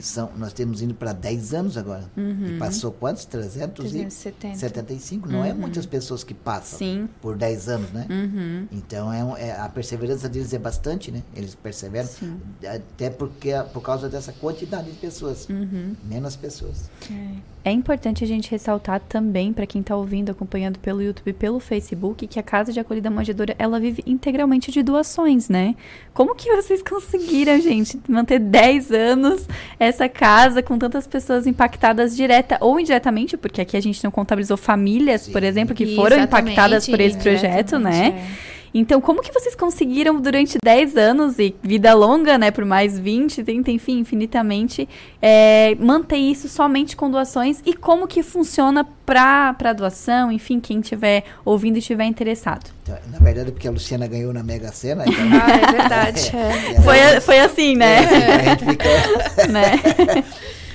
são, 0.00 0.30
nós 0.36 0.52
temos 0.52 0.82
indo 0.82 0.94
para 0.94 1.12
10 1.12 1.54
anos 1.54 1.76
agora. 1.76 2.04
Uhum. 2.16 2.46
E 2.46 2.58
passou 2.58 2.90
quantos? 2.90 3.24
375. 3.24 5.28
Não 5.28 5.40
é 5.40 5.42
uhum. 5.42 5.50
é 5.50 5.54
muitas 5.54 5.86
pessoas 5.86 6.24
que 6.24 6.34
passam 6.34 6.78
Sim. 6.78 7.08
por 7.20 7.36
10 7.36 7.68
anos, 7.68 7.90
né? 7.90 8.06
Uhum. 8.08 8.68
Então, 8.72 9.12
é, 9.12 9.48
é, 9.48 9.52
a 9.52 9.68
perseverança 9.68 10.28
deles 10.28 10.52
é 10.52 10.58
bastante, 10.58 11.10
né? 11.10 11.22
Eles 11.34 11.54
perseveram. 11.54 12.08
Sim. 12.08 12.40
Até 12.66 13.10
porque, 13.10 13.50
por 13.72 13.82
causa 13.82 14.08
dessa 14.08 14.32
quantidade 14.32 14.90
de 14.90 14.96
pessoas. 14.96 15.48
Uhum. 15.48 15.94
Menos 16.04 16.36
pessoas. 16.36 16.90
É. 17.10 17.53
É 17.64 17.72
importante 17.72 18.22
a 18.22 18.26
gente 18.26 18.50
ressaltar 18.50 19.00
também, 19.00 19.50
para 19.50 19.66
quem 19.66 19.80
está 19.80 19.96
ouvindo, 19.96 20.30
acompanhando 20.30 20.78
pelo 20.78 21.00
YouTube, 21.00 21.32
pelo 21.32 21.58
Facebook, 21.58 22.26
que 22.26 22.38
a 22.38 22.42
Casa 22.42 22.70
de 22.70 22.78
Acolhida 22.78 23.08
Manjedora, 23.08 23.56
ela 23.58 23.80
vive 23.80 24.02
integralmente 24.06 24.70
de 24.70 24.82
doações, 24.82 25.48
né? 25.48 25.74
Como 26.12 26.34
que 26.34 26.54
vocês 26.54 26.82
conseguiram, 26.82 27.58
gente, 27.58 27.98
manter 28.06 28.38
10 28.38 28.92
anos 28.92 29.48
essa 29.80 30.10
casa 30.10 30.62
com 30.62 30.78
tantas 30.78 31.06
pessoas 31.06 31.46
impactadas 31.46 32.14
direta 32.14 32.58
ou 32.60 32.78
indiretamente, 32.78 33.34
porque 33.36 33.62
aqui 33.62 33.78
a 33.78 33.80
gente 33.80 34.04
não 34.04 34.10
contabilizou 34.10 34.58
famílias, 34.58 35.22
Sim. 35.22 35.32
por 35.32 35.42
exemplo, 35.42 35.74
que 35.74 35.96
foram 35.96 36.20
impactadas 36.20 36.86
por 36.86 37.00
esse 37.00 37.16
projeto, 37.16 37.78
né? 37.78 38.08
É. 38.50 38.53
Então, 38.74 39.00
como 39.00 39.22
que 39.22 39.32
vocês 39.32 39.54
conseguiram 39.54 40.20
durante 40.20 40.58
10 40.62 40.96
anos 40.96 41.38
e 41.38 41.54
vida 41.62 41.94
longa, 41.94 42.36
né, 42.36 42.50
por 42.50 42.64
mais 42.64 42.98
20, 42.98 43.44
30, 43.44 43.70
enfim, 43.70 44.00
infinitamente, 44.00 44.88
é, 45.22 45.76
manter 45.76 46.16
isso 46.16 46.48
somente 46.48 46.96
com 46.96 47.08
doações 47.08 47.62
e 47.64 47.72
como 47.72 48.08
que 48.08 48.20
funciona 48.20 48.84
para 49.06 49.72
doação, 49.72 50.32
enfim, 50.32 50.58
quem 50.58 50.80
estiver 50.80 51.22
ouvindo 51.44 51.76
e 51.76 51.78
estiver 51.78 52.04
interessado? 52.04 52.68
Então, 52.82 52.98
na 53.12 53.18
verdade, 53.18 53.52
porque 53.52 53.68
a 53.68 53.70
Luciana 53.70 54.08
ganhou 54.08 54.32
na 54.32 54.42
Mega 54.42 54.72
Sena. 54.72 55.04
Então... 55.06 55.22
ah, 55.40 55.50
é 55.50 55.72
verdade. 55.72 56.32
É, 56.74 56.80
foi, 56.80 57.20
foi 57.20 57.38
assim, 57.38 57.76
né? 57.76 58.02
É, 58.04 58.56
fica... 58.56 59.46
né? 59.48 60.24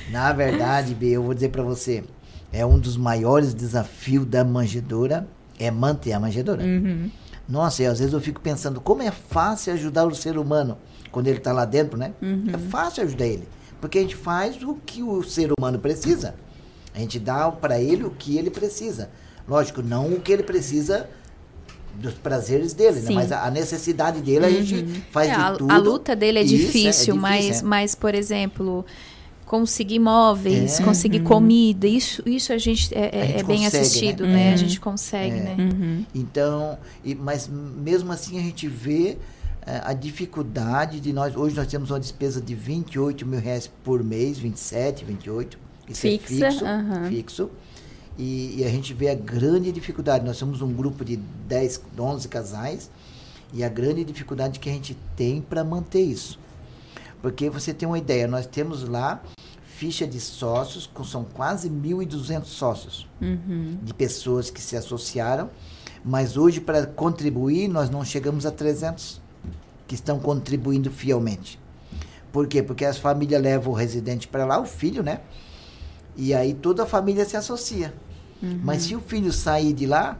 Na 0.10 0.32
verdade, 0.32 0.96
B, 0.96 1.10
eu 1.10 1.24
vou 1.24 1.34
dizer 1.34 1.50
para 1.50 1.64
você, 1.64 2.04
é 2.52 2.66
um 2.66 2.80
dos 2.80 2.96
maiores 2.96 3.54
desafios 3.54 4.26
da 4.26 4.44
manjedora 4.44 5.28
é 5.60 5.70
manter 5.70 6.14
a 6.14 6.20
manjedora. 6.20 6.64
Uhum. 6.64 7.12
Nossa, 7.50 7.82
e 7.82 7.86
às 7.88 7.98
vezes 7.98 8.14
eu 8.14 8.22
fico 8.22 8.40
pensando 8.40 8.80
como 8.80 9.02
é 9.02 9.10
fácil 9.10 9.74
ajudar 9.74 10.06
o 10.06 10.14
ser 10.14 10.38
humano 10.38 10.78
quando 11.12 11.28
ele 11.28 11.40
está 11.40 11.52
lá 11.52 11.66
dentro, 11.66 11.98
né? 11.98 12.14
Uhum. 12.22 12.46
É 12.54 12.58
fácil 12.58 13.04
ajudar 13.04 13.26
ele. 13.26 13.48
Porque 13.82 13.98
a 13.98 14.02
gente 14.02 14.16
faz 14.16 14.62
o 14.62 14.76
que 14.76 15.02
o 15.02 15.24
ser 15.24 15.50
humano 15.58 15.80
precisa. 15.80 16.36
A 16.94 17.00
gente 17.00 17.18
dá 17.18 17.50
para 17.52 17.82
ele 17.82 18.04
o 18.04 18.12
que 18.12 18.38
ele 18.38 18.52
precisa. 18.52 19.10
Lógico, 19.48 19.82
não 19.82 20.14
o 20.14 20.20
que 20.20 20.32
ele 20.32 20.44
precisa 20.44 21.10
dos 21.96 22.14
prazeres 22.14 22.74
dele, 22.74 23.00
né? 23.02 23.12
mas 23.12 23.32
a 23.32 23.50
necessidade 23.50 24.22
dele 24.22 24.46
uhum. 24.46 24.46
a 24.46 24.62
gente 24.62 24.76
uhum. 24.76 25.02
faz 25.12 25.30
é, 25.30 25.36
de 25.36 25.42
a, 25.42 25.52
tudo. 25.54 25.72
A 25.72 25.78
luta 25.78 26.16
dele 26.16 26.40
é 26.40 26.44
difícil, 26.44 26.78
é, 26.78 26.88
é 26.88 26.92
difícil 26.92 27.16
mas, 27.16 27.62
é. 27.62 27.66
mas, 27.66 27.96
por 27.96 28.14
exemplo, 28.14 28.86
conseguir 29.50 29.98
móveis, 29.98 30.80
é. 30.80 30.84
conseguir 30.84 31.22
uhum. 31.22 31.24
comida, 31.24 31.88
isso, 31.88 32.22
isso 32.24 32.54
a 32.54 32.58
gente 32.60 32.94
é, 32.94 33.10
a 33.20 33.26
gente 33.26 33.40
é 33.40 33.44
bem 33.44 33.66
assistido, 33.66 34.24
né? 34.24 34.34
né? 34.34 34.48
Uhum. 34.50 34.54
A 34.54 34.58
gente 34.58 34.80
consegue, 34.80 35.38
é. 35.38 35.42
né? 35.42 35.56
Uhum. 35.58 36.06
Então, 36.14 36.78
e, 37.04 37.16
mas 37.16 37.50
mesmo 37.50 38.12
assim 38.12 38.38
a 38.38 38.44
gente 38.44 38.68
vê 38.68 39.18
é, 39.66 39.82
a 39.84 39.94
dificuldade 39.94 41.00
de 41.00 41.12
nós. 41.12 41.36
Hoje 41.36 41.56
nós 41.56 41.66
temos 41.66 41.90
uma 41.90 42.00
despesa 42.00 42.40
de 42.40 42.54
28 42.54 43.26
mil 43.26 43.40
reais 43.40 43.66
por 43.84 44.04
mês, 44.04 44.38
27, 44.38 45.04
28. 45.04 45.58
Isso 45.90 46.06
é 46.06 46.10
Fixa, 46.12 46.46
é 46.46 46.52
fixo. 46.52 47.10
fixo. 47.10 47.50
E, 48.20 48.60
e, 48.60 48.64
a 48.64 48.70
gente 48.70 48.94
vê 48.94 49.10
a 49.10 49.16
grande 49.16 49.72
dificuldade. 49.72 50.24
Nós 50.24 50.38
somos 50.38 50.62
um 50.62 50.72
grupo 50.72 51.04
de 51.04 51.18
10, 51.18 51.82
11 51.98 52.28
casais. 52.28 52.92
E 53.52 53.64
a 53.64 53.70
grande 53.70 54.04
dificuldade 54.04 54.60
que 54.60 54.70
a 54.70 54.74
gente 54.74 54.96
tem 55.16 55.42
para 55.42 55.64
manter 55.64 56.04
isso. 56.04 56.38
Porque 57.20 57.50
você 57.50 57.74
tem 57.74 57.88
uma 57.88 57.98
ideia, 57.98 58.28
nós 58.28 58.46
temos 58.46 58.88
lá 58.88 59.20
ficha 59.80 60.06
de 60.06 60.20
sócios, 60.20 60.90
são 61.06 61.24
quase 61.24 61.70
1.200 61.70 62.44
sócios 62.44 63.08
uhum. 63.22 63.78
de 63.82 63.94
pessoas 63.94 64.50
que 64.50 64.60
se 64.60 64.76
associaram, 64.76 65.50
mas 66.04 66.36
hoje 66.36 66.60
para 66.60 66.86
contribuir 66.86 67.70
nós 67.70 67.90
não 67.90 68.04
chegamos 68.04 68.46
a 68.46 68.52
300 68.52 69.22
que 69.88 69.96
estão 69.96 70.20
contribuindo 70.20 70.92
fielmente. 70.92 71.58
Por 72.30 72.46
quê? 72.46 72.62
Porque 72.62 72.84
as 72.84 72.98
famílias 72.98 73.42
levam 73.42 73.72
o 73.72 73.76
residente 73.76 74.28
para 74.28 74.44
lá, 74.44 74.60
o 74.60 74.66
filho, 74.66 75.02
né? 75.02 75.22
E 76.18 76.34
aí 76.34 76.54
toda 76.54 76.84
a 76.84 76.86
família 76.86 77.24
se 77.24 77.38
associa. 77.38 77.94
Uhum. 78.44 78.60
Mas 78.62 78.84
se 78.84 78.96
o 78.98 79.00
filho 79.00 79.32
sair 79.32 79.72
de 79.72 79.86
lá, 79.86 80.20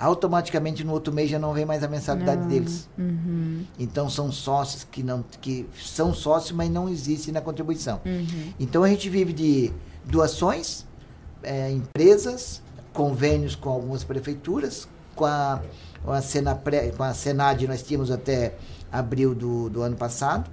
automaticamente 0.00 0.82
no 0.82 0.92
outro 0.92 1.12
mês 1.12 1.28
já 1.28 1.38
não 1.38 1.52
vem 1.52 1.66
mais 1.66 1.84
a 1.84 1.88
mensalidade 1.88 2.40
não. 2.40 2.48
deles. 2.48 2.88
Uhum. 2.98 3.64
Então 3.78 4.08
são 4.08 4.32
sócios 4.32 4.82
que 4.82 5.02
não 5.02 5.22
que 5.42 5.68
são 5.78 6.14
sócios, 6.14 6.52
mas 6.52 6.70
não 6.70 6.88
existem 6.88 7.34
na 7.34 7.42
contribuição. 7.42 8.00
Uhum. 8.06 8.54
Então 8.58 8.82
a 8.82 8.88
gente 8.88 9.10
vive 9.10 9.34
de 9.34 9.70
doações, 10.06 10.86
é, 11.42 11.70
empresas, 11.70 12.62
convênios 12.94 13.54
com 13.54 13.68
algumas 13.68 14.02
prefeituras, 14.02 14.88
com 15.14 15.26
a, 15.26 15.60
com 16.02 16.12
a, 16.12 16.22
Senapre, 16.22 16.92
com 16.96 17.02
a 17.02 17.12
Senad 17.12 17.62
nós 17.66 17.82
tínhamos 17.82 18.10
até 18.10 18.54
abril 18.90 19.34
do, 19.34 19.68
do 19.68 19.82
ano 19.82 19.96
passado, 19.96 20.50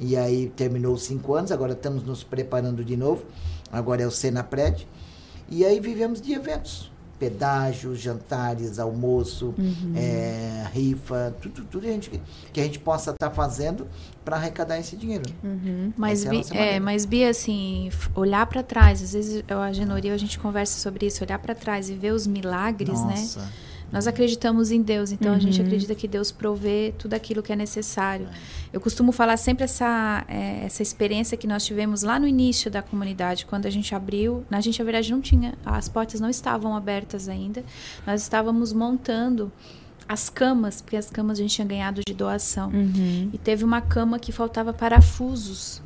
e 0.00 0.16
aí 0.16 0.48
terminou 0.56 0.94
os 0.94 1.04
cinco 1.04 1.34
anos, 1.34 1.52
agora 1.52 1.72
estamos 1.72 2.02
nos 2.02 2.24
preparando 2.24 2.84
de 2.84 2.96
novo, 2.96 3.24
agora 3.70 4.02
é 4.02 4.06
o 4.06 4.10
Senapred, 4.10 4.88
e 5.48 5.64
aí 5.64 5.78
vivemos 5.78 6.20
de 6.20 6.32
eventos 6.32 6.90
pedágios, 7.18 7.98
jantares, 7.98 8.78
almoço, 8.78 9.54
uhum. 9.58 9.92
é, 9.96 10.66
rifa, 10.72 11.34
tudo, 11.40 11.64
tudo 11.64 11.86
a 11.86 11.90
gente, 11.90 12.10
que 12.52 12.60
a 12.60 12.64
gente 12.64 12.78
possa 12.78 13.10
estar 13.10 13.28
tá 13.28 13.34
fazendo 13.34 13.86
para 14.24 14.36
arrecadar 14.36 14.78
esse 14.78 14.96
dinheiro. 14.96 15.24
Uhum. 15.42 15.92
Mas, 15.96 16.24
é, 16.24 16.30
Bi, 16.30 16.42
é, 16.52 16.80
mas 16.80 17.04
Bia, 17.04 17.30
assim, 17.30 17.90
olhar 18.14 18.46
para 18.46 18.62
trás, 18.62 19.02
às 19.02 19.12
vezes 19.12 19.42
eu, 19.48 19.60
a 19.60 19.72
Genoria 19.72 20.14
a 20.14 20.18
gente 20.18 20.38
conversa 20.38 20.78
sobre 20.78 21.06
isso, 21.06 21.24
olhar 21.24 21.38
para 21.38 21.54
trás 21.54 21.90
e 21.90 21.94
ver 21.94 22.12
os 22.12 22.26
milagres, 22.26 23.00
né? 23.04 23.16
Nossa. 23.16 23.40
né? 23.40 23.52
Nós 23.90 24.06
acreditamos 24.06 24.70
em 24.70 24.82
Deus, 24.82 25.12
então 25.12 25.30
uhum. 25.30 25.36
a 25.36 25.40
gente 25.40 25.60
uhum. 25.60 25.66
acredita 25.66 25.94
que 25.94 26.06
Deus 26.06 26.30
provê 26.30 26.92
tudo 26.98 27.14
aquilo 27.14 27.42
que 27.42 27.52
é 27.52 27.56
necessário. 27.56 28.28
Eu 28.72 28.80
costumo 28.80 29.12
falar 29.12 29.36
sempre 29.38 29.64
essa, 29.64 30.24
é, 30.28 30.64
essa 30.66 30.82
experiência 30.82 31.38
que 31.38 31.46
nós 31.46 31.64
tivemos 31.64 32.02
lá 32.02 32.20
no 32.20 32.26
início 32.26 32.70
da 32.70 32.82
comunidade, 32.82 33.46
quando 33.46 33.66
a 33.66 33.70
gente 33.70 33.94
abriu. 33.94 34.44
A 34.50 34.60
gente, 34.60 34.78
na 34.78 34.84
verdade, 34.84 35.10
não 35.10 35.20
tinha, 35.20 35.54
as 35.64 35.88
portas 35.88 36.20
não 36.20 36.28
estavam 36.28 36.76
abertas 36.76 37.28
ainda. 37.28 37.64
Nós 38.06 38.20
estávamos 38.20 38.72
montando 38.72 39.50
as 40.06 40.28
camas, 40.28 40.82
porque 40.82 40.96
as 40.96 41.10
camas 41.10 41.38
a 41.38 41.42
gente 41.42 41.54
tinha 41.54 41.66
ganhado 41.66 42.02
de 42.06 42.12
doação. 42.12 42.70
Uhum. 42.70 43.30
E 43.32 43.38
teve 43.38 43.64
uma 43.64 43.80
cama 43.80 44.18
que 44.18 44.32
faltava 44.32 44.72
parafusos 44.72 45.82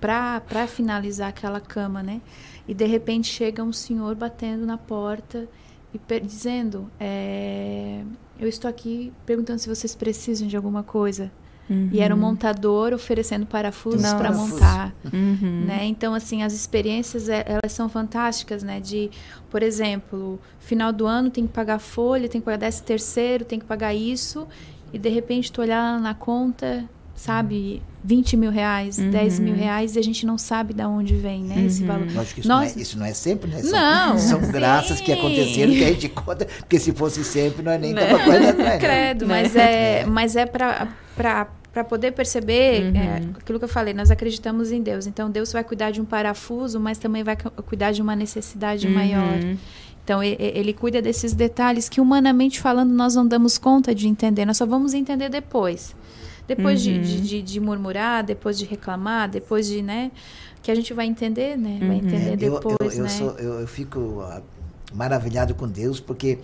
para 0.00 0.66
finalizar 0.66 1.28
aquela 1.28 1.60
cama, 1.60 2.02
né? 2.02 2.20
E 2.66 2.74
de 2.74 2.86
repente 2.86 3.26
chega 3.28 3.62
um 3.62 3.72
senhor 3.72 4.14
batendo 4.14 4.64
na 4.64 4.78
porta 4.78 5.48
e 5.92 6.20
dizendo: 6.20 6.90
é, 6.98 8.02
Eu 8.38 8.48
estou 8.48 8.68
aqui 8.68 9.12
perguntando 9.24 9.58
se 9.58 9.68
vocês 9.68 9.94
precisam 9.94 10.46
de 10.46 10.56
alguma 10.56 10.82
coisa. 10.82 11.30
Uhum. 11.68 11.90
E 11.92 12.00
era 12.00 12.14
um 12.14 12.18
montador 12.18 12.94
oferecendo 12.94 13.44
parafusos 13.44 14.14
para 14.14 14.32
montar, 14.32 14.94
uhum. 15.12 15.64
né? 15.66 15.84
Então 15.84 16.14
assim 16.14 16.42
as 16.42 16.54
experiências 16.54 17.28
é, 17.28 17.44
elas 17.46 17.72
são 17.72 17.90
fantásticas, 17.90 18.62
né? 18.62 18.80
De, 18.80 19.10
por 19.50 19.62
exemplo, 19.62 20.40
final 20.58 20.92
do 20.94 21.06
ano 21.06 21.28
tem 21.28 21.46
que 21.46 21.52
pagar 21.52 21.78
folha, 21.78 22.26
tem 22.26 22.40
que 22.40 22.46
pagar 22.46 22.56
décimo 22.56 22.86
terceiro, 22.86 23.44
tem 23.44 23.58
que 23.58 23.66
pagar 23.66 23.94
isso 23.94 24.48
e 24.94 24.98
de 24.98 25.10
repente 25.10 25.52
tu 25.52 25.60
olhar 25.60 26.00
na 26.00 26.14
conta 26.14 26.88
sabe, 27.18 27.82
20 28.02 28.36
mil 28.36 28.50
reais, 28.50 28.98
uhum. 28.98 29.10
10 29.10 29.38
mil 29.40 29.54
reais 29.54 29.96
e 29.96 29.98
a 29.98 30.02
gente 30.02 30.24
não 30.24 30.38
sabe 30.38 30.72
de 30.72 30.84
onde 30.84 31.14
vem, 31.14 31.42
né, 31.42 31.56
uhum. 31.56 31.66
esse 31.66 31.84
valor. 31.84 32.06
Lógico 32.12 32.34
que 32.34 32.40
isso, 32.40 32.48
Nós... 32.48 32.72
não, 32.72 32.78
é, 32.78 32.82
isso 32.82 32.98
não 32.98 33.06
é 33.06 33.12
sempre, 33.12 33.50
né? 33.50 33.62
São, 33.62 33.70
não. 33.72 34.18
São 34.18 34.40
graças 34.52 35.00
que 35.00 35.12
aconteceram 35.12 35.72
que 35.72 35.84
a 35.84 35.88
gente 35.88 36.08
conta, 36.08 36.44
porque 36.44 36.78
se 36.78 36.92
fosse 36.92 37.24
sempre, 37.24 37.62
nós 37.62 37.80
nem 37.80 37.94
tava 37.94 38.18
correndo 38.24 38.48
atrás. 38.50 38.58
Né? 38.58 38.78
Credo, 38.78 39.26
né? 39.26 39.42
mas 39.42 39.56
é, 39.56 40.06
mas 40.06 40.36
é 40.36 40.46
para 40.46 40.88
para 41.72 41.84
poder 41.84 42.12
perceber 42.12 42.84
uhum. 42.86 42.96
é, 42.96 43.16
aquilo 43.38 43.58
que 43.58 43.64
eu 43.64 43.68
falei, 43.68 43.94
nós 43.94 44.10
acreditamos 44.10 44.72
em 44.72 44.82
Deus. 44.82 45.06
Então 45.06 45.30
Deus 45.30 45.52
vai 45.52 45.62
cuidar 45.62 45.90
de 45.90 46.00
um 46.00 46.04
parafuso, 46.04 46.80
mas 46.80 46.98
também 46.98 47.22
vai 47.22 47.36
cuidar 47.36 47.92
de 47.92 48.02
uma 48.02 48.16
necessidade 48.16 48.86
uhum. 48.86 48.94
maior. 48.94 49.38
Então 50.02 50.22
ele, 50.22 50.36
ele 50.40 50.72
cuida 50.72 51.02
desses 51.02 51.34
detalhes 51.34 51.88
que 51.88 52.00
humanamente 52.00 52.58
falando 52.58 52.90
nós 52.90 53.14
não 53.14 53.26
damos 53.26 53.58
conta 53.58 53.94
de 53.94 54.08
entender. 54.08 54.46
Nós 54.46 54.56
só 54.56 54.64
vamos 54.64 54.94
entender 54.94 55.28
depois. 55.28 55.94
Depois 56.48 56.84
uhum. 56.86 57.02
de, 57.02 57.20
de, 57.20 57.42
de, 57.42 57.60
murmurar, 57.60 58.24
depois 58.24 58.58
de 58.58 58.64
reclamar, 58.64 59.28
depois 59.28 59.66
de, 59.66 59.82
né? 59.82 60.10
Que 60.62 60.70
a 60.70 60.74
gente 60.74 60.94
vai 60.94 61.06
entender, 61.06 61.58
né? 61.58 61.78
Vai 61.86 61.96
entender 61.98 62.36
depois, 62.36 62.76
eu, 62.80 62.86
eu, 62.86 62.92
eu 62.92 63.02
né? 63.02 63.08
Sou, 63.10 63.30
eu, 63.32 63.60
eu 63.60 63.66
fico 63.68 64.22
ah, 64.22 64.40
maravilhado 64.94 65.54
com 65.54 65.68
Deus, 65.68 66.00
porque 66.00 66.38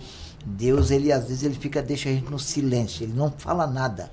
Deus, 0.45 0.91
ele 0.91 1.11
às 1.11 1.27
vezes 1.27 1.41
ele 1.41 1.55
fica, 1.55 1.81
deixa 1.81 2.07
a 2.07 2.11
gente 2.11 2.29
no 2.29 2.37
silêncio, 2.37 3.03
ele 3.03 3.13
não 3.13 3.31
fala 3.31 3.65
nada. 3.65 4.11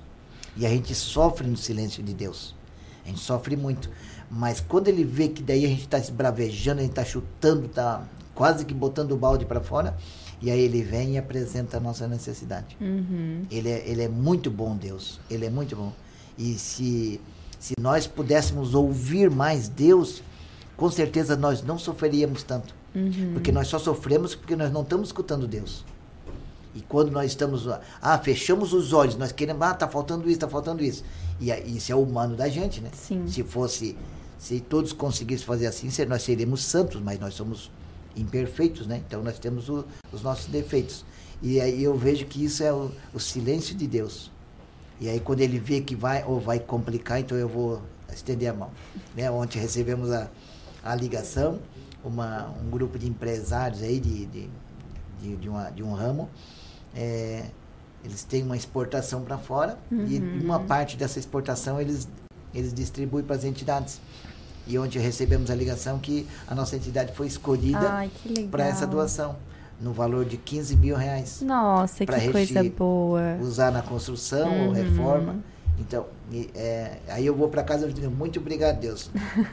E 0.56 0.64
a 0.64 0.68
gente 0.70 0.94
sofre 0.94 1.46
no 1.46 1.56
silêncio 1.56 2.02
de 2.02 2.14
Deus. 2.14 2.54
A 3.04 3.08
gente 3.08 3.20
sofre 3.20 3.54
muito. 3.54 3.90
Mas 4.30 4.60
quando 4.60 4.88
ele 4.88 5.04
vê 5.04 5.28
que 5.28 5.42
daí 5.42 5.66
a 5.66 5.68
gente 5.68 5.82
está 5.82 5.98
esbravejando, 5.98 6.80
a 6.80 6.82
gente 6.82 6.92
está 6.92 7.04
chutando, 7.04 7.66
está 7.66 8.02
quase 8.34 8.64
que 8.64 8.72
botando 8.72 9.12
o 9.12 9.16
balde 9.16 9.44
para 9.44 9.60
fora, 9.60 9.94
e 10.42 10.50
aí 10.50 10.60
ele 10.60 10.82
vem 10.82 11.14
e 11.14 11.18
apresenta 11.18 11.76
a 11.76 11.80
nossa 11.80 12.08
necessidade. 12.08 12.76
Uhum. 12.80 13.46
Ele, 13.48 13.70
é, 13.70 13.88
ele 13.88 14.02
é 14.02 14.08
muito 14.08 14.50
bom, 14.50 14.76
Deus. 14.76 15.20
Ele 15.30 15.46
é 15.46 15.50
muito 15.50 15.76
bom. 15.76 15.92
E 16.36 16.54
se, 16.54 17.20
se 17.60 17.74
nós 17.80 18.08
pudéssemos 18.08 18.74
ouvir 18.74 19.30
mais 19.30 19.68
Deus, 19.68 20.20
com 20.76 20.90
certeza 20.90 21.36
nós 21.36 21.62
não 21.62 21.78
sofreríamos 21.78 22.42
tanto. 22.42 22.74
Uhum. 22.92 23.30
Porque 23.34 23.52
nós 23.52 23.68
só 23.68 23.78
sofremos 23.78 24.34
porque 24.34 24.56
nós 24.56 24.72
não 24.72 24.82
estamos 24.82 25.10
escutando 25.10 25.46
Deus. 25.46 25.84
E 26.74 26.80
quando 26.80 27.12
nós 27.12 27.30
estamos, 27.30 27.68
ah, 28.00 28.18
fechamos 28.18 28.72
os 28.72 28.92
olhos, 28.92 29.16
nós 29.16 29.30
queremos, 29.30 29.62
ah, 29.62 29.74
tá 29.74 29.86
faltando 29.86 30.28
isso, 30.28 30.40
tá 30.40 30.48
faltando 30.48 30.82
isso. 30.82 31.04
E 31.40 31.50
isso 31.50 31.92
é 31.92 31.94
o 31.94 32.02
humano 32.02 32.34
da 32.34 32.48
gente, 32.48 32.80
né? 32.80 32.90
Sim. 32.92 33.28
Se 33.28 33.44
fosse, 33.44 33.96
se 34.38 34.58
todos 34.58 34.92
conseguissem 34.92 35.46
fazer 35.46 35.66
assim, 35.66 35.88
nós 36.06 36.22
seríamos 36.22 36.64
santos, 36.64 37.00
mas 37.00 37.20
nós 37.20 37.34
somos 37.34 37.70
imperfeitos, 38.16 38.86
né? 38.86 39.02
Então 39.06 39.22
nós 39.22 39.38
temos 39.38 39.68
o, 39.68 39.84
os 40.12 40.22
nossos 40.22 40.46
defeitos. 40.46 41.04
E 41.42 41.60
aí 41.60 41.82
eu 41.82 41.96
vejo 41.96 42.26
que 42.26 42.44
isso 42.44 42.62
é 42.62 42.72
o, 42.72 42.90
o, 43.12 43.18
silêncio 43.18 43.74
de 43.74 43.86
Deus. 43.86 44.30
E 45.00 45.08
aí 45.08 45.18
quando 45.18 45.40
ele 45.40 45.58
vê 45.58 45.80
que 45.80 45.96
vai 45.96 46.24
ou 46.24 46.40
vai 46.40 46.58
complicar, 46.58 47.20
então 47.20 47.36
eu 47.36 47.48
vou 47.48 47.82
estender 48.12 48.50
a 48.50 48.54
mão. 48.54 48.70
Né? 49.16 49.30
Ontem 49.30 49.58
recebemos 49.58 50.10
a, 50.10 50.30
a 50.84 50.94
ligação, 50.94 51.58
uma, 52.04 52.48
um 52.62 52.70
grupo 52.70 52.98
de 52.98 53.08
empresários 53.08 53.82
aí 53.82 53.98
de, 53.98 54.26
de, 54.26 54.50
de, 55.20 55.36
de, 55.36 55.48
uma, 55.48 55.70
de 55.70 55.82
um 55.82 55.92
ramo 55.94 56.28
é, 56.94 57.46
eles 58.04 58.24
têm 58.24 58.42
uma 58.42 58.56
exportação 58.56 59.22
para 59.22 59.38
fora 59.38 59.78
uhum. 59.90 60.06
e 60.06 60.18
uma 60.18 60.60
parte 60.60 60.96
dessa 60.96 61.18
exportação 61.18 61.80
eles, 61.80 62.08
eles 62.54 62.72
distribuem 62.72 63.24
para 63.24 63.36
as 63.36 63.44
entidades. 63.44 64.00
E 64.66 64.78
onde 64.78 64.98
recebemos 64.98 65.50
a 65.50 65.54
ligação 65.54 65.98
que 65.98 66.26
a 66.46 66.54
nossa 66.54 66.76
entidade 66.76 67.12
foi 67.14 67.26
escolhida 67.26 68.08
para 68.50 68.66
essa 68.66 68.86
doação, 68.86 69.36
no 69.80 69.92
valor 69.92 70.24
de 70.24 70.36
15 70.36 70.76
mil 70.76 70.96
reais. 70.96 71.42
Nossa, 71.42 72.06
que 72.06 72.30
coisa 72.30 72.62
boa. 72.64 73.36
Usar 73.40 73.72
na 73.72 73.82
construção 73.82 74.48
uhum. 74.48 74.66
ou 74.68 74.72
reforma. 74.72 75.36
Então, 75.78 76.06
é, 76.54 76.98
aí 77.08 77.26
eu 77.26 77.34
vou 77.34 77.48
para 77.48 77.62
casa 77.62 77.88
e 77.88 77.92
digo, 77.92 78.10
muito 78.10 78.38
obrigado, 78.38 78.78
Deus. 78.78 79.10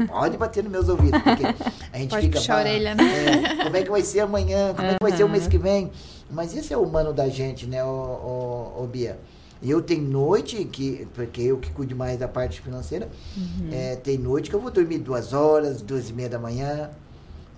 Pode 0.07 0.37
bater 0.37 0.63
nos 0.63 0.71
meus 0.71 0.89
ouvidos, 0.89 1.21
porque 1.21 1.43
a 1.91 1.97
gente 1.97 2.11
Pode 2.11 2.27
fica. 2.27 2.39
Puxar 2.39 2.57
a 2.57 2.59
orelha, 2.59 2.93
né? 2.93 3.03
É, 3.03 3.63
como 3.63 3.77
é 3.77 3.83
que 3.83 3.89
vai 3.89 4.01
ser 4.03 4.19
amanhã? 4.19 4.73
Como 4.73 4.87
uhum. 4.87 4.93
é 4.93 4.97
que 4.97 5.03
vai 5.03 5.17
ser 5.17 5.23
o 5.23 5.29
mês 5.29 5.47
que 5.47 5.57
vem? 5.57 5.91
Mas 6.29 6.55
esse 6.55 6.73
é 6.73 6.77
o 6.77 6.83
humano 6.83 7.11
da 7.11 7.27
gente, 7.27 7.65
né, 7.65 7.83
ô, 7.83 7.87
ô, 7.87 8.83
ô 8.83 8.87
Bia? 8.87 9.17
Eu 9.61 9.81
tenho 9.81 10.03
noite, 10.03 10.63
que, 10.65 11.07
porque 11.13 11.41
eu 11.41 11.57
que 11.57 11.69
cuido 11.71 11.95
mais 11.95 12.17
da 12.17 12.27
parte 12.27 12.61
financeira, 12.61 13.09
uhum. 13.35 13.69
é, 13.71 13.95
tem 13.97 14.17
noite 14.17 14.49
que 14.49 14.55
eu 14.55 14.61
vou 14.61 14.71
dormir 14.71 14.99
duas 14.99 15.33
horas, 15.33 15.81
duas 15.81 16.09
e 16.09 16.13
meia 16.13 16.29
da 16.29 16.39
manhã, 16.39 16.89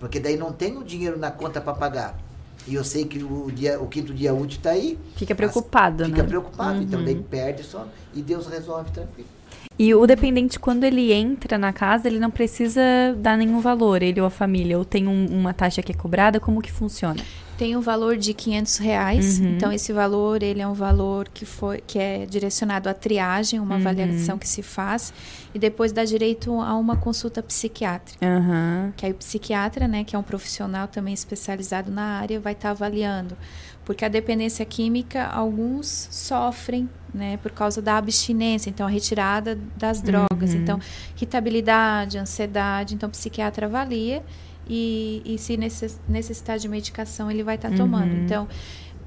porque 0.00 0.18
daí 0.18 0.36
não 0.36 0.52
tenho 0.52 0.82
dinheiro 0.82 1.16
na 1.16 1.30
conta 1.30 1.60
para 1.60 1.74
pagar. 1.74 2.18
E 2.66 2.74
eu 2.74 2.84
sei 2.84 3.04
que 3.04 3.22
o, 3.22 3.50
dia, 3.50 3.80
o 3.80 3.86
quinto 3.86 4.12
dia 4.12 4.34
útil 4.34 4.58
está 4.58 4.70
aí. 4.70 4.98
Fica 5.16 5.34
preocupado, 5.34 6.02
as, 6.02 6.08
né? 6.08 6.16
Fica 6.16 6.26
preocupado, 6.26 6.78
uhum. 6.78 6.82
então 6.82 7.04
daí 7.04 7.14
perde 7.14 7.62
só 7.62 7.86
e 8.14 8.20
Deus 8.20 8.46
resolve 8.46 8.90
tranquilo. 8.90 9.28
E 9.78 9.94
o 9.94 10.06
dependente, 10.06 10.60
quando 10.60 10.84
ele 10.84 11.12
entra 11.12 11.56
na 11.56 11.72
casa, 11.72 12.06
ele 12.06 12.18
não 12.18 12.30
precisa 12.30 12.80
dar 13.16 13.36
nenhum 13.36 13.60
valor, 13.60 14.02
ele 14.02 14.20
ou 14.20 14.26
a 14.26 14.30
família, 14.30 14.78
ou 14.78 14.84
tem 14.84 15.08
um, 15.08 15.26
uma 15.26 15.54
taxa 15.54 15.82
que 15.82 15.92
é 15.92 15.94
cobrada, 15.94 16.38
como 16.38 16.60
que 16.60 16.70
funciona? 16.70 17.22
Tem 17.62 17.76
um 17.76 17.80
valor 17.80 18.16
de 18.16 18.34
500 18.34 18.78
reais, 18.78 19.38
uhum. 19.38 19.54
então 19.54 19.70
esse 19.70 19.92
valor, 19.92 20.42
ele 20.42 20.60
é 20.60 20.66
um 20.66 20.72
valor 20.72 21.28
que, 21.28 21.46
foi, 21.46 21.80
que 21.86 21.96
é 21.96 22.26
direcionado 22.26 22.88
à 22.88 22.94
triagem, 22.94 23.60
uma 23.60 23.76
uhum. 23.76 23.80
avaliação 23.80 24.36
que 24.36 24.48
se 24.48 24.64
faz, 24.64 25.14
e 25.54 25.60
depois 25.60 25.92
dá 25.92 26.04
direito 26.04 26.60
a 26.60 26.74
uma 26.74 26.96
consulta 26.96 27.40
psiquiátrica. 27.40 28.26
Uhum. 28.26 28.92
Que 28.96 29.06
aí 29.06 29.12
o 29.12 29.14
psiquiatra, 29.14 29.86
né, 29.86 30.02
que 30.02 30.16
é 30.16 30.18
um 30.18 30.24
profissional 30.24 30.88
também 30.88 31.14
especializado 31.14 31.88
na 31.88 32.18
área, 32.18 32.40
vai 32.40 32.52
estar 32.52 32.70
tá 32.70 32.72
avaliando 32.72 33.36
porque 33.84 34.04
a 34.04 34.08
dependência 34.08 34.64
química, 34.64 35.26
alguns 35.26 36.08
sofrem 36.10 36.88
né, 37.12 37.36
por 37.38 37.50
causa 37.50 37.82
da 37.82 37.96
abstinência, 37.96 38.70
então 38.70 38.86
a 38.86 38.90
retirada 38.90 39.58
das 39.76 40.00
drogas. 40.00 40.54
Uhum. 40.54 40.60
Então, 40.60 40.80
irritabilidade, 41.16 42.16
ansiedade, 42.16 42.94
então 42.94 43.08
o 43.08 43.12
psiquiatra 43.12 43.66
avalia 43.66 44.22
e, 44.68 45.22
e 45.24 45.38
se 45.38 45.56
necessitar 45.56 46.58
de 46.58 46.68
medicação, 46.68 47.30
ele 47.30 47.42
vai 47.42 47.56
estar 47.56 47.70
tá 47.70 47.76
tomando. 47.76 48.12
Uhum. 48.12 48.24
Então, 48.24 48.48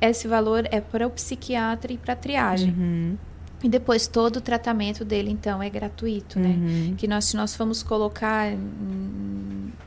esse 0.01 0.27
valor 0.27 0.67
é 0.71 0.81
para 0.81 1.07
o 1.07 1.09
psiquiatra 1.09 1.93
e 1.93 1.97
para 1.97 2.13
a 2.13 2.15
triagem. 2.15 2.69
Uhum. 2.77 3.17
E 3.63 3.69
depois 3.69 4.05
todo 4.05 4.37
o 4.37 4.41
tratamento 4.41 5.03
dele, 5.03 5.31
então, 5.31 5.63
é 5.63 5.69
gratuito, 5.69 6.39
né? 6.39 6.49
Uhum. 6.49 6.95
Que 6.95 7.07
nós, 7.07 7.25
se 7.25 7.35
nós 7.35 7.55
formos 7.55 7.81
colocar 7.81 8.53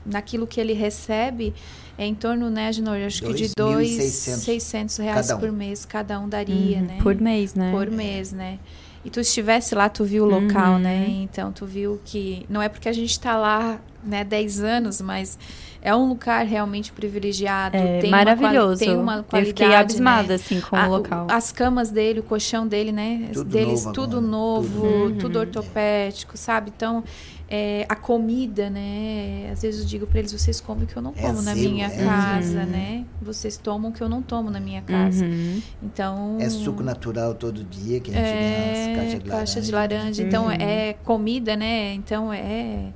naquilo 0.04 0.46
que 0.46 0.58
ele 0.58 0.72
recebe, 0.72 1.54
é 1.96 2.06
em 2.06 2.14
torno, 2.14 2.48
né, 2.48 2.72
Genor, 2.72 2.96
acho 3.06 3.22
que 3.22 3.34
de 3.34 3.48
2.600 3.50 5.02
reais 5.02 5.30
um. 5.30 5.38
por 5.38 5.52
mês 5.52 5.84
cada 5.84 6.18
um 6.18 6.28
daria, 6.28 6.78
uhum. 6.78 6.86
né? 6.86 6.98
Por 7.02 7.20
mês, 7.20 7.54
né? 7.54 7.70
Por 7.70 7.90
mês, 7.90 8.32
né? 8.32 8.58
E 9.04 9.10
tu 9.10 9.20
estivesse 9.20 9.74
lá, 9.74 9.88
tu 9.88 10.04
viu 10.04 10.24
o 10.24 10.26
local, 10.28 10.74
uhum. 10.74 10.78
né? 10.78 11.06
Então, 11.08 11.52
tu 11.52 11.64
viu 11.64 12.00
que... 12.04 12.44
Não 12.48 12.60
é 12.60 12.68
porque 12.68 12.88
a 12.88 12.92
gente 12.92 13.10
está 13.10 13.36
lá, 13.36 13.78
né, 14.04 14.24
10 14.24 14.60
anos, 14.60 15.00
mas 15.00 15.38
é 15.80 15.94
um 15.94 16.08
lugar 16.08 16.44
realmente 16.44 16.92
privilegiado. 16.92 17.76
É 17.76 18.00
tem 18.00 18.10
maravilhoso. 18.10 18.84
Uma, 18.84 18.90
tem 18.90 18.96
uma 18.96 19.22
qualidade, 19.22 19.36
Eu 19.38 19.46
fiquei 19.46 19.74
abismada, 19.74 20.28
né? 20.28 20.34
assim, 20.34 20.60
com 20.60 20.76
a, 20.76 20.86
o 20.86 20.90
local. 20.90 21.26
As 21.30 21.52
camas 21.52 21.90
dele, 21.90 22.20
o 22.20 22.22
colchão 22.22 22.66
dele, 22.66 22.90
né? 22.92 23.30
Tudo 23.32 23.48
Deles, 23.50 23.84
novo 23.84 23.92
tudo 23.94 24.16
agora. 24.18 24.32
novo, 24.32 24.86
Uhum. 24.86 25.18
tudo 25.18 25.38
ortopédico, 25.38 26.36
sabe? 26.36 26.72
Então, 26.76 27.04
é, 27.50 27.86
a 27.88 27.96
comida, 27.96 28.68
né? 28.68 29.48
Às 29.52 29.62
vezes 29.62 29.80
eu 29.80 29.86
digo 29.86 30.06
para 30.06 30.18
eles, 30.18 30.32
vocês 30.32 30.60
comem 30.60 30.84
o 30.84 30.86
que 30.86 30.96
eu 30.96 31.02
não 31.02 31.12
É 31.16 31.22
como 31.22 31.40
na 31.42 31.54
zelo, 31.54 31.70
minha 31.72 31.86
é 31.86 32.04
casa, 32.04 32.60
Uhum. 32.60 32.66
né? 32.66 33.04
Vocês 33.22 33.56
tomam 33.56 33.90
o 33.90 33.94
que 33.94 34.02
eu 34.02 34.08
não 34.08 34.20
tomo 34.22 34.50
na 34.50 34.60
minha 34.60 34.82
casa. 34.82 35.24
Uhum. 35.24 35.62
Então... 35.82 36.36
É 36.40 36.50
suco 36.50 36.82
natural 36.82 37.34
todo 37.34 37.64
dia 37.64 38.00
que 38.00 38.10
a 38.10 38.14
gente 38.14 38.24
é, 38.26 38.84
ganha, 38.86 38.96
caixa 38.96 39.18
de 39.18 39.30
caixa 39.30 39.60
de 39.62 39.72
laranja. 39.72 39.98
laranja. 40.02 40.22
Então, 40.22 40.44
Uhum. 40.46 40.52
é 40.52 40.92
comida, 41.04 41.56
né? 41.56 41.94
Então, 41.94 42.32
é... 42.32 42.92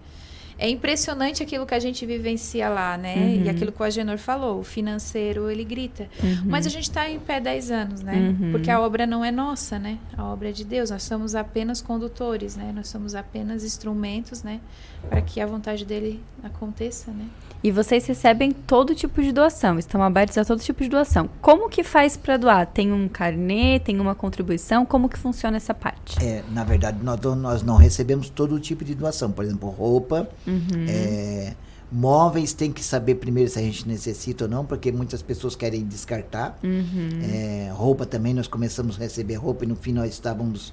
É 0.65 0.69
impressionante 0.71 1.43
aquilo 1.43 1.67
que 1.67 1.75
a 1.75 1.81
gente 1.81 2.07
vivencia 2.07 2.69
lá, 2.69 2.97
né? 2.97 3.17
Uhum. 3.17 3.43
E 3.47 3.49
aquilo 3.51 3.73
que 3.73 3.83
o 3.83 3.85
Agenor 3.85 4.17
falou, 4.17 4.61
o 4.61 4.63
financeiro, 4.63 5.51
ele 5.51 5.65
grita. 5.65 6.09
Uhum. 6.23 6.43
Mas 6.47 6.67
a 6.67 6.71
gente 6.71 6.85
está 6.85 7.11
em 7.11 7.19
pé 7.19 7.41
10 7.41 7.71
anos, 7.73 8.01
né? 8.01 8.37
Uhum. 8.41 8.53
Porque 8.53 8.71
a 8.71 8.81
obra 8.81 9.05
não 9.05 9.25
é 9.25 9.33
nossa, 9.33 9.77
né? 9.77 9.99
A 10.17 10.25
obra 10.25 10.51
é 10.51 10.53
de 10.53 10.65
Deus. 10.65 10.91
Nós 10.91 11.03
somos 11.03 11.35
apenas 11.35 11.83
condutores, 11.83 12.55
né? 12.55 12.71
Nós 12.73 12.87
somos 12.89 13.17
apenas 13.17 13.65
instrumentos, 13.65 14.45
né? 14.45 14.61
Para 15.09 15.21
que 15.21 15.41
a 15.41 15.47
vontade 15.47 15.85
dele 15.85 16.23
aconteça, 16.45 17.11
né? 17.11 17.25
E 17.65 17.71
vocês 17.71 18.05
recebem 18.07 18.51
todo 18.51 18.93
tipo 18.93 19.23
de 19.23 19.31
doação, 19.31 19.79
estão 19.79 20.03
abertos 20.03 20.37
a 20.37 20.45
todo 20.45 20.59
tipo 20.61 20.83
de 20.83 20.89
doação. 20.89 21.31
Como 21.41 21.69
que 21.69 21.85
faz 21.85 22.17
para 22.17 22.37
doar? 22.37 22.67
Tem 22.67 22.91
um 22.93 23.07
carnê, 23.07 23.79
tem 23.79 24.01
uma 24.01 24.17
contribuição? 24.17 24.85
Como 24.85 25.09
que 25.09 25.17
funciona 25.17 25.57
essa 25.59 25.73
parte? 25.73 26.19
É, 26.25 26.43
na 26.51 26.65
verdade, 26.65 26.99
nós, 27.05 27.21
não- 27.21 27.37
nós 27.37 27.63
não 27.63 27.77
recebemos 27.77 28.29
todo 28.29 28.59
tipo 28.59 28.85
de 28.85 28.97
doação. 28.97 29.31
Por 29.31 29.45
exemplo, 29.45 29.71
roupa, 29.71 30.29
Uhum. 30.45 30.52
É, 30.89 31.55
móveis, 31.91 32.53
tem 32.53 32.73
que 32.73 32.83
saber 32.83 33.17
primeiro 33.17 33.51
se 33.51 33.59
a 33.59 33.63
gente 33.63 33.87
necessita 33.87 34.45
ou 34.45 34.51
não, 34.51 34.65
porque 34.65 34.91
muitas 34.91 35.21
pessoas 35.23 35.55
querem 35.55 35.85
descartar. 35.85 36.59
Uhum. 36.63 37.21
É, 37.23 37.71
roupa 37.75 38.07
também, 38.07 38.33
nós 38.33 38.47
começamos 38.49 38.97
a 38.97 39.01
receber 39.01 39.35
roupa 39.35 39.65
e 39.65 39.69
no 39.69 39.77
fim 39.77 39.93
nós 39.93 40.11
estávamos 40.13 40.73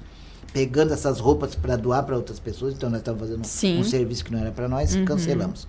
pegando 0.53 0.93
essas 0.93 1.19
roupas 1.19 1.53
para 1.55 1.75
doar 1.75 2.03
para 2.05 2.15
outras 2.15 2.39
pessoas, 2.39 2.73
então 2.73 2.89
nós 2.89 2.99
estávamos 2.99 3.27
fazendo 3.30 3.45
Sim. 3.45 3.80
um 3.80 3.84
serviço 3.84 4.25
que 4.25 4.32
não 4.32 4.39
era 4.39 4.51
para 4.51 4.67
nós 4.67 4.95
e 4.95 4.99
Uhum. 4.99 5.05
cancelamos. 5.05 5.67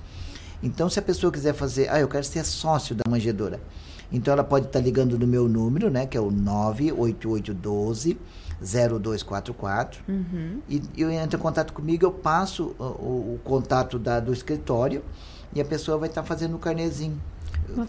Então, 0.62 0.88
se 0.88 0.98
a 0.98 1.02
pessoa 1.02 1.32
quiser 1.32 1.52
fazer, 1.54 1.88
ah, 1.90 2.00
eu 2.00 2.08
quero 2.08 2.24
ser 2.24 2.44
sócio 2.44 2.94
da 2.94 3.02
manjedora, 3.08 3.60
então 4.12 4.32
ela 4.32 4.44
pode 4.44 4.66
estar 4.66 4.80
ligando 4.80 5.18
no 5.18 5.26
meu 5.26 5.48
número, 5.48 5.90
né, 5.90 6.06
que 6.06 6.16
é 6.16 6.20
o 6.20 6.30
98812 6.30 8.16
0244 8.60 10.02
Uhum. 10.08 10.60
e 10.68 10.82
eu 10.96 11.10
entro 11.10 11.38
em 11.38 11.42
contato 11.42 11.72
comigo, 11.72 12.04
eu 12.04 12.12
passo 12.12 12.74
o, 12.78 12.84
o- 12.84 13.40
contato 13.44 13.98
da- 13.98 14.20
do 14.20 14.32
escritório 14.32 15.02
e 15.54 15.60
a 15.60 15.64
pessoa 15.64 15.98
vai 15.98 16.08
estar 16.08 16.22
fazendo 16.22 16.54
o 16.56 16.58
carnezinho. 16.58 17.20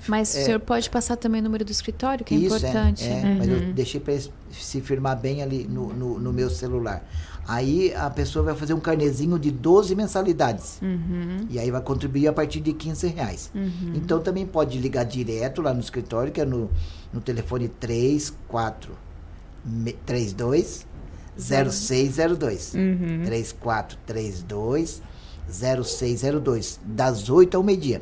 Mas 0.07 0.35
É. 0.35 0.41
o 0.41 0.45
senhor 0.45 0.59
pode 0.59 0.89
passar 0.89 1.15
também 1.17 1.41
o 1.41 1.43
número 1.43 1.65
do 1.65 1.71
escritório, 1.71 2.23
que 2.23 2.35
é 2.35 2.37
Isso, 2.37 2.55
importante. 2.57 3.03
É, 3.05 3.21
né? 3.21 3.35
Mas 3.39 3.47
eu 3.47 3.73
deixei 3.73 3.99
para 3.99 4.15
se 4.51 4.81
firmar 4.81 5.17
bem 5.19 5.41
ali 5.41 5.67
no, 5.67 5.91
no, 5.93 6.19
no 6.19 6.31
meu 6.33 6.49
celular. 6.49 7.03
Aí 7.47 7.91
a 7.95 8.07
pessoa 8.09 8.45
vai 8.45 8.55
fazer 8.55 8.73
um 8.75 8.79
carnezinho 8.79 9.39
de 9.39 9.49
12 9.49 9.95
mensalidades. 9.95 10.77
Uhum. 10.81 11.47
E 11.49 11.57
aí 11.57 11.71
vai 11.71 11.81
contribuir 11.81 12.27
a 12.27 12.33
partir 12.33 12.59
de 12.61 12.73
15 12.73 13.07
reais. 13.07 13.49
Uhum. 13.55 13.93
Então 13.95 14.19
também 14.19 14.45
pode 14.45 14.77
ligar 14.77 15.03
direto 15.03 15.61
lá 15.61 15.73
no 15.73 15.79
escritório, 15.79 16.31
que 16.31 16.39
é 16.41 16.45
no, 16.45 16.69
no 17.11 17.19
telefone 17.19 17.67
34 17.67 18.91
me- 18.91 18.97
32 20.05 20.85
0602. 21.37 22.73
Uhum. 22.73 23.23
3432 23.25 25.01
0602. 25.49 26.79
Das 26.85 27.29
8 27.29 27.57
ao 27.57 27.63
meio-dia. 27.63 28.01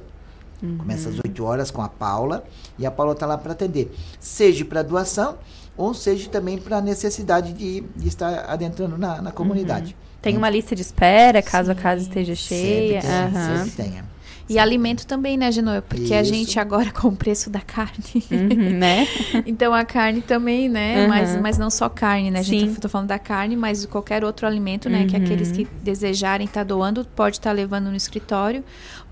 Uhum. 0.62 0.78
Começa 0.78 1.10
às 1.10 1.16
8 1.16 1.44
horas 1.44 1.72
com 1.72 1.82
a 1.82 1.90
Paula 1.90 2.44
e 2.78 2.86
a 2.86 2.92
Paula 2.92 3.14
está 3.14 3.26
lá 3.26 3.38
para 3.38 3.54
atender. 3.54 3.92
Seja 4.20 4.66
para 4.66 4.82
doação 4.82 5.38
ou 5.78 5.94
seja 5.94 6.30
também 6.30 6.58
para 6.58 6.82
necessidade 6.82 7.54
de, 7.54 7.82
de 7.96 8.08
estar 8.08 8.46
adentrando 8.50 8.98
na, 8.98 9.22
na 9.22 9.32
comunidade. 9.32 9.96
Tem 10.22 10.36
uma 10.36 10.50
lista 10.50 10.76
de 10.76 10.82
espera, 10.82 11.42
caso 11.42 11.72
a 11.72 11.76
casa 11.76 12.02
esteja 12.02 12.36
cheia. 12.36 13.02
Sempre 13.02 13.32
tem, 13.32 13.58
sempre 13.58 13.84
tenha. 13.84 14.06
E 14.50 14.58
alimento 14.58 15.06
também, 15.06 15.38
né, 15.38 15.52
Genoa? 15.52 15.82
Porque 15.82 16.14
a 16.14 16.22
Isso. 16.22 16.34
gente 16.34 16.60
agora 16.60 16.90
com 16.94 17.10
o 17.10 17.16
preço 17.16 17.50
da 17.50 17.62
carne. 17.62 18.24
Uhum, 18.32 18.78
né? 18.78 19.08
então 19.46 19.74
a 19.74 19.86
carne 19.86 20.22
também, 20.22 20.68
né? 20.68 21.04
Uhum. 21.04 21.08
Mas, 21.08 21.36
mas 21.40 21.58
não 21.58 21.70
só 21.70 21.88
carne, 21.88 22.32
né? 22.32 22.40
A 22.40 22.44
gente 22.44 22.68
Sim. 22.70 22.74
tá, 22.76 22.82
tô 22.82 22.90
falando 22.90 23.08
da 23.08 23.20
carne, 23.20 23.56
mas 23.56 23.82
de 23.82 23.88
qualquer 23.88 24.24
outro 24.24 24.48
alimento, 24.48 24.90
né? 24.90 25.06
Que 25.06 25.16
Uhum. 25.16 25.24
aqueles 25.24 25.52
que 25.52 25.68
desejarem 25.84 26.46
estar 26.46 26.64
doando, 26.64 27.06
pode 27.16 27.38
estar 27.38 27.52
levando 27.52 27.90
no 27.90 27.96
escritório, 27.96 28.64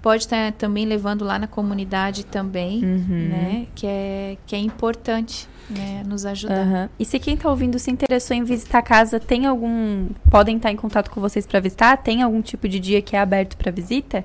pode 0.01 0.23
estar 0.23 0.51
também 0.53 0.85
levando 0.85 1.23
lá 1.23 1.37
na 1.37 1.47
comunidade 1.47 2.25
também, 2.25 2.83
Uhum. 2.83 3.27
né? 3.29 3.67
Que 3.75 3.85
é, 3.85 4.37
que 4.47 4.55
é 4.55 4.59
importante, 4.59 5.47
né? 5.69 6.03
Nos 6.07 6.25
ajudar. 6.25 6.55
Aham. 6.61 6.89
E 6.97 7.05
se 7.05 7.19
quem 7.19 7.33
está 7.35 7.49
ouvindo 7.49 7.77
se 7.77 7.91
interessou 7.91 8.35
em 8.35 8.43
visitar 8.43 8.79
a 8.79 8.81
casa, 8.81 9.19
tem 9.19 9.45
algum. 9.45 10.07
Podem 10.31 10.57
estar 10.57 10.71
em 10.71 10.75
contato 10.75 11.11
com 11.11 11.19
vocês 11.21 11.45
para 11.45 11.59
visitar? 11.59 11.97
Tem 11.97 12.21
algum 12.23 12.41
tipo 12.41 12.67
de 12.67 12.79
dia 12.79 13.01
que 13.01 13.15
é 13.15 13.19
aberto 13.19 13.55
para 13.57 13.69
visita? 13.71 14.23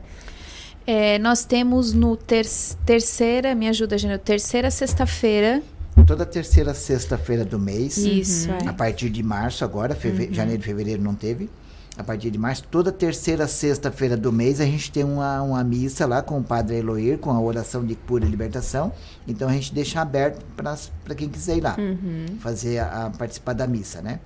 É, 0.86 1.18
nós 1.18 1.44
temos 1.44 1.92
no 1.92 2.16
ter 2.16 2.46
terceira, 2.84 3.54
me 3.54 3.68
ajuda, 3.68 3.96
Genoa, 3.96 4.18
terceira 4.18 4.70
sexta-feira. 4.70 5.62
Toda 6.06 6.24
terceira 6.26 6.74
sexta-feira 6.74 7.44
do 7.44 7.58
mês. 7.58 7.96
Isso, 7.98 8.50
é. 8.50 8.68
A 8.68 8.72
partir 8.72 9.08
de 9.10 9.22
março 9.22 9.64
agora, 9.64 9.94
feve- 9.94 10.32
janeiro 10.32 10.60
e 10.60 10.64
fevereiro 10.64 11.02
não 11.02 11.14
teve. 11.14 11.48
A 11.96 12.02
partir 12.02 12.30
de 12.30 12.38
março, 12.38 12.64
toda 12.70 12.90
terceira 12.90 13.46
sexta-feira 13.46 14.16
do 14.16 14.32
mês, 14.32 14.60
a 14.60 14.64
gente 14.64 14.90
tem 14.90 15.04
uma, 15.04 15.42
uma 15.42 15.62
missa 15.62 16.06
lá 16.06 16.22
com 16.22 16.38
o 16.38 16.42
Padre 16.42 16.76
Eloir, 16.78 17.18
com 17.18 17.30
a 17.30 17.38
oração 17.38 17.84
de 17.84 17.94
cura 17.94 18.24
e 18.24 18.28
libertação. 18.28 18.90
Então 19.28 19.46
a 19.48 19.52
gente 19.52 19.74
deixa 19.74 20.00
aberto 20.00 20.42
para 20.56 21.14
quem 21.14 21.28
quiser 21.28 21.58
ir 21.58 21.60
lá, 21.60 21.76
fazer 22.40 22.78
a, 22.78 23.06
a 23.06 23.10
participar 23.10 23.52
da 23.52 23.66
missa, 23.66 24.00
né? 24.00 24.20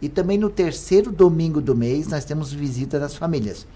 E 0.00 0.08
também 0.08 0.38
no 0.38 0.48
terceiro 0.48 1.12
domingo 1.12 1.60
do 1.60 1.76
mês, 1.76 2.08
nós 2.08 2.24
temos 2.24 2.50
visita 2.52 2.98
das 2.98 3.14
famílias. 3.14 3.66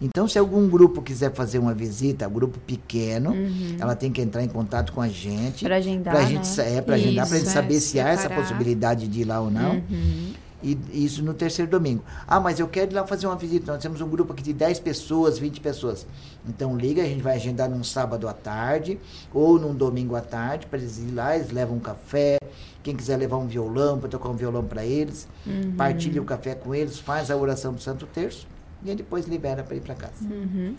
Então, 0.00 0.28
se 0.28 0.38
algum 0.38 0.68
grupo 0.68 1.00
quiser 1.00 1.32
fazer 1.32 1.58
uma 1.58 1.72
visita, 1.72 2.28
grupo 2.28 2.58
pequeno, 2.66 3.34
ela 3.80 3.96
tem 3.96 4.12
que 4.12 4.20
entrar 4.20 4.42
em 4.42 4.48
contato 4.48 4.92
com 4.92 5.00
a 5.00 5.08
gente. 5.08 5.64
Pra 5.64 5.76
agendar, 5.76 6.14
Pra 6.14 6.22
né? 6.24 6.28
gente, 6.28 6.60
é, 6.60 6.80
pra 6.82 6.94
agendar, 6.96 7.26
pra 7.26 7.36
gente 7.38 7.46
Isso, 7.46 7.54
saber 7.54 7.76
é, 7.76 7.80
se 7.80 7.98
há 8.00 8.08
essa 8.08 8.28
possibilidade 8.28 9.08
de 9.08 9.20
ir 9.22 9.24
lá 9.24 9.40
ou 9.40 9.50
não. 9.50 9.76
Uhum. 9.90 10.32
E 10.62 10.76
isso 10.92 11.22
no 11.22 11.32
terceiro 11.34 11.70
domingo. 11.70 12.02
Ah, 12.26 12.40
mas 12.40 12.58
eu 12.58 12.66
quero 12.66 12.90
ir 12.90 12.94
lá 12.94 13.06
fazer 13.06 13.26
uma 13.26 13.36
visita. 13.36 13.72
Nós 13.72 13.80
temos 13.80 14.00
um 14.00 14.08
grupo 14.08 14.32
aqui 14.32 14.42
de 14.42 14.52
10 14.52 14.80
pessoas, 14.80 15.38
20 15.38 15.60
pessoas. 15.60 16.06
Então 16.48 16.76
liga, 16.76 17.02
a 17.02 17.04
gente 17.04 17.22
vai 17.22 17.36
agendar 17.36 17.68
num 17.70 17.84
sábado 17.84 18.26
à 18.26 18.32
tarde 18.32 18.98
ou 19.32 19.58
num 19.60 19.74
domingo 19.74 20.16
à 20.16 20.20
tarde 20.20 20.66
para 20.66 20.78
eles 20.78 20.98
ir 20.98 21.12
lá, 21.14 21.36
eles 21.36 21.50
levam 21.52 21.76
um 21.76 21.80
café. 21.80 22.38
Quem 22.82 22.96
quiser 22.96 23.16
levar 23.16 23.36
um 23.36 23.46
violão, 23.46 23.98
para 23.98 24.08
tocar 24.08 24.28
um 24.30 24.34
violão 24.36 24.64
para 24.64 24.84
eles, 24.84 25.28
Uhum. 25.46 25.72
partilha 25.76 26.20
o 26.20 26.24
café 26.24 26.54
com 26.54 26.74
eles, 26.74 26.98
faz 26.98 27.30
a 27.30 27.36
oração 27.36 27.72
do 27.72 27.80
Santo 27.80 28.06
Terço 28.06 28.46
e 28.92 28.96
depois 28.96 29.26
libera 29.26 29.62
para 29.62 29.76
ir 29.76 29.80
para 29.80 29.94
casa. 29.94 30.24
Uhum. 30.24 30.74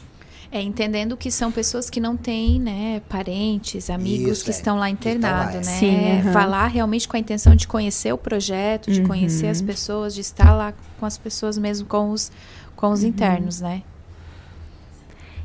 É, 0.49 0.61
entendendo 0.61 1.17
que 1.17 1.29
são 1.29 1.51
pessoas 1.51 1.89
que 1.89 1.99
não 1.99 2.15
têm, 2.15 2.57
né, 2.57 3.01
parentes, 3.09 3.89
amigos 3.89 4.37
Isso, 4.37 4.45
que 4.45 4.51
é. 4.51 4.53
estão 4.53 4.77
lá 4.77 4.89
internados, 4.89 5.55
é. 5.55 5.57
né? 5.57 5.63
Sim, 5.79 6.19
aham. 6.21 6.31
Vai 6.31 6.47
lá 6.47 6.67
realmente 6.67 7.05
com 7.07 7.17
a 7.17 7.19
intenção 7.19 7.53
de 7.53 7.67
conhecer 7.67 8.13
o 8.13 8.17
projeto, 8.17 8.89
de 8.89 9.01
Uhum. 9.01 9.07
conhecer 9.07 9.47
as 9.47 9.61
pessoas, 9.61 10.13
de 10.15 10.21
estar 10.21 10.53
lá 10.53 10.73
com 10.99 11.05
as 11.05 11.17
pessoas 11.17 11.57
mesmo, 11.57 11.85
com 11.85 12.11
os, 12.11 12.31
com 12.77 12.87
Uhum. 12.87 12.93
os 12.93 13.03
internos, 13.03 13.59
né? 13.59 13.83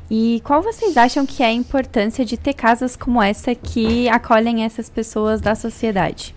E 0.09 0.41
qual 0.45 0.61
vocês 0.61 0.95
acham 0.95 1.25
que 1.25 1.41
é 1.43 1.47
a 1.47 1.51
importância 1.53 2.23
de 2.23 2.37
ter 2.37 2.53
casas 2.53 2.95
como 2.95 3.21
essa 3.21 3.55
que 3.55 4.07
acolhem 4.09 4.63
essas 4.63 4.89
pessoas 4.89 5.41
da 5.41 5.55
sociedade? 5.55 6.35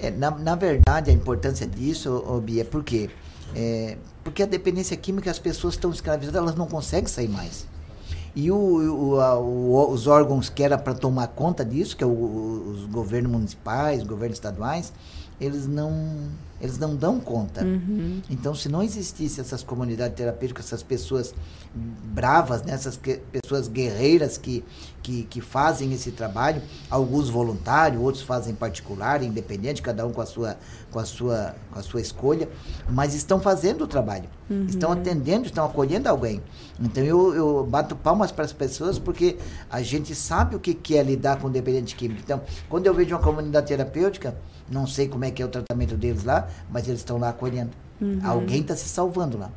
É, 0.00 0.10
na, 0.10 0.30
na 0.30 0.54
verdade, 0.54 1.10
a 1.10 1.12
importância 1.14 1.66
disso, 1.66 2.22
Bia, 2.44 2.62
é 2.62 2.64
porque 2.64 3.10
é, 3.54 3.96
porque 4.24 4.42
a 4.42 4.46
dependência 4.46 4.96
química, 4.96 5.30
as 5.30 5.38
pessoas 5.38 5.74
estão 5.74 5.90
escravizadas, 5.90 6.40
elas 6.40 6.54
não 6.54 6.66
conseguem 6.66 7.06
sair 7.08 7.28
mais. 7.28 7.66
E 8.36 8.50
o, 8.50 8.56
o- 9.14 9.20
a- 9.20 9.38
o- 9.38 9.90
os 9.90 10.06
órgãos 10.06 10.48
que 10.48 10.62
era 10.62 10.76
para 10.78 10.94
tomar 10.94 11.28
conta 11.28 11.64
disso, 11.64 11.96
que 11.96 12.04
é 12.04 12.06
os 12.06 12.84
governos 12.86 13.32
municipais, 13.32 14.02
governos 14.02 14.36
estaduais, 14.36 14.92
eles 15.40 15.66
não, 15.66 15.92
eles 16.60 16.78
não 16.78 16.96
dão 16.96 17.20
conta. 17.20 17.62
Então, 18.28 18.54
se 18.54 18.68
não 18.68 18.82
existisse 18.82 19.40
essas 19.40 19.62
comunidades 19.62 20.16
terapêuticas, 20.16 20.66
essas 20.66 20.82
pessoas 20.82 21.32
bravas, 21.74 22.62
né, 22.62 22.72
essas 22.72 22.96
que- 22.96 23.20
pessoas 23.32 23.68
guerreiras 23.68 24.36
que, 24.36 24.64
que, 25.02 25.22
que 25.24 25.40
fazem 25.40 25.92
esse 25.92 26.10
trabalho, 26.10 26.60
alguns 26.90 27.28
voluntários, 27.30 28.02
outros 28.02 28.22
fazem 28.24 28.54
particular, 28.54 29.22
independente, 29.22 29.80
cada 29.80 30.06
um 30.06 30.12
com 30.12 30.20
a 30.20 30.26
sua, 30.26 30.56
com 30.90 30.98
a 30.98 31.04
sua, 31.04 31.54
com 31.70 31.78
a 31.78 31.82
sua 31.82 32.00
escolha, 32.00 32.48
mas 32.90 33.14
estão 33.14 33.40
fazendo 33.40 33.84
o 33.84 33.86
trabalho, 33.86 34.28
estão 34.68 34.90
atendendo, 34.92 35.46
estão 35.46 35.64
acolhendo 35.64 36.08
alguém. 36.08 36.42
Então 36.80 37.02
eu, 37.04 37.34
eu 37.34 37.66
bato 37.68 37.94
palmas 37.94 38.32
para 38.32 38.44
as 38.44 38.52
pessoas 38.52 38.98
porque 38.98 39.36
a 39.70 39.82
gente 39.82 40.14
sabe 40.14 40.56
o 40.56 40.60
que, 40.60 40.74
que 40.74 40.96
é 40.96 41.02
lidar 41.02 41.38
com 41.38 41.50
dependente 41.50 41.94
químico. 41.94 42.20
Então, 42.24 42.40
quando 42.68 42.86
eu 42.86 42.94
vejo 42.94 43.14
uma 43.14 43.22
comunidade 43.22 43.66
terapêutica, 43.68 44.36
não 44.70 44.86
sei 44.86 45.08
como 45.08 45.24
é 45.24 45.30
que 45.30 45.42
é 45.42 45.44
o 45.46 45.48
tratamento 45.48 45.96
deles 45.96 46.24
lá, 46.24 46.48
mas 46.70 46.88
eles 46.88 47.00
estão 47.00 47.18
lá 47.18 47.30
acolhendo. 47.30 47.70
Alguém 48.24 48.60
está 48.60 48.76
se 48.76 48.88
salvando 48.88 49.38
lá. 49.38 49.50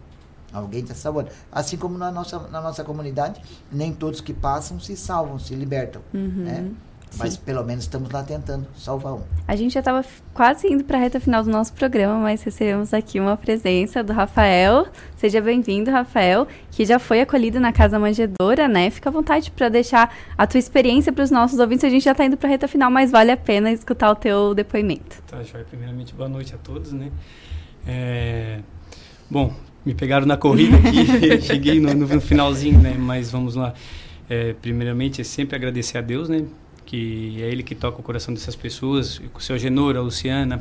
Alguém 0.51 0.81
está 0.81 0.93
se 0.93 1.01
salvando. 1.01 1.29
Assim 1.51 1.77
como 1.77 1.97
na 1.97 2.11
nossa, 2.11 2.39
na 2.47 2.61
nossa 2.61 2.83
comunidade, 2.83 3.41
nem 3.71 3.93
todos 3.93 4.19
que 4.19 4.33
passam 4.33 4.79
se 4.79 4.97
salvam, 4.97 5.39
se 5.39 5.55
libertam. 5.55 6.01
Né? 6.43 6.71
Mas 7.17 7.37
pelo 7.37 7.63
menos 7.63 7.83
estamos 7.83 8.09
lá 8.09 8.23
tentando 8.23 8.67
salvar 8.75 9.13
um. 9.13 9.21
A 9.47 9.55
gente 9.55 9.73
já 9.73 9.79
estava 9.81 10.03
quase 10.33 10.67
indo 10.67 10.83
para 10.83 10.97
a 10.97 11.01
reta 11.01 11.19
final 11.19 11.43
do 11.43 11.49
nosso 11.49 11.73
programa, 11.73 12.17
mas 12.19 12.41
recebemos 12.41 12.93
aqui 12.93 13.19
uma 13.19 13.35
presença 13.37 14.03
do 14.03 14.13
Rafael. 14.13 14.87
Seja 15.17 15.41
bem-vindo, 15.41 15.91
Rafael, 15.91 16.47
que 16.71 16.85
já 16.85 16.97
foi 16.97 17.21
acolhido 17.21 17.59
na 17.59 17.71
Casa 17.71 17.99
Manjedora, 17.99 18.67
né? 18.67 18.89
Fica 18.89 19.09
à 19.09 19.11
vontade 19.11 19.51
para 19.51 19.69
deixar 19.69 20.15
a 20.37 20.47
tua 20.47 20.57
experiência 20.57 21.11
para 21.11 21.23
os 21.23 21.31
nossos 21.31 21.59
ouvintes. 21.59 21.83
A 21.83 21.89
gente 21.89 22.03
já 22.03 22.11
está 22.11 22.25
indo 22.25 22.37
para 22.37 22.47
a 22.47 22.51
reta 22.51 22.67
final, 22.67 22.89
mas 22.89 23.11
vale 23.11 23.31
a 23.31 23.37
pena 23.37 23.71
escutar 23.71 24.11
o 24.11 24.15
teu 24.15 24.55
depoimento. 24.55 25.21
Tá, 25.27 25.43
joia. 25.43 25.65
Primeiramente, 25.65 26.13
boa 26.13 26.29
noite 26.29 26.55
a 26.55 26.57
todos, 26.57 26.91
né? 26.91 27.11
É, 27.85 28.59
Bom, 29.31 29.53
me 29.85 29.93
pegaram 29.93 30.25
na 30.25 30.35
corrida 30.35 30.75
aqui, 30.75 31.05
cheguei 31.41 31.79
no, 31.79 31.93
no 31.93 32.19
finalzinho, 32.19 32.77
né? 32.81 32.95
Mas 32.99 33.31
vamos 33.31 33.55
lá. 33.55 33.73
É, 34.29 34.53
primeiramente, 34.61 35.21
é 35.21 35.23
sempre 35.23 35.55
agradecer 35.55 35.97
a 35.97 36.01
Deus, 36.01 36.27
né? 36.27 36.43
Que 36.91 37.41
é 37.41 37.49
Ele 37.49 37.63
que 37.63 37.73
toca 37.73 38.01
o 38.01 38.03
coração 38.03 38.33
dessas 38.33 38.53
pessoas, 38.53 39.21
o 39.33 39.39
seu 39.39 39.57
Genor, 39.57 39.95
a 39.95 40.01
Luciana, 40.01 40.59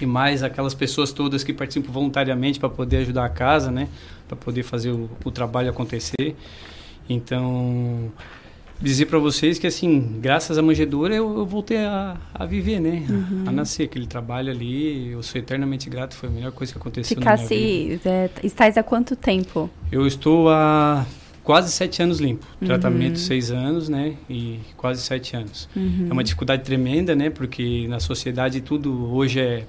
e 0.00 0.04
mais 0.04 0.42
aquelas 0.42 0.74
pessoas 0.74 1.12
todas 1.12 1.44
que 1.44 1.52
participam 1.52 1.92
voluntariamente 1.92 2.58
para 2.58 2.68
poder 2.68 2.96
ajudar 2.96 3.24
a 3.24 3.28
casa, 3.28 3.70
né? 3.70 3.86
Para 4.26 4.36
poder 4.36 4.64
fazer 4.64 4.90
o, 4.90 5.08
o 5.24 5.30
trabalho 5.30 5.70
acontecer. 5.70 6.34
Então, 7.08 8.10
dizer 8.80 9.06
para 9.06 9.20
vocês 9.20 9.60
que 9.60 9.66
assim, 9.68 10.18
graças 10.20 10.58
à 10.58 10.62
manjedoura 10.62 11.14
eu, 11.14 11.38
eu 11.38 11.46
voltei 11.46 11.78
a, 11.78 12.16
a 12.34 12.44
viver, 12.46 12.80
né? 12.80 13.06
A, 13.46 13.50
a 13.50 13.52
nascer 13.52 13.84
aquele 13.84 14.08
trabalho 14.08 14.50
ali, 14.50 15.12
eu 15.12 15.22
sou 15.22 15.40
eternamente 15.40 15.88
grato, 15.88 16.16
foi 16.16 16.28
a 16.28 16.32
melhor 16.32 16.50
coisa 16.50 16.72
que 16.72 16.78
aconteceu 16.80 17.16
na 17.20 17.24
minha 17.24 17.36
vida. 17.36 17.48
Ficasse. 17.48 18.08
É, 18.08 18.30
estás 18.42 18.76
há 18.76 18.82
quanto 18.82 19.14
tempo? 19.14 19.70
Eu 19.92 20.04
estou 20.04 20.48
há 20.48 21.06
quase 21.42 21.70
sete 21.72 22.02
anos 22.02 22.18
limpo, 22.20 22.46
Uhum. 22.60 22.66
tratamento 22.66 23.18
seis 23.18 23.50
anos, 23.50 23.88
né? 23.88 24.14
E 24.28 24.58
quase 24.76 25.02
sete 25.02 25.34
anos. 25.36 25.68
Uhum. 25.74 26.06
É 26.08 26.12
uma 26.12 26.22
dificuldade 26.24 26.62
tremenda, 26.62 27.14
né? 27.16 27.30
Porque 27.30 27.86
na 27.88 28.00
sociedade 28.00 28.60
tudo 28.60 29.12
hoje 29.12 29.40
é 29.40 29.64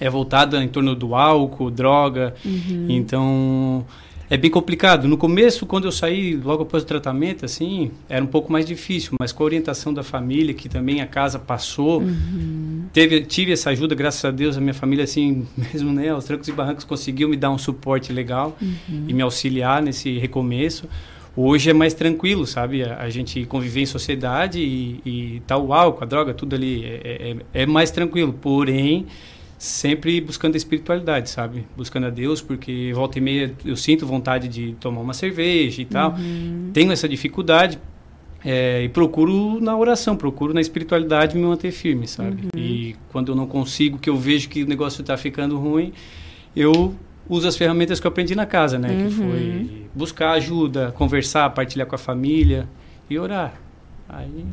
é 0.00 0.08
voltado 0.08 0.56
em 0.56 0.68
torno 0.68 0.94
do 0.94 1.14
álcool, 1.16 1.70
droga. 1.72 2.32
Uhum. 2.44 2.86
Então 2.88 3.84
é 4.30 4.36
bem 4.36 4.48
complicado. 4.50 5.08
No 5.08 5.16
começo, 5.18 5.66
quando 5.66 5.86
eu 5.86 5.92
saí, 5.92 6.36
logo 6.36 6.62
após 6.62 6.84
o 6.84 6.86
tratamento, 6.86 7.44
assim, 7.44 7.90
era 8.08 8.22
um 8.22 8.28
pouco 8.28 8.52
mais 8.52 8.64
difícil, 8.64 9.14
mas 9.18 9.32
com 9.32 9.42
a 9.42 9.46
orientação 9.46 9.92
da 9.92 10.04
família, 10.04 10.54
que 10.54 10.68
também 10.68 11.00
a 11.00 11.06
casa 11.06 11.36
passou, 11.38 12.02
Uhum. 12.02 12.77
Teve, 12.92 13.22
tive 13.22 13.52
essa 13.52 13.70
ajuda, 13.70 13.94
graças 13.94 14.24
a 14.24 14.30
Deus, 14.30 14.56
a 14.56 14.60
minha 14.60 14.74
família, 14.74 15.04
assim, 15.04 15.46
mesmo, 15.56 15.92
né, 15.92 16.08
aos 16.10 16.24
trancos 16.24 16.48
e 16.48 16.52
barrancos, 16.52 16.84
conseguiu 16.84 17.28
me 17.28 17.36
dar 17.36 17.50
um 17.50 17.58
suporte 17.58 18.12
legal 18.12 18.56
e 19.08 19.12
me 19.12 19.22
auxiliar 19.22 19.82
nesse 19.82 20.18
recomeço. 20.18 20.88
Hoje 21.36 21.70
é 21.70 21.72
mais 21.72 21.94
tranquilo, 21.94 22.46
sabe? 22.46 22.82
A, 22.82 22.98
a 22.98 23.10
gente 23.10 23.44
conviver 23.44 23.82
em 23.82 23.86
sociedade 23.86 24.60
e, 24.60 25.00
e 25.04 25.42
tal, 25.46 25.66
o 25.66 25.72
álcool, 25.72 26.02
a 26.02 26.06
droga, 26.06 26.34
tudo 26.34 26.56
ali 26.56 26.84
é, 26.84 27.36
é, 27.54 27.62
é 27.62 27.66
mais 27.66 27.92
tranquilo. 27.92 28.32
Porém, 28.32 29.06
sempre 29.56 30.20
buscando 30.20 30.54
a 30.54 30.56
espiritualidade, 30.56 31.30
sabe? 31.30 31.64
Buscando 31.76 32.06
a 32.06 32.10
Deus, 32.10 32.40
porque 32.40 32.92
volta 32.94 33.18
e 33.18 33.20
meia 33.20 33.54
eu 33.64 33.76
sinto 33.76 34.04
vontade 34.06 34.48
de 34.48 34.72
tomar 34.80 35.00
uma 35.00 35.14
cerveja 35.14 35.82
e 35.82 35.84
tal. 35.84 36.12
Uhum. 36.12 36.70
Tenho 36.72 36.90
essa 36.90 37.08
dificuldade 37.08 37.78
é, 38.44 38.82
e 38.84 38.88
procuro 38.88 39.60
na 39.60 39.76
oração, 39.76 40.16
procuro 40.16 40.54
na 40.54 40.60
espiritualidade 40.60 41.36
me 41.36 41.42
manter 41.42 41.72
firme, 41.72 42.06
sabe? 42.06 42.44
Uhum. 42.44 42.60
E 42.60 42.96
quando 43.10 43.32
eu 43.32 43.36
não 43.36 43.46
consigo, 43.46 43.98
que 43.98 44.08
eu 44.08 44.16
vejo 44.16 44.48
que 44.48 44.62
o 44.62 44.66
negócio 44.66 45.00
está 45.00 45.16
ficando 45.16 45.58
ruim, 45.58 45.92
eu 46.54 46.94
uso 47.28 47.46
as 47.46 47.56
ferramentas 47.56 48.00
que 48.00 48.06
eu 48.06 48.10
aprendi 48.10 48.34
na 48.34 48.46
casa, 48.46 48.78
né? 48.78 48.88
Uhum. 48.88 49.04
Que 49.04 49.10
foi 49.10 49.86
buscar 49.94 50.30
ajuda, 50.32 50.92
conversar, 50.92 51.50
partilhar 51.50 51.86
com 51.86 51.94
a 51.94 51.98
família 51.98 52.68
e 53.10 53.18
orar. 53.18 53.54
Aí 54.08 54.44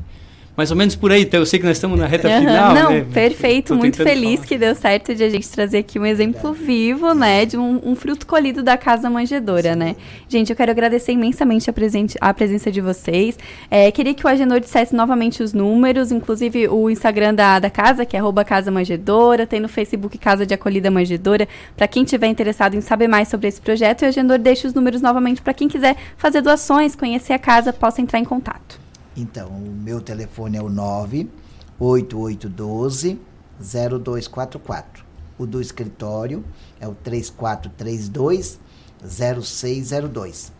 mais 0.56 0.72
ou 0.72 0.78
menos 0.78 0.96
por 0.96 1.12
aí. 1.12 1.24
Então, 1.24 1.40
eu 1.40 1.46
sei 1.46 1.60
que 1.60 1.66
nós 1.66 1.78
estamos 1.78 2.00
na 2.00 2.06
reta 2.06 2.30
uhum, 2.30 2.40
final. 2.40 2.74
Não, 2.74 2.90
né? 2.92 3.06
perfeito. 3.14 3.76
Muito 3.76 3.98
feliz 3.98 4.36
falar. 4.36 4.48
que 4.48 4.58
deu 4.58 4.76
certo 4.76 5.14
de 5.14 5.24
a 5.24 5.30
gente 5.30 5.50
trazer 5.50 5.80
aqui 5.80 6.00
um 6.00 6.06
exemplo 6.06 6.54
vivo, 6.54 7.14
né? 7.14 7.46
De 7.46 7.58
um, 7.58 7.82
um 7.84 7.96
fruto 7.96 8.26
colhido 8.26 8.64
da 8.64 8.78
Casa 8.78 9.10
Manjedora, 9.10 9.74
Sim. 9.74 9.80
né? 9.80 9.96
Gente, 10.30 10.50
eu 10.50 10.56
quero 10.56 10.72
agradecer 10.72 11.12
imensamente 11.12 11.70
a, 11.70 11.74
presente, 11.74 12.18
a 12.22 12.34
presença 12.34 12.72
de 12.72 12.80
vocês. 12.80 13.38
É, 13.70 13.92
queria 13.92 14.14
que 14.14 14.26
o 14.26 14.30
Agenor 14.30 14.60
dissesse 14.60 14.96
novamente 14.96 15.44
os 15.44 15.54
números, 15.54 16.12
inclusive 16.12 16.68
o 16.70 16.90
Instagram 16.90 17.34
da, 17.34 17.60
da 17.60 17.70
casa, 17.70 18.06
que 18.06 18.16
é 18.16 18.20
arroba 18.20 18.46
Casa 18.46 18.72
Manjedora, 18.72 19.46
tem 19.46 19.60
no 19.60 19.68
Facebook 19.68 20.18
Casa 20.18 20.46
de 20.46 20.54
Acolhida 20.54 20.90
Manjedora, 20.90 21.48
para 21.76 21.88
quem 21.88 22.04
tiver 22.06 22.28
interessado 22.28 22.76
em 22.76 22.82
saber 22.82 23.08
mais 23.08 23.28
sobre 23.28 23.48
esse 23.48 23.60
projeto. 23.60 24.04
E 24.04 24.06
o 24.06 24.08
Agenor 24.08 24.40
deixa 24.40 24.68
os 24.68 24.74
números 24.74 25.02
novamente 25.02 25.42
para 25.42 25.54
quem 25.54 25.68
quiser 25.68 25.96
fazer 26.18 26.42
doações, 26.42 26.96
conhecer 26.96 27.34
a 27.34 27.40
casa, 27.40 27.74
possa 27.74 28.02
entrar 28.02 28.20
em 28.20 28.26
contato. 28.26 28.85
Então, 29.16 29.50
o 29.50 29.72
meu 29.72 30.02
telefone 30.02 30.58
é 30.58 30.62
o 30.62 30.70
98812 30.70 33.22
0244. 33.60 35.06
O 35.38 35.46
do 35.46 35.62
escritório 35.62 36.44
é 36.80 36.88
o 36.88 36.96
3432 36.96 38.58
0602. 39.04 40.52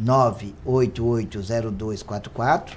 9880244 0.00 2.70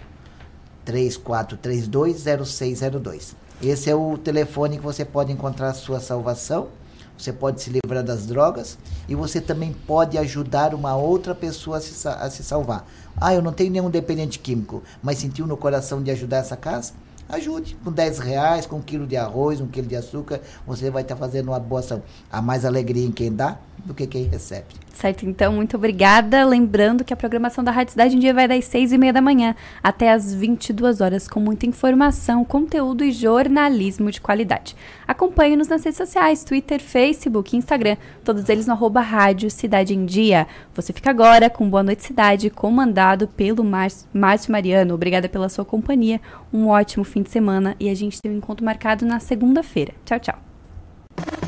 3432 0.83 2.25
0602. 2.47 3.35
Esse 3.61 3.89
é 3.89 3.95
o 3.95 4.17
telefone 4.17 4.77
que 4.77 4.83
você 4.83 5.05
pode 5.05 5.31
encontrar 5.31 5.69
a 5.69 5.73
sua 5.73 5.99
salvação. 5.99 6.67
Você 7.17 7.31
pode 7.31 7.61
se 7.61 7.69
livrar 7.69 8.03
das 8.03 8.25
drogas 8.25 8.77
e 9.07 9.15
você 9.15 9.39
também 9.39 9.73
pode 9.73 10.17
ajudar 10.17 10.73
uma 10.73 10.95
outra 10.95 11.33
pessoa 11.33 11.77
a 11.77 11.81
se, 11.81 12.07
a 12.07 12.29
se 12.29 12.43
salvar. 12.43 12.85
Ah, 13.15 13.33
eu 13.33 13.41
não 13.41 13.53
tenho 13.53 13.71
nenhum 13.71 13.89
dependente 13.89 14.39
químico, 14.39 14.83
mas 15.01 15.17
sentiu 15.17 15.47
no 15.47 15.55
coração 15.55 16.03
de 16.03 16.11
ajudar 16.11 16.37
essa 16.37 16.57
casa? 16.57 16.93
Ajude. 17.27 17.75
Com 17.83 17.91
10 17.91 18.19
reais, 18.19 18.65
com 18.65 18.77
um 18.77 18.81
quilo 18.81 19.07
de 19.07 19.17
arroz, 19.17 19.59
um 19.59 19.67
quilo 19.67 19.87
de 19.87 19.95
açúcar, 19.95 20.41
você 20.65 20.91
vai 20.91 21.01
estar 21.01 21.15
tá 21.15 21.19
fazendo 21.19 21.47
uma 21.47 21.59
boa 21.59 21.79
ação. 21.79 22.03
Há 22.31 22.41
mais 22.41 22.65
alegria 22.65 23.05
em 23.05 23.11
quem 23.11 23.33
dá 23.33 23.57
do 23.83 23.93
que 23.93 24.05
quem 24.05 24.25
recebe. 24.25 24.84
Certo, 24.95 25.25
então, 25.25 25.51
muito 25.51 25.75
obrigada. 25.75 26.45
Lembrando 26.45 27.03
que 27.03 27.13
a 27.13 27.17
programação 27.17 27.61
da 27.61 27.69
Rádio 27.69 27.91
Cidade 27.91 28.15
em 28.15 28.19
Dia 28.19 28.33
vai 28.33 28.47
das 28.47 28.63
6 28.63 28.93
e 28.93 28.97
meia 28.97 29.11
da 29.11 29.21
manhã 29.21 29.53
até 29.83 30.09
as 30.09 30.33
22 30.33 31.01
horas, 31.01 31.27
com 31.27 31.41
muita 31.41 31.65
informação, 31.65 32.45
conteúdo 32.45 33.03
e 33.03 33.11
jornalismo 33.11 34.09
de 34.09 34.21
qualidade. 34.21 34.73
Acompanhe-nos 35.05 35.67
nas 35.67 35.83
redes 35.83 35.97
sociais, 35.97 36.45
Twitter, 36.45 36.81
Facebook 36.81 37.57
Instagram, 37.57 37.97
todos 38.23 38.47
eles 38.47 38.67
no 38.67 38.71
arroba 38.71 39.01
Rádio 39.01 39.51
Cidade 39.51 39.93
em 39.93 40.05
Dia. 40.05 40.47
Você 40.73 40.93
fica 40.93 41.09
agora 41.09 41.49
com 41.49 41.69
Boa 41.69 41.83
Noite 41.83 42.03
Cidade, 42.03 42.49
comandado 42.49 43.27
pelo 43.27 43.65
Márcio 43.65 44.51
Mariano. 44.51 44.95
Obrigada 44.95 45.27
pela 45.27 45.49
sua 45.49 45.65
companhia, 45.65 46.21
um 46.53 46.67
ótimo 46.69 47.03
fim 47.03 47.21
de 47.21 47.29
semana 47.29 47.75
e 47.81 47.89
a 47.89 47.93
gente 47.93 48.21
tem 48.21 48.31
um 48.31 48.37
encontro 48.37 48.63
marcado 48.63 49.05
na 49.05 49.19
segunda-feira. 49.19 49.91
Tchau, 50.05 50.19
tchau. 50.21 51.44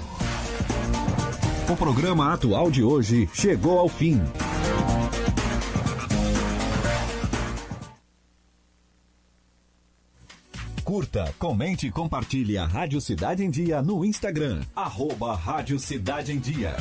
O 1.70 1.76
programa 1.76 2.34
atual 2.34 2.72
de 2.72 2.82
hoje 2.82 3.30
chegou 3.34 3.78
ao 3.78 3.90
fim. 3.90 4.22
Curta, 10.82 11.36
comente 11.38 11.86
e 11.86 11.92
compartilhe 11.92 12.58
a 12.58 12.66
Rádio 12.66 13.02
Cidade 13.02 13.44
em 13.44 13.50
Dia 13.50 13.82
no 13.82 14.06
Instagram. 14.06 14.62
Arroba 14.74 15.36
Rádio 15.36 15.78
Cidade 15.78 16.32
em 16.32 16.40
Dia. 16.40 16.78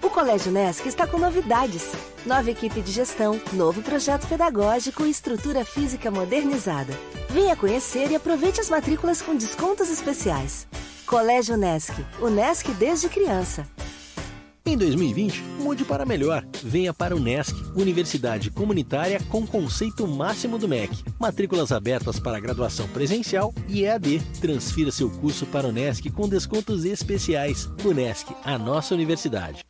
O 0.00 0.08
Colégio 0.08 0.52
Nesc 0.52 0.86
está 0.86 1.04
com 1.04 1.18
novidades. 1.18 1.90
Nova 2.24 2.48
equipe 2.48 2.80
de 2.80 2.92
gestão, 2.92 3.40
novo 3.54 3.82
projeto 3.82 4.28
pedagógico 4.28 5.04
e 5.04 5.10
estrutura 5.10 5.64
física 5.64 6.12
modernizada. 6.12 6.92
Venha 7.28 7.56
conhecer 7.56 8.12
e 8.12 8.14
aproveite 8.14 8.60
as 8.60 8.70
matrículas 8.70 9.20
com 9.20 9.34
descontos 9.34 9.90
especiais. 9.90 10.68
Colégio 11.08 11.56
Nesc, 11.56 11.94
o 12.20 12.28
Nesc 12.28 12.70
desde 12.74 13.08
criança. 13.08 13.66
Em 14.66 14.76
2020, 14.76 15.42
mude 15.58 15.82
para 15.82 16.04
melhor. 16.04 16.44
Venha 16.62 16.92
para 16.92 17.16
o 17.16 17.18
NESC, 17.18 17.54
Universidade 17.74 18.50
Comunitária 18.50 19.18
com 19.30 19.46
conceito 19.46 20.06
máximo 20.06 20.58
do 20.58 20.68
MEC. 20.68 21.02
Matrículas 21.18 21.72
abertas 21.72 22.20
para 22.20 22.38
graduação 22.38 22.86
presencial 22.88 23.54
e 23.66 23.84
EAD. 23.84 24.20
Transfira 24.38 24.92
seu 24.92 25.08
curso 25.08 25.46
para 25.46 25.66
o 25.66 25.72
NESC 25.72 26.10
com 26.10 26.28
descontos 26.28 26.84
especiais. 26.84 27.64
O 27.82 27.94
NESC, 27.94 28.30
a 28.44 28.58
nossa 28.58 28.94
universidade. 28.94 29.64